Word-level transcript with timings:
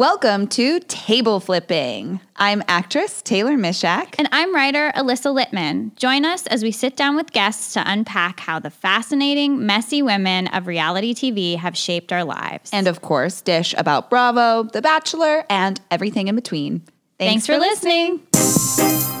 Welcome 0.00 0.46
to 0.46 0.80
Table 0.80 1.40
Flipping. 1.40 2.22
I'm 2.36 2.62
actress 2.68 3.20
Taylor 3.20 3.58
Misiak. 3.58 4.14
And 4.16 4.30
I'm 4.32 4.54
writer 4.54 4.90
Alyssa 4.96 5.30
Littman. 5.30 5.94
Join 5.96 6.24
us 6.24 6.46
as 6.46 6.62
we 6.62 6.70
sit 6.72 6.96
down 6.96 7.16
with 7.16 7.32
guests 7.32 7.74
to 7.74 7.82
unpack 7.84 8.40
how 8.40 8.60
the 8.60 8.70
fascinating, 8.70 9.66
messy 9.66 10.00
women 10.00 10.46
of 10.46 10.66
reality 10.66 11.12
TV 11.12 11.56
have 11.56 11.76
shaped 11.76 12.14
our 12.14 12.24
lives. 12.24 12.70
And 12.72 12.88
of 12.88 13.02
course, 13.02 13.42
dish 13.42 13.74
about 13.76 14.08
Bravo, 14.08 14.62
The 14.62 14.80
Bachelor, 14.80 15.44
and 15.50 15.78
everything 15.90 16.28
in 16.28 16.34
between. 16.34 16.78
Thanks, 17.18 17.44
Thanks 17.44 17.46
for, 17.46 17.52
for 17.52 17.58
listening. 17.58 18.22
Hi, 18.34 19.19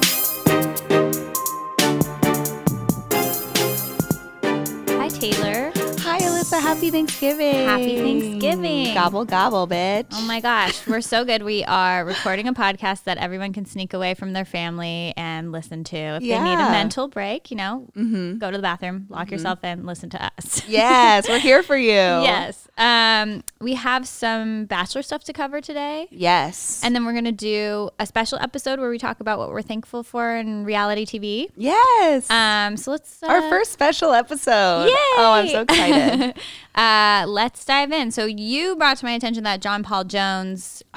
happy 6.60 6.90
Thanksgiving. 6.90 7.66
Happy 7.66 7.96
Thanksgiving. 7.96 8.94
Gobble, 8.94 9.24
gobble, 9.24 9.66
bitch. 9.66 10.06
Oh 10.12 10.26
my 10.26 10.40
gosh. 10.40 10.86
We're 10.86 11.00
so 11.00 11.24
good. 11.24 11.42
We 11.42 11.64
are 11.64 12.04
recording 12.04 12.48
a 12.48 12.52
podcast 12.52 13.04
that 13.04 13.16
everyone 13.18 13.52
can 13.52 13.64
sneak 13.64 13.94
away 13.94 14.14
from 14.14 14.34
their 14.34 14.44
family 14.44 15.14
and 15.16 15.52
listen 15.52 15.84
to. 15.84 15.96
If 15.96 16.22
yeah. 16.22 16.38
they 16.38 16.44
need 16.44 16.54
a 16.54 16.70
mental 16.70 17.08
break, 17.08 17.50
you 17.50 17.56
know, 17.56 17.86
mm-hmm. 17.96 18.38
go 18.38 18.50
to 18.50 18.56
the 18.56 18.62
bathroom, 18.62 19.06
lock 19.08 19.26
mm-hmm. 19.26 19.34
yourself 19.34 19.64
in, 19.64 19.86
listen 19.86 20.10
to 20.10 20.22
us. 20.22 20.62
Yes, 20.68 21.28
we're 21.28 21.38
here 21.38 21.62
for 21.62 21.76
you. 21.76 21.90
yes. 21.90 22.68
Um, 22.76 23.42
we 23.60 23.74
have 23.74 24.06
some 24.06 24.66
Bachelor 24.66 25.02
stuff 25.02 25.24
to 25.24 25.32
cover 25.32 25.60
today. 25.60 26.08
Yes. 26.10 26.82
And 26.84 26.94
then 26.94 27.04
we're 27.04 27.12
going 27.12 27.24
to 27.24 27.32
do 27.32 27.90
a 27.98 28.06
special 28.06 28.38
episode 28.40 28.78
where 28.78 28.90
we 28.90 28.98
talk 28.98 29.20
about 29.20 29.38
what 29.38 29.50
we're 29.50 29.62
thankful 29.62 30.02
for 30.02 30.36
in 30.36 30.64
reality 30.64 31.06
TV. 31.06 31.50
Yes. 31.56 32.30
Um, 32.30 32.76
so 32.76 32.90
let's. 32.90 33.22
Uh, 33.22 33.28
Our 33.28 33.42
first 33.48 33.72
special 33.72 34.12
episode. 34.12 34.86
Yay! 34.86 34.94
Oh, 35.16 35.32
I'm 35.32 35.48
so 35.48 35.62
excited. 35.62 36.34
uh, 36.74 37.24
let's 37.26 37.64
dive 37.64 37.92
in. 37.92 38.10
So 38.10 38.24
you 38.24 38.76
brought 38.76 38.98
to 38.98 39.04
my 39.04 39.12
attention 39.12 39.44
that 39.44 39.60
John 39.60 39.82
Paul 39.82 40.04
Jones. 40.04 40.82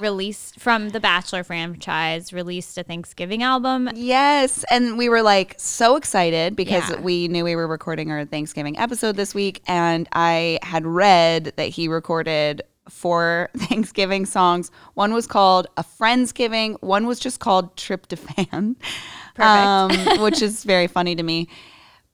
released 0.00 0.60
from 0.60 0.90
the 0.90 1.00
Bachelor 1.00 1.42
franchise, 1.42 2.32
released 2.32 2.78
a 2.78 2.84
Thanksgiving 2.84 3.42
album. 3.42 3.90
Yes. 3.94 4.64
And 4.70 4.96
we 4.96 5.08
were 5.08 5.22
like 5.22 5.56
so 5.58 5.96
excited 5.96 6.54
because 6.54 6.88
yeah. 6.88 7.00
we 7.00 7.26
knew 7.26 7.42
we 7.44 7.56
were 7.56 7.66
recording 7.66 8.12
our 8.12 8.24
Thanksgiving 8.24 8.78
episode 8.78 9.16
this 9.16 9.34
week. 9.34 9.60
And 9.66 10.08
I 10.12 10.60
had 10.62 10.86
read 10.86 11.52
that 11.56 11.70
he 11.70 11.88
recorded 11.88 12.62
four 12.88 13.50
Thanksgiving 13.56 14.26
songs. 14.26 14.70
One 14.94 15.12
was 15.12 15.26
called 15.26 15.66
A 15.76 15.84
Friendsgiving, 15.84 16.76
one 16.80 17.06
was 17.06 17.20
just 17.20 17.40
called 17.40 17.76
Tryptophan, 17.76 18.76
um, 19.38 20.20
which 20.22 20.42
is 20.42 20.64
very 20.64 20.86
funny 20.86 21.14
to 21.16 21.22
me. 21.22 21.48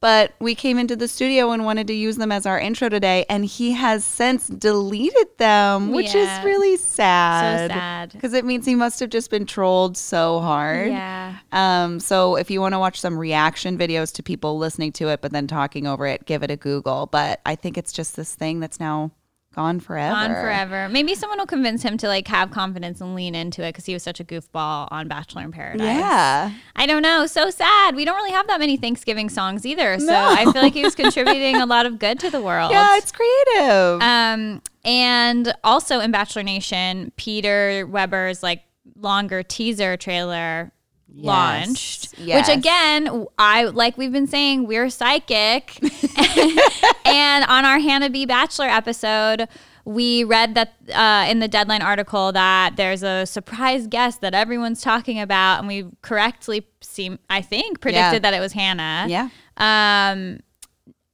But 0.05 0.35
we 0.39 0.55
came 0.55 0.79
into 0.79 0.97
the 0.97 1.09
studio 1.09 1.51
and 1.53 1.65
wanted 1.65 1.87
to 1.87 1.95
use 1.95 2.17
them 2.17 2.31
as 2.31 2.45
our 2.45 2.61
intro 2.61 2.91
today, 2.91 3.25
and 3.31 3.43
he 3.43 3.73
has 3.73 4.05
since 4.05 4.49
deleted 4.49 5.29
them, 5.39 5.93
which 5.93 6.15
yeah. 6.15 6.41
is 6.41 6.45
really 6.45 6.77
sad. 6.77 7.71
So 7.71 7.75
sad. 7.75 8.13
Because 8.13 8.35
it 8.35 8.45
means 8.45 8.67
he 8.67 8.75
must 8.75 9.01
have 9.01 9.09
just 9.09 9.31
been 9.31 9.47
trolled 9.47 9.97
so 9.97 10.41
hard. 10.41 10.91
Yeah. 10.91 11.37
Um, 11.53 12.01
so 12.01 12.37
if 12.37 12.51
you 12.51 12.61
want 12.61 12.75
to 12.75 12.79
watch 12.79 13.01
some 13.01 13.17
reaction 13.17 13.79
videos 13.79 14.13
to 14.17 14.23
people 14.23 14.59
listening 14.59 14.93
to 14.93 15.09
it, 15.09 15.23
but 15.23 15.33
then 15.33 15.47
talking 15.47 15.87
over 15.87 16.07
it, 16.07 16.27
give 16.27 16.43
it 16.43 16.51
a 16.51 16.57
Google. 16.57 17.07
But 17.07 17.41
I 17.47 17.55
think 17.55 17.79
it's 17.79 17.91
just 17.91 18.15
this 18.15 18.35
thing 18.35 18.61
that's 18.61 18.79
now 18.79 19.11
Gone 19.55 19.79
forever. 19.79 20.15
Gone 20.15 20.35
forever. 20.35 20.89
Maybe 20.89 21.15
someone 21.15 21.39
will 21.39 21.47
convince 21.47 21.83
him 21.83 21.97
to 21.99 22.09
like 22.09 22.27
have 22.27 22.51
confidence 22.51 23.01
and 23.01 23.15
lean 23.15 23.37
into 23.37 23.63
it 23.63 23.69
because 23.69 23.87
he 23.87 23.93
was 23.93 24.03
such 24.03 24.19
a 24.19 24.25
goofball 24.25 24.89
on 24.91 25.07
Bachelor 25.07 25.43
in 25.43 25.53
Paradise. 25.53 25.87
Yeah. 25.87 26.53
I 26.75 26.87
don't 26.87 27.03
know. 27.03 27.27
So 27.27 27.51
sad. 27.51 27.95
We 27.95 28.05
don't 28.05 28.17
really 28.17 28.33
have 28.33 28.49
that 28.49 28.59
many 28.59 28.77
Thanksgiving 28.77 29.31
songs 29.31 29.65
either. 29.65 29.99
So 30.01 30.07
no. 30.07 30.29
I 30.29 30.51
feel 30.51 30.61
like 30.61 30.73
he 30.73 30.83
was 30.83 30.97
contributing 30.97 31.57
a 31.57 31.67
lot 31.67 31.87
of 31.87 32.01
good 32.01 32.19
to 32.21 32.31
the 32.31 32.41
world. 32.41 32.73
Yeah, 32.75 32.97
it's 32.97 33.13
creative. 33.13 34.03
Um, 34.03 34.61
and 34.85 35.55
also 35.63 36.01
in 36.01 36.11
Bachelor 36.11 36.43
Nation, 36.43 37.13
Peter 37.17 37.87
Weber's 37.87 38.43
like 38.43 38.65
longer 38.97 39.45
teaser 39.45 39.97
trailer 39.97 40.73
yes. 41.15 41.27
launched. 41.27 42.19
Yes. 42.19 42.49
Which 42.49 42.59
again, 42.59 43.27
I 43.39 43.65
like 43.65 43.97
we've 43.97 44.13
been 44.13 44.27
saying, 44.27 44.67
we're 44.67 44.91
psychic. 44.91 45.79
and 47.05 47.45
on 47.45 47.65
our 47.65 47.79
Hannah 47.79 48.11
B. 48.11 48.27
Bachelor 48.27 48.67
episode, 48.67 49.49
we 49.85 50.25
read 50.25 50.55
that 50.55 50.75
uh, 50.93 51.27
in 51.29 51.41
the 51.41 51.49
deadline 51.49 51.83
article 51.83 52.33
that 52.33 52.77
there's 52.77 53.03
a 53.03 53.27
surprise 53.27 53.87
guest 53.87 54.21
that 54.23 54.35
everyone's 54.35 54.81
talking 54.81 55.21
about, 55.21 55.59
and 55.59 55.69
we 55.69 55.87
correctly 56.03 56.67
seem, 56.81 57.19
I 57.29 57.43
think, 57.43 57.81
predicted 57.81 58.23
yeah. 58.23 58.31
that 58.31 58.35
it 58.35 58.41
was 58.41 58.53
Hannah. 58.53 59.07
Yeah. 59.09 59.29
Um, 59.57 60.41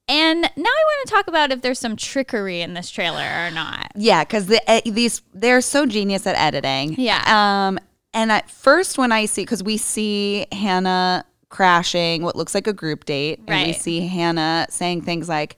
and 0.08 0.42
now 0.42 0.48
I 0.56 0.84
want 0.84 1.08
to 1.08 1.14
talk 1.14 1.28
about 1.28 1.52
if 1.52 1.62
there's 1.62 1.78
some 1.78 1.94
trickery 1.94 2.62
in 2.62 2.74
this 2.74 2.90
trailer 2.90 3.46
or 3.46 3.50
not. 3.52 3.92
Yeah, 3.94 4.24
because 4.24 4.46
the, 4.46 4.60
uh, 4.66 4.80
these 4.84 5.22
they're 5.34 5.60
so 5.60 5.86
genius 5.86 6.26
at 6.26 6.34
editing. 6.36 6.94
Yeah. 6.98 7.22
Um, 7.68 7.78
and 8.12 8.32
at 8.32 8.50
first, 8.50 8.98
when 8.98 9.12
I 9.12 9.26
see, 9.26 9.42
because 9.42 9.62
we 9.62 9.76
see 9.76 10.46
Hannah 10.52 11.24
crashing 11.48 12.22
what 12.22 12.36
looks 12.36 12.54
like 12.54 12.66
a 12.66 12.72
group 12.72 13.04
date, 13.04 13.38
and 13.40 13.50
right. 13.50 13.66
we 13.68 13.72
see 13.72 14.06
Hannah 14.06 14.66
saying 14.70 15.02
things 15.02 15.28
like, 15.28 15.56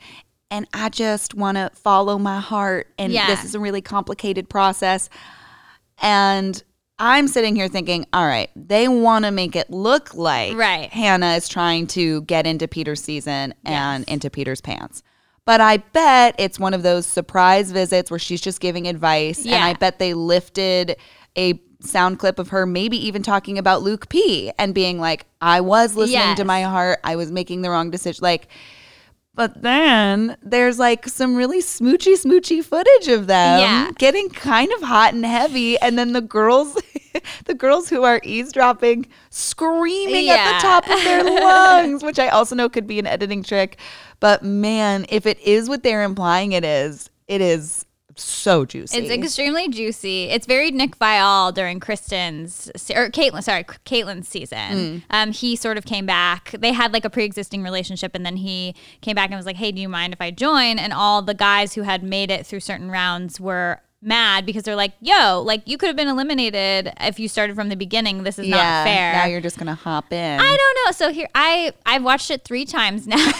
and 0.50 0.66
I 0.72 0.90
just 0.90 1.34
want 1.34 1.56
to 1.56 1.70
follow 1.74 2.18
my 2.18 2.40
heart, 2.40 2.88
and 2.98 3.12
yeah. 3.12 3.26
this 3.26 3.44
is 3.44 3.54
a 3.54 3.60
really 3.60 3.80
complicated 3.80 4.48
process. 4.48 5.08
And 6.00 6.62
I'm 6.98 7.26
sitting 7.26 7.56
here 7.56 7.68
thinking, 7.68 8.06
all 8.12 8.26
right, 8.26 8.50
they 8.54 8.86
want 8.86 9.24
to 9.24 9.30
make 9.30 9.56
it 9.56 9.70
look 9.70 10.14
like 10.14 10.56
right. 10.56 10.90
Hannah 10.90 11.34
is 11.34 11.48
trying 11.48 11.86
to 11.88 12.22
get 12.22 12.46
into 12.46 12.69
Peter's 12.69 13.02
season 13.02 13.54
and 13.64 14.04
yes. 14.04 14.12
into 14.12 14.30
Peter's 14.30 14.60
pants. 14.60 15.02
But 15.44 15.60
I 15.60 15.78
bet 15.78 16.36
it's 16.38 16.58
one 16.58 16.74
of 16.74 16.84
those 16.84 17.04
surprise 17.04 17.72
visits 17.72 18.10
where 18.10 18.20
she's 18.20 18.40
just 18.40 18.60
giving 18.60 18.86
advice. 18.86 19.44
Yeah. 19.44 19.56
And 19.56 19.64
I 19.64 19.74
bet 19.74 19.98
they 19.98 20.14
lifted 20.14 20.96
a 21.36 21.54
sound 21.82 22.19
clip 22.19 22.38
of 22.38 22.48
her 22.48 22.66
maybe 22.66 22.97
even 23.06 23.22
talking 23.22 23.59
about 23.59 23.82
Luke 23.82 24.09
P 24.09 24.53
and 24.59 24.75
being 24.75 24.98
like, 24.98 25.26
I 25.41 25.60
was 25.60 25.94
listening 25.94 26.19
yes. 26.20 26.38
to 26.38 26.44
my 26.44 26.62
heart. 26.62 27.00
I 27.04 27.16
was 27.16 27.31
making 27.31 27.62
the 27.62 27.70
wrong 27.70 27.91
decision. 27.91 28.22
Like, 28.22 28.48
but 29.34 29.62
then 29.62 30.37
there's 30.43 30.78
like 30.78 31.09
some 31.09 31.34
really 31.34 31.62
smoochy, 31.62 32.15
smoochy 32.15 32.62
footage 32.62 33.09
of 33.09 33.26
them 33.26 33.60
yeah. 33.60 33.91
getting 33.98 34.28
kind 34.28 34.70
of 34.72 34.82
hot 34.82 35.15
and 35.15 35.25
heavy. 35.25 35.78
And 35.78 35.98
then 35.98 36.12
the 36.12 36.20
girls, 36.20 36.76
the 37.47 37.54
girls 37.54 37.88
who 37.88 38.03
are 38.04 38.20
eavesdropping, 38.25 39.06
screaming 39.31 40.26
yeah. 40.26 40.34
at 40.34 40.53
the 40.54 40.62
top 40.62 40.91
of 40.91 41.03
their 41.03 41.25
lungs, 41.25 42.03
which 42.04 42.19
I 42.19 42.28
also 42.28 42.54
know 42.54 42.69
could 42.69 42.87
be 42.87 42.99
an 42.99 43.06
editing 43.06 43.43
trick. 43.43 43.78
But 44.20 44.43
man, 44.43 45.06
if 45.09 45.25
it 45.25 45.41
is 45.41 45.69
what 45.69 45.82
they're 45.82 46.03
implying 46.03 46.53
it 46.53 46.64
is, 46.64 47.09
it 47.26 47.41
is 47.41 47.87
so 48.17 48.65
juicy. 48.65 48.99
It's 48.99 49.11
extremely 49.11 49.69
juicy. 49.69 50.25
It's 50.25 50.47
very 50.47 50.71
Nick 50.71 50.99
Viall 50.99 51.53
during 51.53 51.81
Kristen's 51.81 52.71
or 52.95 53.11
Kaitlyn, 53.11 53.43
sorry, 53.43 53.65
Kaitlyn's 53.65 54.28
season. 54.28 54.59
Mm. 54.59 55.03
Um, 55.11 55.33
he 55.33 55.56
sort 55.56 55.78
of 55.78 55.84
came 55.84 56.06
back. 56.06 56.55
They 56.59 56.73
had 56.73 56.93
like 56.93 57.05
a 57.05 57.11
pre-existing 57.11 57.62
relationship, 57.62 58.15
and 58.15 58.25
then 58.25 58.37
he 58.37 58.75
came 59.00 59.15
back 59.15 59.31
and 59.31 59.37
was 59.37 59.47
like, 59.47 59.56
"Hey, 59.56 59.73
do 59.73 59.81
you 59.81 59.89
mind 59.89 60.12
if 60.12 60.21
I 60.21 60.31
join?" 60.31 60.78
And 60.78 60.93
all 60.93 61.23
the 61.23 61.34
guys 61.34 61.75
who 61.75 61.83
had 61.83 62.03
made 62.03 62.31
it 62.31 62.47
through 62.47 62.61
certain 62.61 62.91
rounds 62.91 63.41
were 63.41 63.81
mad 64.03 64.44
because 64.44 64.65
they're 64.65 64.77
like, 64.77 64.93
yo, 65.00 65.41
like 65.41 65.62
you 65.67 65.79
could 65.79 65.87
have 65.87 65.97
been 65.97 66.09
eliminated 66.09 66.93
if 67.00 67.21
you 67.21 67.29
started 67.29 67.55
from 67.55 67.69
the 67.69 67.77
beginning. 67.77 68.25
This 68.25 68.39
is 68.39 68.47
yeah, 68.47 68.56
not 68.56 68.84
fair. 68.84 69.12
Now 69.12 69.27
you're 69.27 69.41
just 69.41 69.59
gonna 69.59 69.75
hop 69.75 70.12
in. 70.12 70.41
I 70.41 70.56
don't 70.56 70.87
know. 70.87 70.93
So 70.93 71.12
here 71.12 71.29
I 71.34 71.73
I've 71.87 72.03
watched 72.03 72.31
it 72.31 72.44
three 72.44 72.65
times 72.65 73.06
now. 73.06 73.17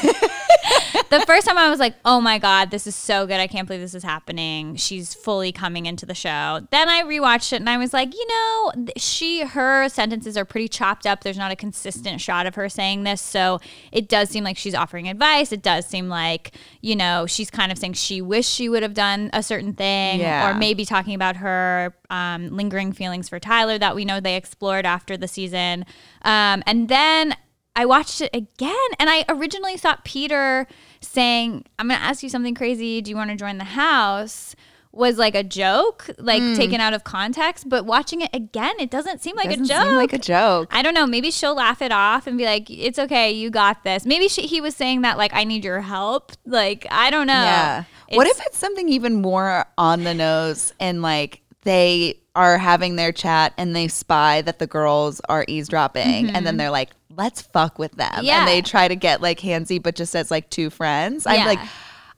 the 1.19 1.27
first 1.27 1.47
time 1.47 1.59
I 1.59 1.69
was 1.69 1.81
like, 1.81 1.97
oh 2.05 2.21
my 2.21 2.39
God, 2.39 2.71
this 2.71 2.87
is 2.87 2.95
so 2.95 3.27
good. 3.27 3.41
I 3.41 3.49
can't 3.49 3.67
believe 3.67 3.81
this 3.81 3.95
is 3.95 4.05
happening. 4.05 4.77
She's 4.77 5.15
fully 5.15 5.51
coming 5.51 5.87
into 5.87 6.07
the 6.07 6.15
show. 6.15 6.61
Then 6.71 6.89
I 6.89 7.03
rewatched 7.03 7.53
it 7.53 7.57
and 7.57 7.69
I 7.69 7.77
was 7.79 7.93
like, 7.93 8.15
you 8.15 8.27
know, 8.29 8.73
she 8.97 9.41
her 9.43 9.89
sentences 9.89 10.37
are 10.37 10.45
pretty 10.45 10.69
chopped 10.69 11.07
up. 11.07 11.25
There's 11.25 11.39
not 11.39 11.51
a 11.51 11.57
consistent 11.57 12.21
shot 12.21 12.47
of 12.47 12.55
her 12.55 12.69
saying 12.69 13.03
this. 13.03 13.21
So 13.21 13.61
it 13.91 14.09
does 14.09 14.31
seem 14.31 14.45
like 14.45 14.57
she's 14.57 14.75
offering 14.75 15.09
advice. 15.09 15.51
It 15.51 15.63
does 15.63 15.87
seem 15.87 16.09
like, 16.09 16.53
you 16.81 16.95
know, 16.95 17.27
she's 17.27 17.51
kind 17.51 17.73
of 17.73 17.79
saying 17.79 17.95
she 17.95 18.23
wished 18.23 18.51
she 18.51 18.69
would 18.69 18.85
have 18.85 18.95
done 18.95 19.29
a 19.33 19.43
certain 19.43 19.73
thing. 19.73 20.21
Yeah. 20.21 20.49
Or 20.49 20.53
or 20.53 20.59
maybe 20.59 20.85
talking 20.85 21.15
about 21.15 21.37
her 21.37 21.95
um, 22.11 22.51
lingering 22.51 22.93
feelings 22.93 23.29
for 23.29 23.41
Tyler 23.41 23.79
that 23.79 23.95
we 23.95 24.05
know 24.05 24.21
they 24.21 24.37
explored 24.37 24.87
after 24.87 25.17
the 25.17 25.29
season. 25.29 25.85
Um, 26.23 26.63
and 26.67 26.89
then 26.89 27.35
I 27.75 27.87
watched 27.87 28.21
it 28.21 28.31
again, 28.35 28.77
and 28.99 29.09
I 29.09 29.25
originally 29.29 29.77
thought 29.77 30.05
Peter 30.05 30.67
saying, 31.03 31.65
I'm 31.79 31.89
going 31.89 31.99
to 31.99 32.05
ask 32.05 32.23
you 32.23 32.29
something 32.29 32.55
crazy. 32.55 33.01
Do 33.01 33.11
you 33.11 33.17
want 33.17 33.31
to 33.31 33.37
join 33.37 33.59
the 33.59 33.65
house? 33.65 34.55
was 34.93 35.17
like 35.17 35.35
a 35.35 35.43
joke, 35.43 36.11
like 36.19 36.43
mm. 36.43 36.55
taken 36.55 36.81
out 36.81 36.93
of 36.93 37.03
context. 37.03 37.69
But 37.69 37.87
watching 37.87 38.21
it 38.21 38.31
again, 38.35 38.75
it 38.79 38.91
doesn't 38.91 39.23
seem 39.23 39.37
like 39.37 39.49
doesn't 39.49 39.65
a 39.65 39.69
joke. 39.69 39.85
Seem 39.85 39.97
like 39.97 40.13
a 40.13 40.19
joke. 40.19 40.69
I 40.71 40.83
don't 40.83 40.95
know. 40.95 41.07
Maybe 41.07 41.31
she'll 41.31 41.55
laugh 41.55 41.81
it 41.81 41.93
off 41.93 42.27
and 42.27 42.37
be 42.37 42.45
like, 42.45 42.71
"It's 42.71 42.99
okay, 42.99 43.33
you 43.33 43.51
got 43.51 43.85
this." 43.85 44.05
Maybe 44.05 44.29
she, 44.29 44.43
he 44.43 44.61
was 44.61 44.77
saying 44.77 45.01
that 45.03 45.17
like, 45.17 45.33
"I 45.35 45.45
need 45.45 45.65
your 45.65 45.81
help." 45.81 46.33
Like, 46.45 46.87
I 46.91 47.11
don't 47.11 47.27
know. 47.27 47.33
Yeah. 47.33 47.85
It's, 48.09 48.17
what 48.17 48.27
if 48.27 48.39
it's 48.47 48.59
something 48.59 48.89
even 48.91 49.23
more 49.23 49.65
on 49.79 50.05
the 50.05 50.13
nose 50.13 50.75
and 50.79 51.01
like 51.01 51.41
they 51.63 52.19
are 52.35 52.59
having 52.59 52.97
their 52.97 53.13
chat 53.13 53.53
and 53.57 53.75
they 53.75 53.89
spy 53.89 54.43
that 54.43 54.59
the 54.59 54.67
girls 54.67 55.21
are 55.29 55.45
eavesdropping 55.49 56.27
mm-hmm. 56.27 56.37
and 56.37 56.47
then 56.47 56.57
they're 56.57 56.71
like, 56.71 56.91
let's 57.17 57.43
fuck 57.43 57.79
with 57.79 57.93
them. 57.93 58.21
Yeah. 58.23 58.41
And 58.41 58.49
they 58.49 58.63
try 58.63 58.89
to 58.89 58.97
get 58.97 59.21
like 59.21 59.41
handsy, 59.41 59.83
but 59.83 59.95
just 59.95 60.17
as 60.17 60.31
like 60.31 60.49
two 60.51 60.71
friends. 60.71 61.27
I'm 61.27 61.47
like, 61.47 61.61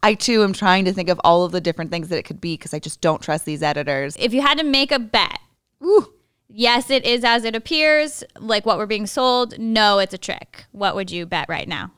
I 0.03 0.15
too 0.15 0.43
am 0.43 0.53
trying 0.53 0.85
to 0.85 0.93
think 0.93 1.09
of 1.09 1.21
all 1.25 1.45
of 1.45 1.53
the 1.53 1.61
different 1.61 1.91
things 1.91 2.09
that 2.09 2.19
it 2.19 2.25
could 2.25 2.41
be 2.41 2.55
because 2.55 2.75
I 2.75 2.79
just 2.79 3.01
don't 3.01 3.23
trust 3.23 3.45
these 3.45 3.63
editors. 3.63 4.17
If 4.19 4.33
you 4.33 4.43
had 4.43 4.59
to 4.59 4.65
make 4.65 4.93
a 4.93 4.99
bet, 4.99 5.39
Ooh. 5.83 6.13
yes, 6.49 6.91
it 6.91 7.05
is 7.05 7.25
as 7.25 7.45
it 7.45 7.57
appears, 7.57 8.23
like 8.39 8.67
what 8.67 8.79
we're 8.79 8.87
being 8.87 9.07
sold. 9.07 9.59
No, 9.59 9.99
it's 9.99 10.15
a 10.15 10.19
trick. 10.19 10.67
What 10.73 10.95
would 10.95 11.11
you 11.11 11.27
bet 11.27 11.49
right 11.49 11.67
now? 11.67 11.91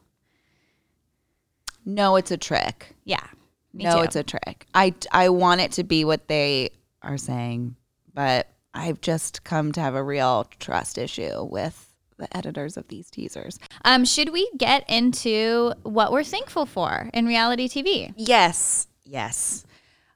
No, 1.84 2.16
it's 2.16 2.30
a 2.30 2.36
trick. 2.36 2.94
Yeah. 3.04 3.26
no, 3.72 3.98
too. 3.98 4.02
it's 4.02 4.16
a 4.16 4.22
trick. 4.22 4.66
I 4.74 4.94
I 5.12 5.28
want 5.28 5.60
it 5.60 5.72
to 5.72 5.84
be 5.84 6.04
what 6.04 6.28
they 6.28 6.70
are 7.06 7.16
saying, 7.16 7.76
but 8.12 8.48
I've 8.74 9.00
just 9.00 9.44
come 9.44 9.72
to 9.72 9.80
have 9.80 9.94
a 9.94 10.02
real 10.02 10.46
trust 10.58 10.98
issue 10.98 11.44
with 11.44 11.94
the 12.18 12.34
editors 12.36 12.76
of 12.76 12.88
these 12.88 13.10
teasers. 13.10 13.58
Um, 13.84 14.04
should 14.04 14.32
we 14.32 14.50
get 14.56 14.88
into 14.88 15.72
what 15.82 16.12
we're 16.12 16.24
thankful 16.24 16.66
for 16.66 17.10
in 17.14 17.26
reality 17.26 17.68
TV? 17.68 18.12
Yes, 18.16 18.88
yes. 19.04 19.64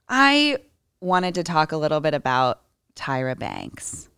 I 0.08 0.58
wanted 1.00 1.34
to 1.36 1.42
talk 1.42 1.72
a 1.72 1.76
little 1.76 2.00
bit 2.00 2.14
about 2.14 2.62
Tyra 2.96 3.38
Banks. 3.38 4.08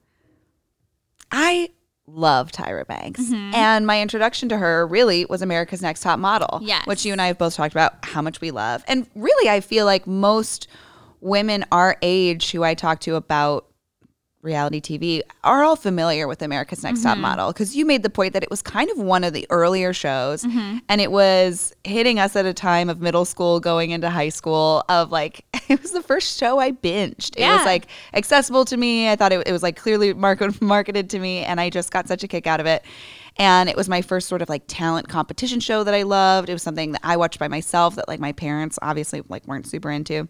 I 1.30 1.70
love 2.06 2.52
Tyra 2.52 2.86
Banks. 2.86 3.22
Mm-hmm. 3.22 3.54
And 3.54 3.86
my 3.86 4.00
introduction 4.00 4.48
to 4.50 4.58
her 4.58 4.86
really 4.86 5.24
was 5.26 5.42
America's 5.42 5.82
Next 5.82 6.00
Top 6.00 6.18
Model, 6.18 6.60
yes. 6.62 6.86
which 6.86 7.04
you 7.04 7.12
and 7.12 7.20
I 7.20 7.28
have 7.28 7.38
both 7.38 7.54
talked 7.54 7.74
about 7.74 8.04
how 8.04 8.22
much 8.22 8.40
we 8.40 8.50
love. 8.50 8.84
And 8.88 9.06
really, 9.14 9.48
I 9.48 9.60
feel 9.60 9.86
like 9.86 10.06
most 10.06 10.68
women 11.22 11.64
our 11.72 11.96
age 12.02 12.50
who 12.50 12.62
I 12.62 12.74
talk 12.74 13.00
to 13.00 13.14
about 13.14 13.66
reality 14.42 14.80
TV 14.80 15.22
are 15.44 15.62
all 15.62 15.76
familiar 15.76 16.26
with 16.26 16.42
America's 16.42 16.82
Next 16.82 16.98
mm-hmm. 16.98 17.08
Top 17.10 17.18
Model 17.18 17.52
because 17.52 17.76
you 17.76 17.86
made 17.86 18.02
the 18.02 18.10
point 18.10 18.32
that 18.32 18.42
it 18.42 18.50
was 18.50 18.60
kind 18.60 18.90
of 18.90 18.98
one 18.98 19.22
of 19.22 19.32
the 19.32 19.46
earlier 19.50 19.92
shows 19.92 20.42
mm-hmm. 20.42 20.78
and 20.88 21.00
it 21.00 21.12
was 21.12 21.72
hitting 21.84 22.18
us 22.18 22.34
at 22.34 22.44
a 22.44 22.52
time 22.52 22.90
of 22.90 23.00
middle 23.00 23.24
school 23.24 23.60
going 23.60 23.92
into 23.92 24.10
high 24.10 24.28
school 24.28 24.84
of 24.88 25.12
like 25.12 25.44
it 25.68 25.80
was 25.80 25.92
the 25.92 26.02
first 26.02 26.38
show 26.38 26.58
I 26.58 26.72
binged. 26.72 27.38
Yeah. 27.38 27.52
It 27.52 27.56
was 27.58 27.66
like 27.66 27.86
accessible 28.14 28.64
to 28.66 28.76
me. 28.76 29.08
I 29.08 29.16
thought 29.16 29.32
it, 29.32 29.46
it 29.46 29.52
was 29.52 29.62
like 29.62 29.76
clearly 29.76 30.12
market, 30.12 30.60
marketed 30.60 31.08
to 31.10 31.20
me 31.20 31.44
and 31.44 31.60
I 31.60 31.70
just 31.70 31.92
got 31.92 32.08
such 32.08 32.24
a 32.24 32.28
kick 32.28 32.48
out 32.48 32.58
of 32.58 32.66
it. 32.66 32.84
And 33.38 33.68
it 33.68 33.76
was 33.76 33.88
my 33.88 34.02
first 34.02 34.28
sort 34.28 34.42
of 34.42 34.48
like 34.48 34.64
talent 34.66 35.08
competition 35.08 35.60
show 35.60 35.84
that 35.84 35.94
I 35.94 36.02
loved. 36.02 36.48
It 36.50 36.52
was 36.52 36.62
something 36.62 36.92
that 36.92 37.00
I 37.04 37.16
watched 37.16 37.38
by 37.38 37.48
myself 37.48 37.94
that 37.94 38.08
like 38.08 38.20
my 38.20 38.32
parents 38.32 38.78
obviously 38.82 39.22
like 39.28 39.46
weren't 39.46 39.66
super 39.66 39.90
into. 39.90 40.28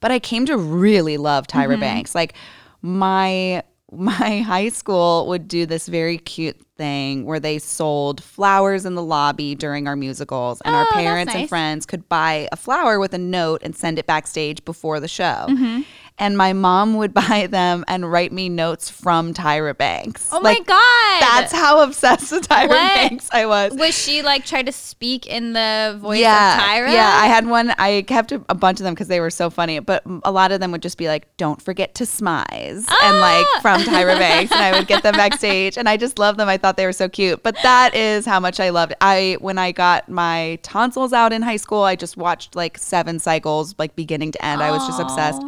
But 0.00 0.10
I 0.10 0.18
came 0.18 0.46
to 0.46 0.56
really 0.56 1.16
love 1.16 1.46
Tyra 1.46 1.72
mm-hmm. 1.72 1.80
Banks. 1.80 2.14
Like 2.14 2.34
my 2.82 3.62
my 3.92 4.38
high 4.46 4.68
school 4.68 5.26
would 5.28 5.48
do 5.48 5.66
this 5.66 5.88
very 5.88 6.18
cute 6.18 6.60
thing 6.76 7.24
where 7.26 7.40
they 7.40 7.58
sold 7.58 8.22
flowers 8.22 8.86
in 8.86 8.94
the 8.94 9.02
lobby 9.02 9.54
during 9.54 9.88
our 9.88 9.96
musicals 9.96 10.60
and 10.62 10.74
oh, 10.74 10.78
our 10.78 10.86
parents 10.92 11.34
nice. 11.34 11.40
and 11.40 11.48
friends 11.48 11.86
could 11.86 12.08
buy 12.08 12.48
a 12.52 12.56
flower 12.56 12.98
with 12.98 13.12
a 13.14 13.18
note 13.18 13.62
and 13.64 13.76
send 13.76 13.98
it 13.98 14.06
backstage 14.06 14.64
before 14.64 15.00
the 15.00 15.08
show. 15.08 15.46
Mm-hmm 15.48 15.82
and 16.20 16.36
my 16.36 16.52
mom 16.52 16.94
would 16.94 17.12
buy 17.28 17.48
them 17.50 17.84
and 17.88 18.10
write 18.10 18.30
me 18.30 18.48
notes 18.48 18.88
from 18.88 19.34
Tyra 19.34 19.76
Banks. 19.76 20.28
Oh 20.30 20.38
like, 20.38 20.58
my 20.58 20.64
god. 20.64 21.20
That's 21.20 21.52
how 21.52 21.82
obsessed 21.82 22.30
with 22.30 22.46
Tyra 22.46 22.68
what? 22.68 22.94
Banks 22.94 23.28
I 23.32 23.46
was. 23.46 23.72
Was 23.74 23.98
she 23.98 24.22
like 24.22 24.44
try 24.44 24.62
to 24.62 24.70
speak 24.70 25.26
in 25.26 25.54
the 25.54 25.96
voice 25.98 26.20
yeah, 26.20 26.56
of 26.56 26.62
Tyra? 26.62 26.92
Yeah, 26.92 27.10
I 27.12 27.26
had 27.26 27.46
one 27.46 27.70
I 27.78 28.02
kept 28.02 28.30
a, 28.30 28.44
a 28.48 28.54
bunch 28.54 28.78
of 28.78 28.84
them 28.84 28.94
because 28.94 29.08
they 29.08 29.20
were 29.20 29.30
so 29.30 29.50
funny, 29.50 29.78
but 29.80 30.02
a 30.22 30.30
lot 30.30 30.52
of 30.52 30.60
them 30.60 30.70
would 30.72 30.82
just 30.82 30.98
be 30.98 31.08
like 31.08 31.34
don't 31.38 31.60
forget 31.60 31.94
to 31.94 32.04
smize 32.04 32.84
ah! 32.88 32.98
and 33.02 33.20
like 33.20 33.62
from 33.62 33.80
Tyra 33.80 34.18
Banks 34.18 34.52
and 34.52 34.60
I 34.60 34.78
would 34.78 34.86
get 34.86 35.02
them 35.02 35.14
backstage 35.16 35.78
and 35.78 35.88
I 35.88 35.96
just 35.96 36.18
loved 36.18 36.38
them. 36.38 36.48
I 36.48 36.58
thought 36.58 36.76
they 36.76 36.86
were 36.86 36.92
so 36.92 37.08
cute. 37.08 37.42
But 37.42 37.56
that 37.62 37.94
is 37.94 38.26
how 38.26 38.38
much 38.38 38.60
I 38.60 38.68
loved 38.68 38.92
it. 38.92 38.98
I 39.00 39.38
when 39.40 39.56
I 39.56 39.72
got 39.72 40.08
my 40.08 40.58
tonsils 40.62 41.14
out 41.14 41.32
in 41.32 41.40
high 41.40 41.56
school, 41.56 41.82
I 41.82 41.96
just 41.96 42.18
watched 42.18 42.54
like 42.54 42.76
seven 42.76 43.18
cycles 43.18 43.74
like 43.78 43.96
beginning 43.96 44.32
to 44.32 44.44
end. 44.44 44.62
I 44.62 44.70
was 44.70 44.86
just 44.86 45.00
obsessed. 45.00 45.42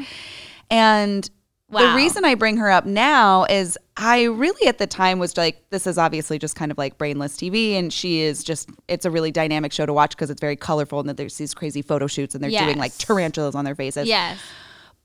And 0.72 1.30
wow. 1.68 1.90
the 1.90 1.96
reason 1.96 2.24
I 2.24 2.34
bring 2.34 2.56
her 2.56 2.70
up 2.70 2.86
now 2.86 3.44
is 3.44 3.76
I 3.96 4.24
really 4.24 4.66
at 4.66 4.78
the 4.78 4.86
time 4.86 5.18
was 5.18 5.36
like, 5.36 5.68
this 5.68 5.86
is 5.86 5.98
obviously 5.98 6.38
just 6.38 6.56
kind 6.56 6.72
of 6.72 6.78
like 6.78 6.96
brainless 6.96 7.36
TV. 7.36 7.74
And 7.74 7.92
she 7.92 8.22
is 8.22 8.42
just, 8.42 8.70
it's 8.88 9.04
a 9.04 9.10
really 9.10 9.30
dynamic 9.30 9.72
show 9.72 9.84
to 9.84 9.92
watch 9.92 10.16
because 10.16 10.30
it's 10.30 10.40
very 10.40 10.56
colorful 10.56 10.98
and 10.98 11.08
that 11.10 11.18
there's 11.18 11.36
these 11.36 11.52
crazy 11.52 11.82
photo 11.82 12.06
shoots 12.06 12.34
and 12.34 12.42
they're 12.42 12.50
yes. 12.50 12.64
doing 12.64 12.78
like 12.78 12.96
tarantulas 12.96 13.54
on 13.54 13.66
their 13.66 13.74
faces. 13.74 14.08
Yes. 14.08 14.40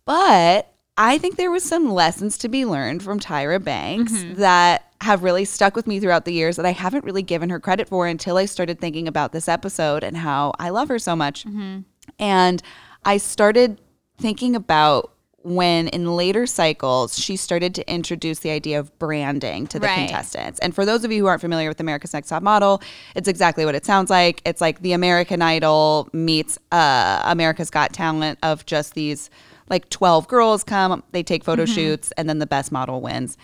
But 0.06 0.74
I 0.98 1.18
think 1.18 1.36
there 1.36 1.52
was 1.52 1.64
some 1.64 1.92
lessons 1.92 2.38
to 2.40 2.50
be 2.50 2.66
learned 2.66 3.04
from 3.04 3.20
Tyra 3.20 3.62
Banks 3.62 4.14
mm-hmm. 4.14 4.40
that 4.40 4.86
have 5.02 5.24
really 5.24 5.46
stuck 5.46 5.76
with 5.76 5.86
me 5.86 6.00
throughout 6.00 6.26
the 6.26 6.34
years 6.34 6.56
that 6.56 6.66
I 6.66 6.72
haven't 6.72 7.04
really 7.04 7.22
given 7.22 7.50
her 7.50 7.60
credit 7.60 7.90
for 7.90 8.08
until 8.08 8.38
I 8.38 8.46
started 8.46 8.80
thinking 8.80 9.08
about 9.08 9.32
this 9.32 9.48
episode 9.48 10.04
and 10.04 10.18
how 10.18 10.54
I 10.58 10.70
love 10.70 10.88
her 10.88 10.98
so 10.98 11.16
much. 11.16 11.46
Mm-hmm. 11.46 11.82
And 12.18 12.64
I 13.06 13.18
started 13.18 13.80
thinking 14.18 14.56
about 14.56 15.14
when 15.48 15.88
in 15.90 16.16
later 16.16 16.46
cycles 16.46 17.18
she 17.18 17.38
started 17.38 17.74
to 17.74 17.92
introduce 17.92 18.40
the 18.40 18.50
idea 18.50 18.80
of 18.80 18.98
branding 19.00 19.66
to 19.68 19.80
the 19.80 19.88
right. 19.88 19.96
contestants. 19.96 20.60
And 20.60 20.76
for 20.76 20.86
those 20.86 21.06
of 21.06 21.12
you 21.12 21.22
who 21.22 21.28
aren't 21.28 21.42
familiar 21.42 21.70
with 21.70 21.80
America's 21.80 22.14
Next 22.14 22.28
Top 22.28 22.44
Model, 22.44 22.82
it's 23.16 23.28
exactly 23.28 23.64
what 23.64 23.74
it 23.74 23.86
sounds 23.86 24.10
like. 24.10 24.42
It's 24.46 24.60
like 24.60 24.82
the 24.82 24.92
American 24.92 25.42
Idol 25.42 26.10
meets 26.12 26.60
uh, 26.72 27.22
America's 27.26 27.70
Got 27.70 27.94
Talent 27.94 28.40
of 28.44 28.66
just 28.66 28.94
these 28.94 29.30
like 29.70 29.90
12 29.90 30.28
girls 30.28 30.64
come, 30.64 31.04
they 31.12 31.24
take 31.24 31.44
photo 31.44 31.64
mm-hmm. 31.64 31.74
shoots, 31.74 32.12
and 32.18 32.30
then 32.30 32.40
the 32.40 32.48
best 32.48 32.72
model 32.72 33.02
wins. 33.02 33.38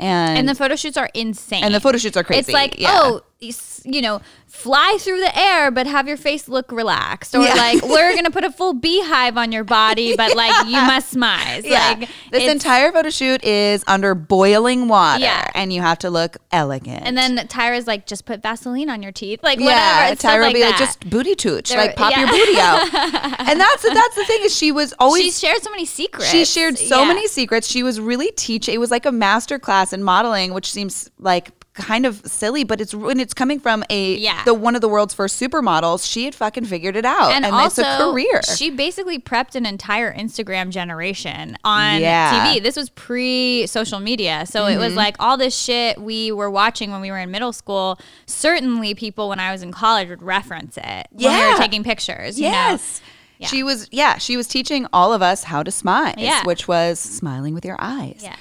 And, 0.00 0.38
and 0.38 0.48
the 0.48 0.54
photo 0.54 0.76
shoots 0.76 0.96
are 0.96 1.10
insane. 1.12 1.64
And 1.64 1.74
the 1.74 1.80
photo 1.80 1.98
shoots 1.98 2.16
are 2.16 2.22
crazy. 2.22 2.40
It's 2.40 2.52
like, 2.52 2.78
yeah. 2.78 2.90
oh, 2.92 3.22
you 3.40 4.02
know, 4.02 4.20
fly 4.46 4.98
through 5.00 5.20
the 5.20 5.38
air, 5.38 5.70
but 5.70 5.86
have 5.86 6.08
your 6.08 6.16
face 6.16 6.48
look 6.48 6.72
relaxed. 6.72 7.36
Or 7.36 7.42
yeah. 7.42 7.54
like, 7.54 7.82
we're 7.82 8.12
going 8.12 8.24
to 8.24 8.32
put 8.32 8.42
a 8.42 8.50
full 8.50 8.74
beehive 8.74 9.36
on 9.36 9.52
your 9.52 9.62
body, 9.62 10.16
but 10.16 10.34
like, 10.34 10.66
you 10.66 10.72
must 10.72 11.14
smize. 11.14 11.64
Yeah. 11.64 11.94
Like, 11.98 12.08
this 12.32 12.50
entire 12.50 12.90
photo 12.90 13.10
shoot 13.10 13.44
is 13.44 13.84
under 13.86 14.16
boiling 14.16 14.88
water 14.88 15.22
yeah. 15.22 15.48
and 15.54 15.72
you 15.72 15.80
have 15.82 16.00
to 16.00 16.10
look 16.10 16.38
elegant. 16.50 17.02
And 17.04 17.16
then 17.16 17.36
Tyra's 17.46 17.86
like, 17.86 18.06
just 18.06 18.24
put 18.24 18.42
Vaseline 18.42 18.90
on 18.90 19.02
your 19.02 19.12
teeth. 19.12 19.40
Like, 19.44 19.60
yeah, 19.60 20.10
whatever. 20.10 20.20
Tyra 20.20 20.46
will 20.46 20.52
be 20.54 20.60
that. 20.60 20.70
like, 20.70 20.78
just 20.78 21.08
booty 21.08 21.36
tooch. 21.36 21.72
Like, 21.72 21.94
pop 21.94 22.10
yeah. 22.10 22.20
your 22.20 22.28
booty 22.28 22.58
out. 22.58 22.92
and 23.48 23.60
that's, 23.60 23.82
that's 23.82 24.14
the 24.16 24.24
thing 24.24 24.40
is 24.42 24.56
she 24.56 24.72
was 24.72 24.94
always. 24.98 25.22
She 25.22 25.30
shared 25.46 25.62
so 25.62 25.70
many 25.70 25.84
secrets. 25.84 26.28
She 26.30 26.44
shared 26.44 26.76
so 26.76 27.04
many 27.04 27.28
secrets. 27.28 27.68
She 27.68 27.84
was 27.84 28.00
really 28.00 28.32
teaching. 28.32 28.74
It 28.74 28.78
was 28.78 28.90
like 28.90 29.06
a 29.06 29.12
master 29.12 29.60
class 29.60 29.92
in 29.92 30.02
modeling, 30.02 30.52
which 30.54 30.72
seems 30.72 31.08
like 31.20 31.52
kind 31.78 32.04
of 32.04 32.20
silly, 32.26 32.64
but 32.64 32.80
it's 32.80 32.94
when 32.94 33.20
it's 33.20 33.32
coming 33.32 33.60
from 33.60 33.84
a 33.88 34.16
yeah. 34.16 34.44
the 34.44 34.52
one 34.52 34.74
of 34.74 34.80
the 34.80 34.88
world's 34.88 35.14
first 35.14 35.40
supermodels. 35.40 36.10
She 36.10 36.24
had 36.24 36.34
fucking 36.34 36.64
figured 36.64 36.96
it 36.96 37.04
out, 37.04 37.32
and, 37.32 37.44
and 37.44 37.54
also, 37.54 37.82
it's 37.82 38.00
a 38.00 38.10
career. 38.10 38.42
She 38.56 38.70
basically 38.70 39.18
prepped 39.18 39.54
an 39.54 39.64
entire 39.64 40.12
Instagram 40.12 40.70
generation 40.70 41.56
on 41.64 42.00
yeah. 42.00 42.54
TV. 42.54 42.62
This 42.62 42.76
was 42.76 42.90
pre 42.90 43.66
social 43.66 44.00
media, 44.00 44.44
so 44.46 44.62
mm-hmm. 44.62 44.74
it 44.74 44.78
was 44.78 44.88
mm-hmm. 44.88 44.98
like 44.98 45.16
all 45.20 45.36
this 45.36 45.56
shit 45.56 46.00
we 46.00 46.32
were 46.32 46.50
watching 46.50 46.90
when 46.90 47.00
we 47.00 47.10
were 47.10 47.18
in 47.18 47.30
middle 47.30 47.52
school. 47.52 47.98
Certainly, 48.26 48.94
people 48.94 49.28
when 49.28 49.40
I 49.40 49.52
was 49.52 49.62
in 49.62 49.72
college 49.72 50.08
would 50.08 50.22
reference 50.22 50.76
it 50.76 50.84
yeah. 50.84 51.28
when 51.28 51.46
we 51.46 51.52
were 51.52 51.58
taking 51.58 51.84
pictures. 51.84 52.38
yes. 52.38 53.00
Yeah. 53.38 53.46
She 53.46 53.62
was, 53.62 53.86
yeah, 53.92 54.18
she 54.18 54.36
was 54.36 54.48
teaching 54.48 54.88
all 54.92 55.12
of 55.12 55.22
us 55.22 55.44
how 55.44 55.62
to 55.62 55.70
smile, 55.70 56.14
yeah. 56.18 56.42
which 56.44 56.66
was 56.66 56.98
smiling 56.98 57.54
with 57.54 57.64
your 57.64 57.76
eyes. 57.78 58.20
Yeah. 58.20 58.34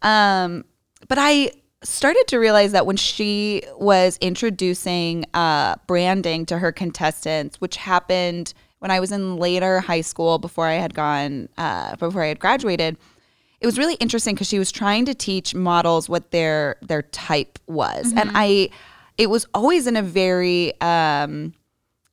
Um, 0.00 0.64
but 1.08 1.18
I 1.20 1.50
started 1.82 2.24
to 2.28 2.38
realize 2.38 2.72
that 2.72 2.86
when 2.86 2.96
she 2.96 3.62
was 3.78 4.18
introducing 4.20 5.24
uh, 5.34 5.76
branding 5.86 6.46
to 6.46 6.58
her 6.58 6.72
contestants, 6.72 7.60
which 7.60 7.76
happened 7.76 8.52
when 8.80 8.90
I 8.90 9.00
was 9.00 9.12
in 9.12 9.36
later 9.36 9.80
high 9.80 10.00
school 10.00 10.38
before 10.38 10.66
I 10.66 10.74
had 10.74 10.94
gone, 10.94 11.48
uh, 11.58 11.96
before 11.96 12.22
I 12.22 12.28
had 12.28 12.38
graduated, 12.38 12.96
it 13.60 13.66
was 13.66 13.78
really 13.78 13.94
interesting 13.94 14.34
because 14.34 14.48
she 14.48 14.58
was 14.58 14.72
trying 14.72 15.04
to 15.04 15.14
teach 15.14 15.54
models 15.54 16.08
what 16.08 16.30
their 16.30 16.76
their 16.80 17.02
type 17.02 17.58
was, 17.66 18.06
mm-hmm. 18.06 18.18
and 18.18 18.30
I, 18.34 18.70
it 19.18 19.28
was 19.28 19.46
always 19.52 19.86
in 19.86 19.96
a 19.96 20.02
very, 20.02 20.72
um, 20.80 21.54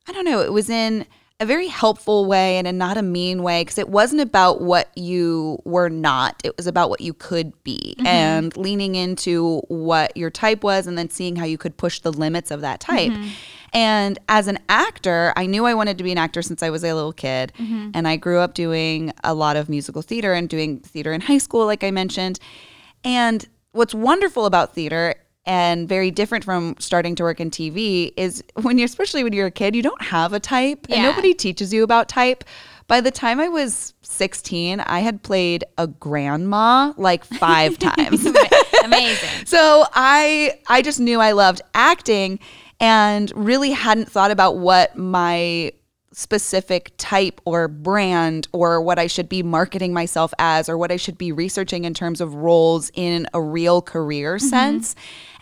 I 0.07 0.11
don't 0.11 0.25
know, 0.25 0.41
it 0.41 0.51
was 0.51 0.69
in 0.69 1.05
a 1.39 1.45
very 1.45 1.67
helpful 1.67 2.25
way 2.25 2.57
and 2.57 2.67
in 2.67 2.77
not 2.77 2.97
a 2.97 3.01
mean 3.03 3.43
way 3.43 3.61
because 3.61 3.77
it 3.77 3.89
wasn't 3.89 4.19
about 4.19 4.59
what 4.61 4.89
you 4.97 5.59
were 5.65 5.89
not 5.89 6.41
it 6.43 6.57
was 6.57 6.65
about 6.65 6.89
what 6.89 6.99
you 6.99 7.13
could 7.13 7.51
be 7.63 7.95
mm-hmm. 7.97 8.07
and 8.07 8.57
leaning 8.57 8.95
into 8.95 9.59
what 9.67 10.15
your 10.17 10.31
type 10.31 10.63
was 10.63 10.87
and 10.87 10.97
then 10.97 11.09
seeing 11.09 11.35
how 11.35 11.45
you 11.45 11.57
could 11.57 11.77
push 11.77 11.99
the 11.99 12.11
limits 12.11 12.49
of 12.49 12.61
that 12.61 12.79
type 12.79 13.11
mm-hmm. 13.11 13.29
and 13.71 14.17
as 14.27 14.47
an 14.47 14.57
actor 14.67 15.31
i 15.35 15.45
knew 15.45 15.65
i 15.65 15.75
wanted 15.75 15.97
to 15.97 16.03
be 16.03 16.11
an 16.11 16.17
actor 16.17 16.41
since 16.41 16.63
i 16.63 16.71
was 16.71 16.83
a 16.83 16.93
little 16.93 17.13
kid 17.13 17.53
mm-hmm. 17.59 17.91
and 17.93 18.07
i 18.07 18.15
grew 18.15 18.39
up 18.39 18.55
doing 18.55 19.13
a 19.23 19.33
lot 19.33 19.55
of 19.55 19.69
musical 19.69 20.01
theater 20.01 20.33
and 20.33 20.49
doing 20.49 20.79
theater 20.79 21.13
in 21.13 21.21
high 21.21 21.37
school 21.37 21.67
like 21.67 21.83
i 21.83 21.91
mentioned 21.91 22.39
and 23.03 23.47
what's 23.73 23.93
wonderful 23.93 24.47
about 24.47 24.73
theater 24.73 25.13
and 25.47 25.87
very 25.87 26.11
different 26.11 26.43
from 26.43 26.75
starting 26.77 27.15
to 27.15 27.23
work 27.23 27.39
in 27.39 27.49
TV 27.49 28.13
is 28.17 28.43
when 28.61 28.77
you're 28.77 28.85
especially 28.85 29.23
when 29.23 29.33
you're 29.33 29.47
a 29.47 29.51
kid, 29.51 29.75
you 29.75 29.81
don't 29.81 30.01
have 30.01 30.33
a 30.33 30.39
type 30.39 30.85
yeah. 30.89 30.97
and 30.97 31.03
nobody 31.03 31.33
teaches 31.33 31.73
you 31.73 31.83
about 31.83 32.09
type. 32.09 32.43
By 32.87 33.01
the 33.01 33.11
time 33.11 33.39
I 33.39 33.49
was 33.49 33.93
16, 34.01 34.81
I 34.81 34.99
had 34.99 35.23
played 35.23 35.63
a 35.77 35.87
grandma 35.87 36.93
like 36.97 37.25
5 37.25 37.79
times. 37.79 38.25
Amazing. 38.83 39.29
so 39.45 39.85
I 39.93 40.59
I 40.67 40.81
just 40.81 40.99
knew 40.99 41.19
I 41.19 41.31
loved 41.31 41.61
acting 41.73 42.39
and 42.79 43.31
really 43.35 43.71
hadn't 43.71 44.11
thought 44.11 44.31
about 44.31 44.57
what 44.57 44.95
my 44.97 45.71
specific 46.17 46.91
type 46.97 47.39
or 47.45 47.67
brand 47.67 48.47
or 48.51 48.81
what 48.81 48.97
I 48.97 49.05
should 49.05 49.29
be 49.29 49.43
marketing 49.43 49.93
myself 49.93 50.33
as 50.39 50.67
or 50.67 50.75
what 50.75 50.91
I 50.91 50.95
should 50.95 51.15
be 51.15 51.31
researching 51.31 51.85
in 51.85 51.93
terms 51.93 52.21
of 52.21 52.33
roles 52.33 52.89
in 52.95 53.27
a 53.35 53.41
real 53.41 53.83
career 53.83 54.37
mm-hmm. 54.37 54.47
sense. 54.47 54.95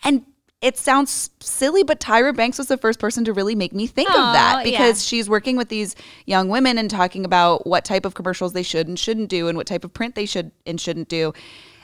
And 0.03 0.25
it 0.59 0.77
sounds 0.77 1.29
silly, 1.39 1.83
but 1.83 2.01
Tyra 2.01 2.35
Banks 2.35 2.57
was 2.57 2.67
the 2.67 2.75
first 2.75 2.99
person 2.99 3.23
to 3.23 3.31
really 3.31 3.55
make 3.55 3.71
me 3.71 3.87
think 3.87 4.09
Aww, 4.09 4.17
of 4.17 4.33
that 4.33 4.63
because 4.65 5.01
yeah. 5.01 5.07
she's 5.07 5.29
working 5.29 5.55
with 5.55 5.69
these 5.69 5.95
young 6.25 6.49
women 6.49 6.77
and 6.77 6.89
talking 6.89 7.23
about 7.23 7.65
what 7.65 7.85
type 7.85 8.03
of 8.03 8.13
commercials 8.13 8.51
they 8.51 8.61
should 8.61 8.89
and 8.89 8.99
shouldn't 8.99 9.29
do 9.29 9.47
and 9.47 9.57
what 9.57 9.67
type 9.67 9.85
of 9.85 9.93
print 9.93 10.15
they 10.15 10.25
should 10.25 10.51
and 10.65 10.81
shouldn't 10.81 11.07
do. 11.07 11.31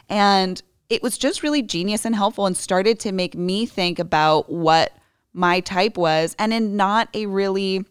And 0.09 0.61
it 0.89 1.01
was 1.01 1.17
just 1.17 1.43
really 1.43 1.61
genius 1.61 2.03
and 2.03 2.13
helpful 2.13 2.45
and 2.45 2.57
started 2.57 2.99
to 2.99 3.13
make 3.13 3.35
me 3.35 3.65
think 3.65 3.99
about 3.99 4.51
what 4.51 4.91
my 5.31 5.61
type 5.61 5.95
was 5.95 6.35
and 6.37 6.53
in 6.53 6.75
not 6.75 7.07
a 7.13 7.25
really 7.27 7.85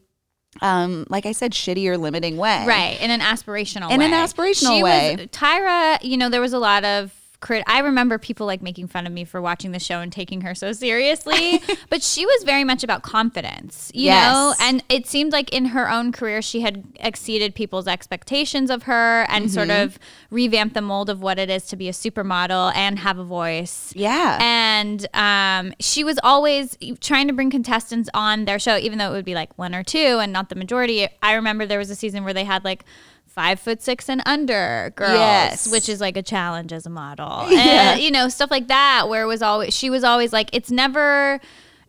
um, 0.60 1.06
like 1.08 1.26
I 1.26 1.32
said, 1.32 1.52
shitty 1.52 1.86
or 1.86 1.96
limiting 1.96 2.36
way. 2.36 2.64
Right. 2.66 3.00
In 3.00 3.10
an 3.10 3.20
aspirational 3.20 3.90
in 3.90 4.00
way. 4.00 4.06
an 4.06 4.12
aspirational 4.12 4.76
she 4.76 4.82
way. 4.82 5.16
Was, 5.18 5.26
Tyra, 5.28 6.02
you 6.02 6.16
know, 6.16 6.28
there 6.28 6.40
was 6.40 6.52
a 6.52 6.58
lot 6.58 6.84
of 6.84 7.12
crit- 7.40 7.64
I 7.66 7.80
remember 7.80 8.18
people 8.18 8.46
like 8.46 8.62
making 8.62 8.88
fun 8.88 9.06
of 9.06 9.12
me 9.12 9.24
for 9.24 9.40
watching 9.40 9.72
the 9.72 9.78
show 9.78 10.00
and 10.00 10.12
taking 10.12 10.42
her 10.42 10.54
so 10.54 10.72
seriously, 10.72 11.62
but 11.88 12.02
she 12.02 12.24
was 12.24 12.44
very 12.44 12.64
much 12.64 12.84
about 12.84 13.02
confidence, 13.02 13.90
you 13.94 14.04
yes. 14.06 14.32
know? 14.32 14.54
And 14.60 14.84
it 14.88 15.06
seemed 15.06 15.32
like 15.32 15.50
in 15.52 15.66
her 15.66 15.90
own 15.90 16.12
career, 16.12 16.42
she 16.42 16.60
had 16.60 16.84
exceeded 16.96 17.54
people's 17.54 17.88
expectations 17.88 18.70
of 18.70 18.84
her 18.84 19.26
and 19.28 19.46
mm-hmm. 19.46 19.54
sort 19.54 19.70
of 19.70 19.98
revamped 20.30 20.74
the 20.74 20.82
mold 20.82 21.10
of 21.10 21.22
what 21.22 21.38
it 21.38 21.50
is 21.50 21.66
to 21.66 21.76
be 21.76 21.88
a 21.88 21.92
supermodel 21.92 22.74
and 22.74 22.98
have 22.98 23.18
a 23.18 23.24
voice. 23.24 23.92
Yeah. 23.96 24.38
And 24.40 25.06
um, 25.14 25.72
she 25.80 26.04
was 26.04 26.18
always 26.22 26.76
trying 27.00 27.26
to 27.26 27.32
bring 27.32 27.50
contestants 27.50 28.08
on 28.14 28.44
their 28.44 28.58
show, 28.58 28.76
even 28.76 28.98
though 28.98 29.08
it 29.08 29.14
would 29.14 29.24
be 29.24 29.34
like 29.34 29.56
one 29.58 29.74
or 29.74 29.82
two 29.82 30.18
and 30.20 30.32
not 30.32 30.48
the 30.48 30.56
majority. 30.56 31.08
I 31.22 31.34
remember 31.34 31.66
there 31.66 31.78
was 31.78 31.90
a 31.90 31.96
season 31.96 32.24
where 32.24 32.34
they 32.34 32.44
had 32.44 32.64
like 32.64 32.84
five 33.30 33.60
foot 33.60 33.80
six 33.80 34.08
and 34.08 34.22
under 34.26 34.92
girls, 34.96 35.12
yes. 35.12 35.70
which 35.70 35.88
is 35.88 36.00
like 36.00 36.16
a 36.16 36.22
challenge 36.22 36.72
as 36.72 36.86
a 36.86 36.90
model. 36.90 37.46
Yeah. 37.60 37.92
And, 37.92 38.00
you 38.00 38.10
know, 38.10 38.28
stuff 38.28 38.50
like 38.50 38.68
that, 38.68 39.08
where 39.08 39.22
it 39.22 39.26
was 39.26 39.42
always, 39.42 39.74
she 39.74 39.90
was 39.90 40.02
always 40.02 40.32
like, 40.32 40.48
it's 40.52 40.70
never, 40.70 41.40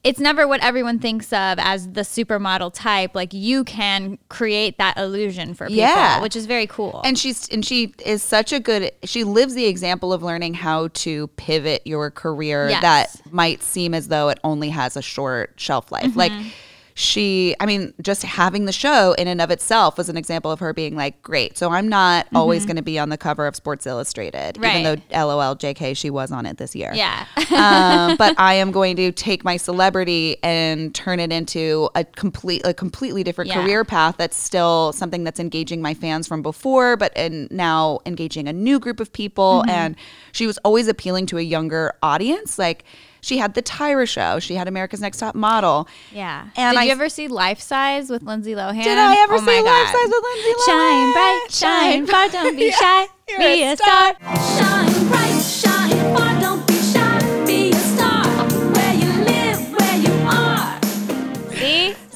it's 0.03 0.19
never 0.19 0.47
what 0.47 0.61
everyone 0.63 0.99
thinks 0.99 1.31
of 1.31 1.59
as 1.59 1.87
the 1.89 2.01
supermodel 2.01 2.73
type. 2.73 3.15
Like 3.15 3.33
you 3.33 3.63
can 3.63 4.17
create 4.29 4.77
that 4.79 4.97
illusion 4.97 5.53
for 5.53 5.67
people, 5.67 5.81
yeah. 5.81 6.21
which 6.21 6.35
is 6.35 6.45
very 6.45 6.67
cool. 6.67 7.01
And 7.03 7.17
she's 7.17 7.47
and 7.49 7.65
she 7.65 7.93
is 8.03 8.23
such 8.23 8.51
a 8.51 8.59
good 8.59 8.91
she 9.03 9.23
lives 9.23 9.53
the 9.53 9.65
example 9.65 10.11
of 10.11 10.23
learning 10.23 10.55
how 10.55 10.89
to 10.89 11.27
pivot 11.27 11.85
your 11.85 12.09
career 12.09 12.69
yes. 12.69 12.81
that 12.81 13.31
might 13.31 13.61
seem 13.61 13.93
as 13.93 14.07
though 14.07 14.29
it 14.29 14.39
only 14.43 14.69
has 14.69 14.97
a 14.97 15.01
short 15.01 15.53
shelf 15.57 15.91
life. 15.91 16.05
Mm-hmm. 16.05 16.19
Like 16.19 16.31
she 17.01 17.55
i 17.59 17.65
mean 17.65 17.93
just 18.01 18.21
having 18.21 18.65
the 18.65 18.71
show 18.71 19.13
in 19.13 19.27
and 19.27 19.41
of 19.41 19.49
itself 19.49 19.97
was 19.97 20.07
an 20.07 20.17
example 20.17 20.51
of 20.51 20.59
her 20.59 20.71
being 20.71 20.95
like 20.95 21.19
great 21.23 21.57
so 21.57 21.71
i'm 21.71 21.89
not 21.89 22.25
mm-hmm. 22.27 22.37
always 22.37 22.65
going 22.65 22.75
to 22.75 22.83
be 22.83 22.99
on 22.99 23.09
the 23.09 23.17
cover 23.17 23.47
of 23.47 23.55
sports 23.55 23.87
illustrated 23.87 24.57
right. 24.59 24.81
even 24.81 24.83
though 24.83 25.25
lol 25.25 25.55
jk 25.55 25.97
she 25.97 26.09
was 26.09 26.31
on 26.31 26.45
it 26.45 26.57
this 26.57 26.75
year 26.75 26.91
yeah 26.93 27.25
um, 27.55 28.15
but 28.17 28.39
i 28.39 28.53
am 28.53 28.71
going 28.71 28.95
to 28.95 29.11
take 29.11 29.43
my 29.43 29.57
celebrity 29.57 30.37
and 30.43 30.93
turn 30.93 31.19
it 31.19 31.31
into 31.31 31.89
a 31.95 32.03
complete 32.03 32.61
a 32.65 32.73
completely 32.73 33.23
different 33.23 33.49
yeah. 33.49 33.63
career 33.63 33.83
path 33.83 34.15
that's 34.17 34.37
still 34.37 34.93
something 34.93 35.23
that's 35.23 35.39
engaging 35.39 35.81
my 35.81 35.95
fans 35.95 36.27
from 36.27 36.43
before 36.43 36.95
but 36.95 37.11
and 37.15 37.49
now 37.51 37.99
engaging 38.05 38.47
a 38.47 38.53
new 38.53 38.79
group 38.79 38.99
of 38.99 39.11
people 39.11 39.61
mm-hmm. 39.61 39.71
and 39.71 39.95
she 40.33 40.45
was 40.45 40.59
always 40.59 40.87
appealing 40.87 41.25
to 41.25 41.39
a 41.39 41.41
younger 41.41 41.93
audience 42.03 42.59
like 42.59 42.83
she 43.21 43.37
had 43.37 43.53
the 43.53 43.61
Tyra 43.61 44.07
show. 44.07 44.39
She 44.39 44.55
had 44.55 44.67
America's 44.67 44.99
Next 44.99 45.17
Top 45.19 45.35
Model. 45.35 45.87
Yeah. 46.11 46.49
And 46.55 46.75
did 46.75 46.81
I, 46.81 46.83
you 46.85 46.91
ever 46.91 47.07
see 47.09 47.27
Life 47.27 47.61
Size 47.61 48.09
with 48.09 48.23
Lindsay 48.23 48.53
Lohan? 48.53 48.83
Did 48.83 48.97
I 48.97 49.15
ever 49.23 49.35
oh 49.35 49.37
see 49.37 49.61
Life 49.61 49.87
Size 49.87 50.07
with 50.07 50.23
Lindsay 50.23 50.53
Lohan? 50.53 50.65
Shine 50.65 51.13
bright, 51.13 51.47
shine 51.49 52.07
far, 52.07 52.29
don't 52.29 52.55
be 52.57 52.71
shy, 52.79 53.07
be 53.37 53.63
a 53.63 53.77
star. 53.77 54.15
Shine 54.57 55.07
bright, 55.09 55.41
shine 55.41 56.15
far, 56.15 56.41
don't 56.41 56.70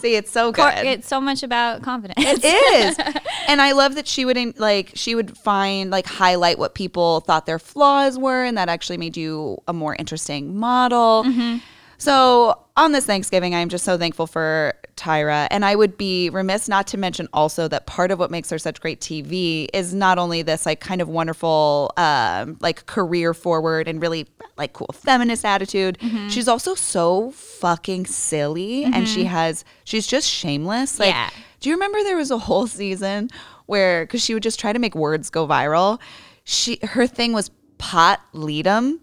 See? 0.06 0.16
It's 0.16 0.32
so 0.32 0.52
good. 0.52 0.74
It's 0.86 1.08
so 1.08 1.20
much 1.20 1.44
about 1.44 1.82
confidence. 1.82 2.20
It 2.20 2.44
is. 2.44 2.98
and 3.48 3.62
I 3.62 3.72
love 3.74 3.96
that 3.96 4.08
she 4.08 4.26
wouldn't 4.26 4.60
like 4.60 4.92
she 4.96 5.16
would 5.16 5.38
find 5.38 5.92
like 5.92 6.06
highlight 6.06 6.58
what 6.60 6.76
people 6.76 7.22
thought 7.22 7.46
their 7.46 7.60
flaws 7.60 8.18
were 8.18 8.44
and 8.44 8.58
that 8.58 8.70
actually 8.70 8.98
made 8.98 9.18
you 9.18 9.62
a 9.68 9.74
more 9.74 9.96
interesting 9.96 10.58
model. 10.58 11.24
Mm-hmm. 11.24 11.58
So 11.98 12.60
on 12.78 12.92
this 12.92 13.06
Thanksgiving, 13.06 13.56
I'm 13.56 13.70
just 13.70 13.86
so 13.86 13.98
thankful 13.98 14.28
for 14.28 14.76
Tyra. 14.96 15.48
And 15.52 15.66
I 15.66 15.76
would 15.76 15.98
be 15.98 16.30
remiss 16.30 16.68
not 16.68 16.88
to 16.88 16.98
mention 16.98 17.28
also 17.34 17.68
that 17.68 17.86
part 17.86 18.12
of 18.12 18.20
what 18.20 18.32
makes 18.32 18.50
her 18.50 18.58
such 18.58 18.80
great 18.80 19.02
TV 19.02 19.68
is 19.74 19.94
not 19.94 20.18
only 20.18 20.42
this 20.42 20.66
like 20.66 20.80
kind 20.80 21.02
of 21.02 21.10
wonderful, 21.10 21.92
um, 21.98 22.58
like 22.62 22.86
career 22.86 23.34
forward 23.34 23.88
and 23.88 24.02
really 24.02 24.28
like 24.58 24.74
cool 24.74 24.90
feminist 24.94 25.46
attitude. 25.46 25.98
Mm-hmm. 26.00 26.30
She's 26.30 26.48
also 26.48 26.76
so 26.76 27.32
fucking 27.32 28.06
silly 28.06 28.84
mm-hmm. 28.84 28.94
and 28.94 29.08
she 29.08 29.22
mm-hmm. 29.22 29.30
has, 29.30 29.66
she's 29.84 30.08
just 30.08 30.30
shameless. 30.30 31.00
Like, 31.00 31.10
yeah. 31.14 31.30
do 31.60 31.70
you 31.70 31.76
remember 31.76 32.02
there 32.04 32.18
was 32.18 32.32
a 32.32 32.38
whole 32.38 32.68
season 32.68 33.30
where, 33.66 34.06
because 34.06 34.24
she 34.24 34.34
would 34.34 34.44
just 34.44 34.60
try 34.60 34.72
to 34.72 34.80
make 34.80 34.96
words 34.96 35.30
go 35.30 35.48
viral? 35.48 36.00
She, 36.44 36.80
her 36.84 37.08
thing 37.08 37.34
was 37.34 37.52
pot 37.78 38.22
ledom 38.34 39.00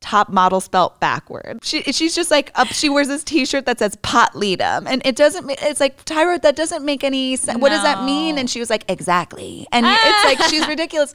top 0.00 0.28
model 0.28 0.60
spelt 0.60 1.00
backward. 1.00 1.58
She 1.62 1.82
she's 1.82 2.14
just 2.14 2.30
like 2.30 2.50
up. 2.54 2.68
She 2.68 2.88
wears 2.88 3.08
this 3.08 3.24
T-shirt 3.24 3.66
that 3.66 3.78
says 3.78 3.96
"Pot 3.96 4.32
Ledom," 4.34 4.86
and 4.86 5.02
it 5.04 5.16
doesn't. 5.16 5.50
It's 5.62 5.80
like 5.80 6.04
Tyra, 6.04 6.40
that 6.42 6.56
doesn't 6.56 6.84
make 6.84 7.04
any 7.04 7.36
sense. 7.36 7.58
No. 7.58 7.62
What 7.62 7.70
does 7.70 7.82
that 7.82 8.04
mean? 8.04 8.38
And 8.38 8.48
she 8.48 8.60
was 8.60 8.70
like, 8.70 8.84
exactly. 8.88 9.66
And 9.72 9.86
it's 9.86 10.24
like 10.40 10.50
she's 10.50 10.66
ridiculous. 10.66 11.14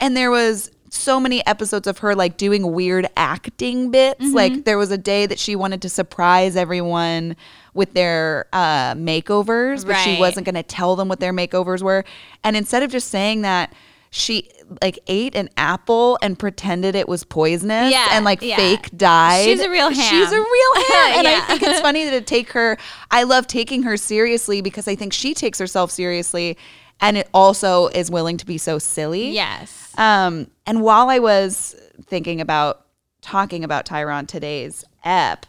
And 0.00 0.16
there 0.16 0.30
was 0.30 0.70
so 0.90 1.18
many 1.18 1.44
episodes 1.46 1.86
of 1.86 1.98
her 1.98 2.14
like 2.14 2.36
doing 2.36 2.72
weird 2.72 3.08
acting 3.16 3.90
bits. 3.90 4.20
Mm-hmm. 4.20 4.34
Like 4.34 4.64
there 4.64 4.78
was 4.78 4.90
a 4.90 4.98
day 4.98 5.26
that 5.26 5.38
she 5.38 5.56
wanted 5.56 5.82
to 5.82 5.88
surprise 5.88 6.56
everyone 6.56 7.36
with 7.74 7.92
their 7.94 8.46
uh, 8.52 8.94
makeovers, 8.94 9.84
but 9.84 9.92
right. 9.92 10.04
she 10.04 10.18
wasn't 10.18 10.46
going 10.46 10.54
to 10.54 10.62
tell 10.62 10.96
them 10.96 11.08
what 11.08 11.20
their 11.20 11.32
makeovers 11.32 11.82
were. 11.82 12.04
And 12.44 12.56
instead 12.56 12.82
of 12.82 12.90
just 12.90 13.08
saying 13.08 13.42
that 13.42 13.72
she 14.10 14.48
like 14.82 14.98
ate 15.06 15.34
an 15.34 15.48
apple 15.56 16.18
and 16.22 16.38
pretended 16.38 16.94
it 16.94 17.08
was 17.08 17.24
poisonous 17.24 17.92
yeah, 17.92 18.08
and 18.12 18.24
like 18.24 18.42
yeah. 18.42 18.56
fake 18.56 18.96
died. 18.96 19.44
She's 19.44 19.60
a 19.60 19.70
real 19.70 19.90
ham. 19.90 19.94
She's 19.94 20.32
a 20.32 20.36
real 20.38 20.74
ham. 20.74 21.18
and 21.18 21.24
yeah. 21.24 21.44
I 21.48 21.58
think 21.58 21.62
it's 21.62 21.80
funny 21.80 22.08
to 22.10 22.20
take 22.20 22.50
her 22.52 22.76
I 23.10 23.24
love 23.24 23.46
taking 23.46 23.82
her 23.82 23.96
seriously 23.96 24.60
because 24.60 24.88
I 24.88 24.94
think 24.94 25.12
she 25.12 25.34
takes 25.34 25.58
herself 25.58 25.90
seriously 25.90 26.56
and 27.00 27.16
it 27.16 27.28
also 27.34 27.88
is 27.88 28.10
willing 28.10 28.36
to 28.38 28.46
be 28.46 28.58
so 28.58 28.78
silly. 28.78 29.30
Yes. 29.30 29.92
Um 29.98 30.50
and 30.66 30.82
while 30.82 31.10
I 31.10 31.18
was 31.18 31.76
thinking 32.02 32.40
about 32.40 32.86
talking 33.20 33.64
about 33.64 33.86
Tyron 33.86 34.26
today's 34.26 34.84
ep, 35.04 35.46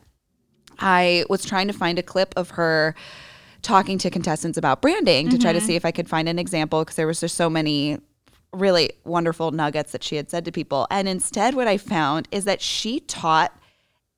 I 0.80 1.26
was 1.30 1.46
trying 1.46 1.68
to 1.68 1.74
find 1.74 2.00
a 2.00 2.04
clip 2.04 2.34
of 2.36 2.52
her 2.52 2.96
talking 3.62 3.98
to 3.98 4.10
contestants 4.12 4.58
about 4.58 4.82
branding 4.82 5.26
to 5.26 5.36
mm-hmm. 5.36 5.42
try 5.42 5.52
to 5.52 5.60
mm-hmm. 5.60 5.68
see 5.68 5.76
if 5.76 5.86
I 5.86 5.92
could 5.92 6.08
find 6.08 6.30
an 6.30 6.38
example 6.38 6.84
because 6.84 6.96
there 6.96 7.08
was 7.08 7.20
just 7.20 7.36
so 7.36 7.50
many 7.50 7.98
really 8.56 8.92
wonderful 9.04 9.52
nuggets 9.52 9.92
that 9.92 10.04
she 10.04 10.16
had 10.16 10.30
said 10.30 10.46
to 10.46 10.52
people. 10.52 10.88
And 10.90 11.08
instead, 11.08 11.56
what 11.56 11.68
I 11.68 11.78
found 11.78 12.28
is 12.32 12.46
that 12.46 12.62
she 12.62 13.00
taught 13.02 13.58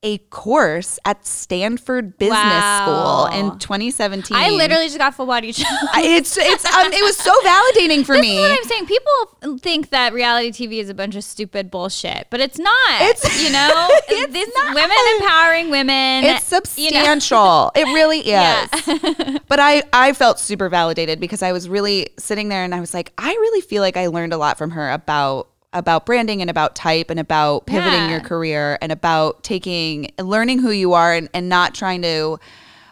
a 0.04 0.18
course 0.18 0.98
at 1.04 1.26
Stanford 1.26 2.18
Business 2.18 2.38
wow. 2.38 3.28
School 3.28 3.38
in 3.38 3.58
2017. 3.58 4.36
I 4.36 4.50
literally 4.50 4.86
just 4.86 4.98
got 4.98 5.14
full 5.14 5.26
body 5.26 5.52
chills. 5.52 5.68
it's 5.96 6.38
it's 6.38 6.64
um, 6.66 6.92
it 6.92 7.02
was 7.02 7.16
so 7.16 7.32
validating 7.40 8.06
for 8.06 8.14
this 8.14 8.22
me. 8.22 8.38
What 8.38 8.52
I'm 8.52 8.64
saying. 8.64 8.86
People 8.86 9.58
think 9.58 9.90
that 9.90 10.12
reality 10.12 10.50
TV 10.50 10.78
is 10.78 10.88
a 10.88 10.94
bunch 10.94 11.16
of 11.16 11.24
stupid 11.24 11.70
bullshit, 11.70 12.28
but 12.30 12.38
it's 12.38 12.58
not. 12.58 13.00
It's 13.00 13.42
you 13.42 13.50
know, 13.50 13.88
it's 14.08 14.32
this 14.32 14.50
not. 14.54 14.74
women 14.74 14.96
empowering 15.18 15.70
women. 15.70 16.24
It's 16.24 16.44
substantial. 16.44 17.72
You 17.76 17.82
know? 17.84 17.90
it 17.90 17.94
really 17.94 18.18
is. 18.20 18.26
Yeah. 18.26 19.38
but 19.48 19.58
I 19.58 19.82
I 19.92 20.12
felt 20.12 20.38
super 20.38 20.68
validated 20.68 21.18
because 21.18 21.42
I 21.42 21.50
was 21.50 21.68
really 21.68 22.10
sitting 22.18 22.48
there 22.48 22.62
and 22.62 22.72
I 22.72 22.78
was 22.78 22.94
like, 22.94 23.12
I 23.18 23.30
really 23.32 23.62
feel 23.62 23.82
like 23.82 23.96
I 23.96 24.06
learned 24.06 24.32
a 24.32 24.38
lot 24.38 24.58
from 24.58 24.70
her 24.70 24.92
about 24.92 25.48
about 25.72 26.06
branding 26.06 26.40
and 26.40 26.48
about 26.48 26.74
type 26.74 27.10
and 27.10 27.20
about 27.20 27.66
pivoting 27.66 27.92
yeah. 27.92 28.10
your 28.10 28.20
career 28.20 28.78
and 28.80 28.90
about 28.90 29.42
taking 29.42 30.10
learning 30.18 30.58
who 30.58 30.70
you 30.70 30.94
are 30.94 31.12
and, 31.12 31.28
and 31.34 31.48
not 31.48 31.74
trying 31.74 32.00
to 32.02 32.38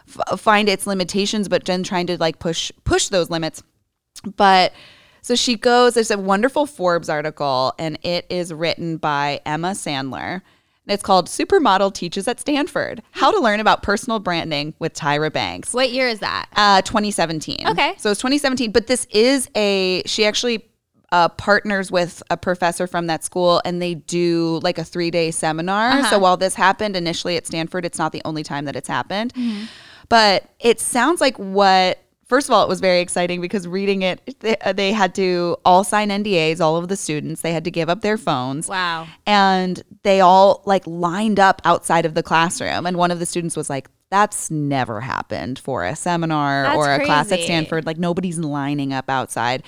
f- 0.07 0.39
find 0.39 0.69
its 0.69 0.85
limitations 0.85 1.47
but 1.47 1.65
then 1.65 1.81
trying 1.81 2.05
to 2.05 2.17
like 2.17 2.39
push 2.39 2.71
push 2.83 3.07
those 3.07 3.29
limits 3.29 3.63
but 4.35 4.73
so 5.21 5.35
she 5.35 5.55
goes 5.55 5.95
there's 5.95 6.11
a 6.11 6.17
wonderful 6.17 6.67
forbes 6.67 7.09
article 7.09 7.73
and 7.79 7.97
it 8.03 8.25
is 8.29 8.53
written 8.53 8.97
by 8.97 9.41
emma 9.45 9.71
sandler 9.71 10.41
it's 10.87 11.03
called 11.03 11.27
Supermodel 11.27 11.93
Teaches 11.93 12.27
at 12.27 12.39
Stanford 12.39 13.03
How 13.11 13.31
to 13.31 13.39
Learn 13.39 13.59
About 13.59 13.83
Personal 13.83 14.19
Branding 14.19 14.73
with 14.79 14.93
Tyra 14.93 15.31
Banks. 15.31 15.73
What 15.73 15.91
year 15.91 16.07
is 16.07 16.19
that? 16.19 16.47
Uh, 16.55 16.81
2017. 16.81 17.67
Okay. 17.67 17.93
So 17.97 18.11
it's 18.11 18.21
2017, 18.21 18.71
but 18.71 18.87
this 18.87 19.05
is 19.11 19.49
a, 19.53 20.01
she 20.05 20.25
actually 20.25 20.66
uh, 21.11 21.29
partners 21.29 21.91
with 21.91 22.21
a 22.29 22.37
professor 22.37 22.85
from 22.85 23.07
that 23.07 23.23
school 23.23 23.61
and 23.63 23.81
they 23.81 23.95
do 23.95 24.59
like 24.63 24.77
a 24.77 24.83
three 24.83 25.11
day 25.11 25.31
seminar. 25.31 25.91
Uh-huh. 25.91 26.09
So 26.09 26.19
while 26.19 26.37
this 26.37 26.53
happened 26.53 26.95
initially 26.95 27.37
at 27.37 27.47
Stanford, 27.47 27.85
it's 27.85 27.97
not 27.97 28.11
the 28.11 28.21
only 28.25 28.43
time 28.43 28.65
that 28.65 28.75
it's 28.75 28.89
happened. 28.89 29.33
Mm-hmm. 29.33 29.65
But 30.09 30.49
it 30.59 30.79
sounds 30.79 31.21
like 31.21 31.37
what 31.37 31.99
first 32.27 32.49
of 32.49 32.53
all, 32.53 32.63
it 32.63 32.69
was 32.69 32.79
very 32.79 32.99
exciting 32.99 33.41
because 33.41 33.67
reading 33.67 34.01
it, 34.01 34.35
they, 34.41 34.57
uh, 34.57 34.73
they, 34.73 34.91
had 34.91 35.15
to 35.15 35.57
all 35.65 35.83
sign 35.83 36.09
NDAs, 36.09 36.59
all 36.59 36.75
of 36.75 36.89
the 36.89 36.97
students. 36.97 37.41
They 37.41 37.53
had 37.53 37.63
to 37.63 37.71
give 37.71 37.89
up 37.89 38.01
their 38.01 38.17
phones. 38.17 38.67
Wow. 38.67 39.07
And 39.25 39.81
they 40.03 40.21
all 40.21 40.61
like 40.65 40.85
lined 40.85 41.39
up 41.39 41.61
outside 41.65 42.05
of 42.05 42.13
the 42.13 42.23
classroom. 42.23 42.85
And 42.85 42.97
one 42.97 43.11
of 43.11 43.19
the 43.19 43.25
students 43.25 43.55
was 43.55 43.69
like, 43.69 43.89
that's 44.09 44.49
never 44.49 45.01
happened 45.01 45.59
for 45.59 45.85
a 45.85 45.95
seminar 45.95 46.63
that's 46.63 46.77
or 46.77 46.91
a 46.91 46.95
crazy. 46.97 47.05
class 47.05 47.31
at 47.31 47.39
Stanford. 47.41 47.85
Like 47.85 47.97
nobody's 47.97 48.39
lining 48.39 48.93
up 48.93 49.09
outside. 49.09 49.63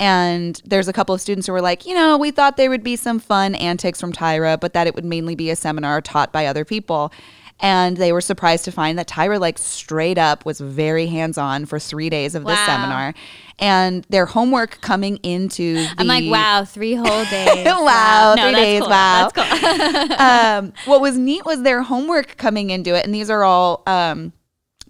And 0.00 0.60
there's 0.64 0.86
a 0.86 0.92
couple 0.92 1.14
of 1.14 1.20
students 1.20 1.46
who 1.46 1.52
were 1.52 1.60
like, 1.60 1.84
you 1.84 1.94
know, 1.94 2.16
we 2.16 2.30
thought 2.30 2.56
there 2.56 2.70
would 2.70 2.84
be 2.84 2.94
some 2.94 3.18
fun 3.18 3.54
antics 3.56 4.00
from 4.00 4.12
Tyra, 4.12 4.58
but 4.58 4.72
that 4.72 4.86
it 4.86 4.94
would 4.94 5.04
mainly 5.04 5.34
be 5.34 5.50
a 5.50 5.56
seminar 5.56 6.00
taught 6.00 6.32
by 6.32 6.46
other 6.46 6.64
people 6.64 7.12
and 7.60 7.96
they 7.96 8.12
were 8.12 8.20
surprised 8.20 8.64
to 8.66 8.72
find 8.72 8.98
that 8.98 9.08
Tyra 9.08 9.40
like 9.40 9.58
straight 9.58 10.18
up 10.18 10.44
was 10.44 10.60
very 10.60 11.06
hands-on 11.06 11.66
for 11.66 11.78
three 11.78 12.08
days 12.10 12.34
of 12.34 12.44
wow. 12.44 12.50
this 12.50 12.60
seminar 12.60 13.14
and 13.58 14.06
their 14.08 14.26
homework 14.26 14.80
coming 14.80 15.16
into 15.18 15.74
the, 15.74 15.94
I'm 15.98 16.06
like 16.06 16.24
wow 16.26 16.64
three 16.64 16.94
whole 16.94 17.24
days 17.30 17.66
wow, 17.66 17.84
wow. 17.84 18.34
No, 18.36 18.42
three 18.44 18.54
days 18.54 18.80
cool. 18.80 18.90
wow 18.90 19.30
cool. 19.34 20.12
um, 20.18 20.72
what 20.84 21.00
was 21.00 21.18
neat 21.18 21.44
was 21.44 21.62
their 21.62 21.82
homework 21.82 22.36
coming 22.36 22.70
into 22.70 22.94
it 22.94 23.04
and 23.04 23.14
these 23.14 23.30
are 23.30 23.42
all 23.42 23.82
um, 23.86 24.32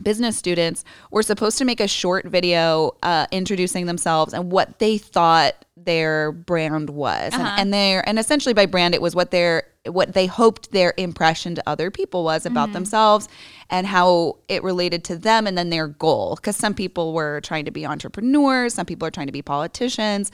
business 0.02 0.36
students 0.36 0.84
were 1.10 1.22
supposed 1.22 1.58
to 1.58 1.64
make 1.64 1.80
a 1.80 1.88
short 1.88 2.26
video 2.26 2.96
uh, 3.02 3.26
introducing 3.30 3.86
themselves 3.86 4.32
and 4.32 4.50
what 4.50 4.78
they 4.78 4.98
thought 4.98 5.64
their 5.76 6.32
brand 6.32 6.90
was 6.90 7.32
uh-huh. 7.32 7.42
and, 7.42 7.60
and 7.60 7.74
their 7.74 8.06
and 8.08 8.18
essentially 8.18 8.52
by 8.52 8.66
brand 8.66 8.94
it 8.94 9.02
was 9.02 9.14
what 9.14 9.30
their 9.30 9.64
what 9.86 10.12
they 10.12 10.26
hoped 10.26 10.70
their 10.72 10.92
impression 10.96 11.54
to 11.54 11.62
other 11.66 11.90
people 11.90 12.24
was 12.24 12.44
about 12.44 12.66
mm-hmm. 12.66 12.74
themselves 12.74 13.28
and 13.70 13.86
how 13.86 14.36
it 14.48 14.62
related 14.62 15.04
to 15.04 15.16
them 15.16 15.46
and 15.46 15.56
then 15.56 15.70
their 15.70 15.88
goal 15.88 16.36
because 16.36 16.56
some 16.56 16.74
people 16.74 17.12
were 17.12 17.40
trying 17.42 17.64
to 17.64 17.70
be 17.70 17.86
entrepreneurs 17.86 18.74
some 18.74 18.86
people 18.86 19.06
are 19.06 19.10
trying 19.10 19.26
to 19.26 19.32
be 19.32 19.42
politicians 19.42 20.30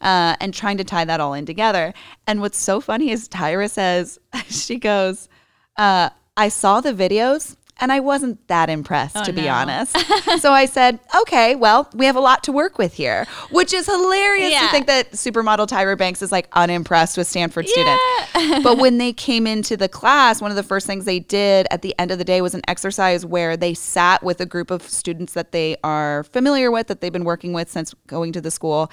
uh, 0.00 0.36
and 0.40 0.54
trying 0.54 0.76
to 0.76 0.84
tie 0.84 1.04
that 1.04 1.20
all 1.20 1.34
in 1.34 1.44
together 1.44 1.92
and 2.26 2.40
what's 2.40 2.58
so 2.58 2.80
funny 2.80 3.10
is 3.10 3.28
tyra 3.28 3.70
says 3.70 4.18
she 4.48 4.78
goes 4.78 5.28
uh, 5.76 6.08
i 6.36 6.48
saw 6.48 6.80
the 6.80 6.92
videos 6.92 7.56
and 7.80 7.92
I 7.92 8.00
wasn't 8.00 8.46
that 8.48 8.68
impressed, 8.68 9.16
oh, 9.16 9.24
to 9.24 9.32
be 9.32 9.48
honest. 9.48 9.96
so 10.40 10.52
I 10.52 10.66
said, 10.66 10.98
okay, 11.20 11.54
well, 11.54 11.88
we 11.94 12.06
have 12.06 12.16
a 12.16 12.20
lot 12.20 12.42
to 12.44 12.52
work 12.52 12.76
with 12.76 12.94
here, 12.94 13.26
which 13.50 13.72
is 13.72 13.86
hilarious 13.86 14.52
yeah. 14.52 14.60
to 14.62 14.68
think 14.68 14.86
that 14.88 15.12
supermodel 15.12 15.68
Tyra 15.68 15.96
Banks 15.96 16.20
is 16.20 16.32
like 16.32 16.48
unimpressed 16.52 17.16
with 17.16 17.26
Stanford 17.26 17.66
yeah. 17.68 18.24
students. 18.32 18.64
but 18.64 18.78
when 18.78 18.98
they 18.98 19.12
came 19.12 19.46
into 19.46 19.76
the 19.76 19.88
class, 19.88 20.40
one 20.40 20.50
of 20.50 20.56
the 20.56 20.62
first 20.62 20.86
things 20.86 21.04
they 21.04 21.20
did 21.20 21.66
at 21.70 21.82
the 21.82 21.94
end 21.98 22.10
of 22.10 22.18
the 22.18 22.24
day 22.24 22.40
was 22.40 22.54
an 22.54 22.62
exercise 22.66 23.24
where 23.24 23.56
they 23.56 23.74
sat 23.74 24.22
with 24.22 24.40
a 24.40 24.46
group 24.46 24.70
of 24.70 24.82
students 24.82 25.34
that 25.34 25.52
they 25.52 25.76
are 25.84 26.24
familiar 26.24 26.70
with, 26.70 26.88
that 26.88 27.00
they've 27.00 27.12
been 27.12 27.24
working 27.24 27.52
with 27.52 27.70
since 27.70 27.94
going 28.06 28.32
to 28.32 28.40
the 28.40 28.50
school 28.50 28.90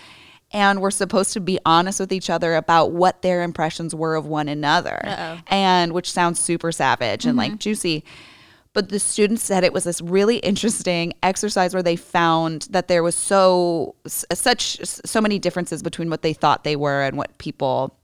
and 0.52 0.80
we're 0.80 0.92
supposed 0.92 1.34
to 1.34 1.40
be 1.40 1.60
honest 1.66 2.00
with 2.00 2.14
each 2.14 2.30
other 2.30 2.56
about 2.56 2.92
what 2.92 3.24
their 3.24 3.42
impressions 3.42 3.96
were 3.96 4.16
of 4.16 4.28
one 4.28 4.48
another 4.48 5.02
Uh-oh. 5.04 5.40
and 5.48 5.92
which 5.92 6.12
sounds 6.12 6.40
super 6.40 6.72
savage 6.72 7.22
mm-hmm. 7.22 7.30
and 7.30 7.38
like 7.38 7.58
juicy 7.58 8.04
but 8.76 8.90
the 8.90 9.00
students 9.00 9.42
said 9.42 9.64
it 9.64 9.74
was 9.74 9.86
this 9.86 10.02
really 10.02 10.38
interesting 10.38 11.14
exercise 11.24 11.74
where 11.74 11.82
they 11.82 11.96
found 11.96 12.68
that 12.70 12.88
there 12.90 13.02
was 13.02 13.16
so 13.16 13.96
such 14.06 14.78
so 14.86 15.22
many 15.22 15.40
differences 15.40 15.82
between 15.82 16.10
what 16.10 16.22
they 16.22 16.34
thought 16.34 16.64
they 16.64 16.76
were 16.76 17.02
and 17.02 17.18
what 17.18 17.36
people 17.40 17.98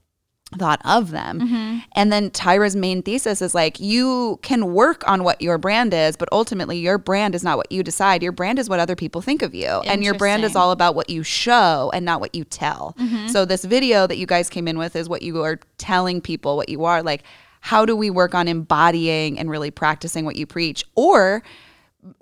thought 0.58 0.80
of 0.84 1.10
them. 1.10 1.40
Mm-hmm. 1.40 1.78
And 1.94 2.12
then 2.12 2.30
Tyra's 2.30 2.74
main 2.74 3.02
thesis 3.02 3.42
is 3.42 3.54
like 3.54 3.80
you 3.80 4.38
can 4.42 4.72
work 4.72 5.06
on 5.08 5.24
what 5.24 5.40
your 5.42 5.58
brand 5.58 5.94
is, 5.94 6.16
but 6.16 6.28
ultimately 6.32 6.78
your 6.78 6.98
brand 6.98 7.34
is 7.34 7.42
not 7.42 7.56
what 7.56 7.70
you 7.70 7.82
decide. 7.82 8.22
Your 8.22 8.32
brand 8.32 8.58
is 8.58 8.68
what 8.68 8.80
other 8.80 8.96
people 8.96 9.20
think 9.20 9.42
of 9.42 9.54
you. 9.54 9.66
And 9.66 10.02
your 10.02 10.14
brand 10.14 10.44
is 10.44 10.56
all 10.56 10.70
about 10.70 10.94
what 10.94 11.10
you 11.10 11.22
show 11.22 11.90
and 11.94 12.04
not 12.04 12.20
what 12.20 12.34
you 12.34 12.44
tell. 12.44 12.94
Mm-hmm. 12.98 13.28
So 13.28 13.44
this 13.44 13.64
video 13.64 14.06
that 14.06 14.16
you 14.16 14.26
guys 14.26 14.48
came 14.48 14.68
in 14.68 14.78
with 14.78 14.96
is 14.96 15.08
what 15.08 15.22
you 15.22 15.42
are 15.42 15.60
telling 15.78 16.20
people 16.20 16.56
what 16.56 16.68
you 16.68 16.84
are 16.84 17.02
like 17.02 17.24
how 17.62 17.86
do 17.86 17.96
we 17.96 18.10
work 18.10 18.34
on 18.34 18.48
embodying 18.48 19.38
and 19.38 19.48
really 19.48 19.70
practicing 19.70 20.24
what 20.24 20.34
you 20.36 20.44
preach 20.46 20.84
or 20.96 21.42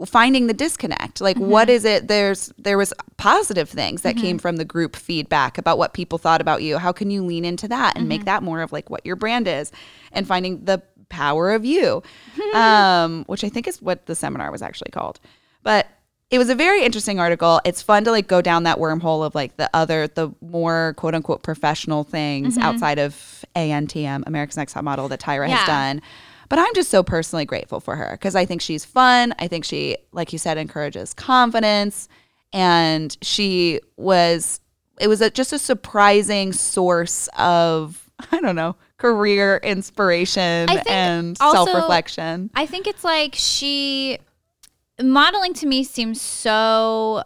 finding 0.05 0.47
the 0.47 0.53
disconnect 0.53 1.23
like 1.23 1.37
mm-hmm. 1.37 1.49
what 1.49 1.71
is 1.71 1.87
it 1.87 2.07
there's 2.07 2.53
there 2.59 2.77
was 2.77 2.93
positive 3.17 3.69
things 3.69 4.03
that 4.03 4.15
mm-hmm. 4.15 4.25
came 4.25 4.39
from 4.39 4.57
the 4.57 4.65
group 4.65 4.95
feedback 4.95 5.57
about 5.57 5.79
what 5.79 5.95
people 5.95 6.19
thought 6.19 6.43
about 6.43 6.63
you 6.63 6.77
how 6.77 6.93
can 6.93 7.11
you 7.11 7.25
lean 7.25 7.47
into 7.47 7.67
that 7.67 7.97
and 7.97 8.03
mm-hmm. 8.03 8.09
make 8.11 8.25
that 8.27 8.43
more 8.43 8.61
of 8.61 8.71
like 8.71 8.91
what 8.91 9.05
your 9.07 9.17
brand 9.17 9.49
is 9.49 9.73
and 10.13 10.27
finding 10.27 10.63
the 10.67 10.83
power 11.09 11.51
of 11.53 11.65
you 11.65 12.03
um, 12.55 13.25
which 13.25 13.43
i 13.43 13.49
think 13.49 13.67
is 13.67 13.81
what 13.81 14.05
the 14.05 14.15
seminar 14.15 14.53
was 14.53 14.61
actually 14.61 14.91
called 14.91 15.19
but 15.63 15.89
it 16.31 16.39
was 16.39 16.49
a 16.49 16.55
very 16.55 16.85
interesting 16.85 17.19
article. 17.19 17.61
It's 17.65 17.83
fun 17.83 18.05
to 18.05 18.13
like 18.13 18.29
go 18.29 18.41
down 18.41 18.63
that 18.63 18.79
wormhole 18.79 19.27
of 19.27 19.35
like 19.35 19.57
the 19.57 19.69
other, 19.75 20.07
the 20.07 20.31
more 20.41 20.95
quote 20.97 21.15
unquote 21.15 21.43
professional 21.43 22.05
things 22.05 22.55
mm-hmm. 22.55 22.63
outside 22.63 22.99
of 23.01 23.45
ANTM, 23.57 24.23
America's 24.27 24.57
Next 24.57 24.75
Top 24.75 24.85
Model, 24.85 25.09
that 25.09 25.21
Tyra 25.21 25.49
yeah. 25.49 25.57
has 25.57 25.67
done. 25.67 26.03
But 26.49 26.59
I'm 26.61 26.73
just 26.75 26.91
so 26.91 27.03
personally 27.03 27.45
grateful 27.45 27.81
for 27.81 27.97
her 27.97 28.13
because 28.13 28.37
I 28.37 28.45
think 28.45 28.61
she's 28.61 28.85
fun. 28.85 29.35
I 29.39 29.49
think 29.49 29.65
she, 29.65 29.97
like 30.13 30.33
you 30.33 30.39
said, 30.39 30.57
encourages 30.57 31.15
confidence. 31.15 32.09
And 32.53 33.17
she 33.23 33.81
was, 33.97 34.61
it 35.01 35.09
was 35.09 35.21
a, 35.21 35.31
just 35.31 35.53
a 35.53 35.59
surprising 35.59 36.53
source 36.53 37.29
of, 37.39 38.09
I 38.33 38.41
don't 38.41 38.57
know, 38.57 38.77
career 38.99 39.61
inspiration 39.63 40.69
and 40.89 41.37
self 41.39 41.73
reflection. 41.73 42.51
I 42.55 42.67
think 42.67 42.87
it's 42.87 43.05
like 43.05 43.35
she 43.37 44.19
modeling 45.03 45.55
to 45.55 45.67
me 45.67 45.85
seems 45.85 46.21
so 46.21 47.23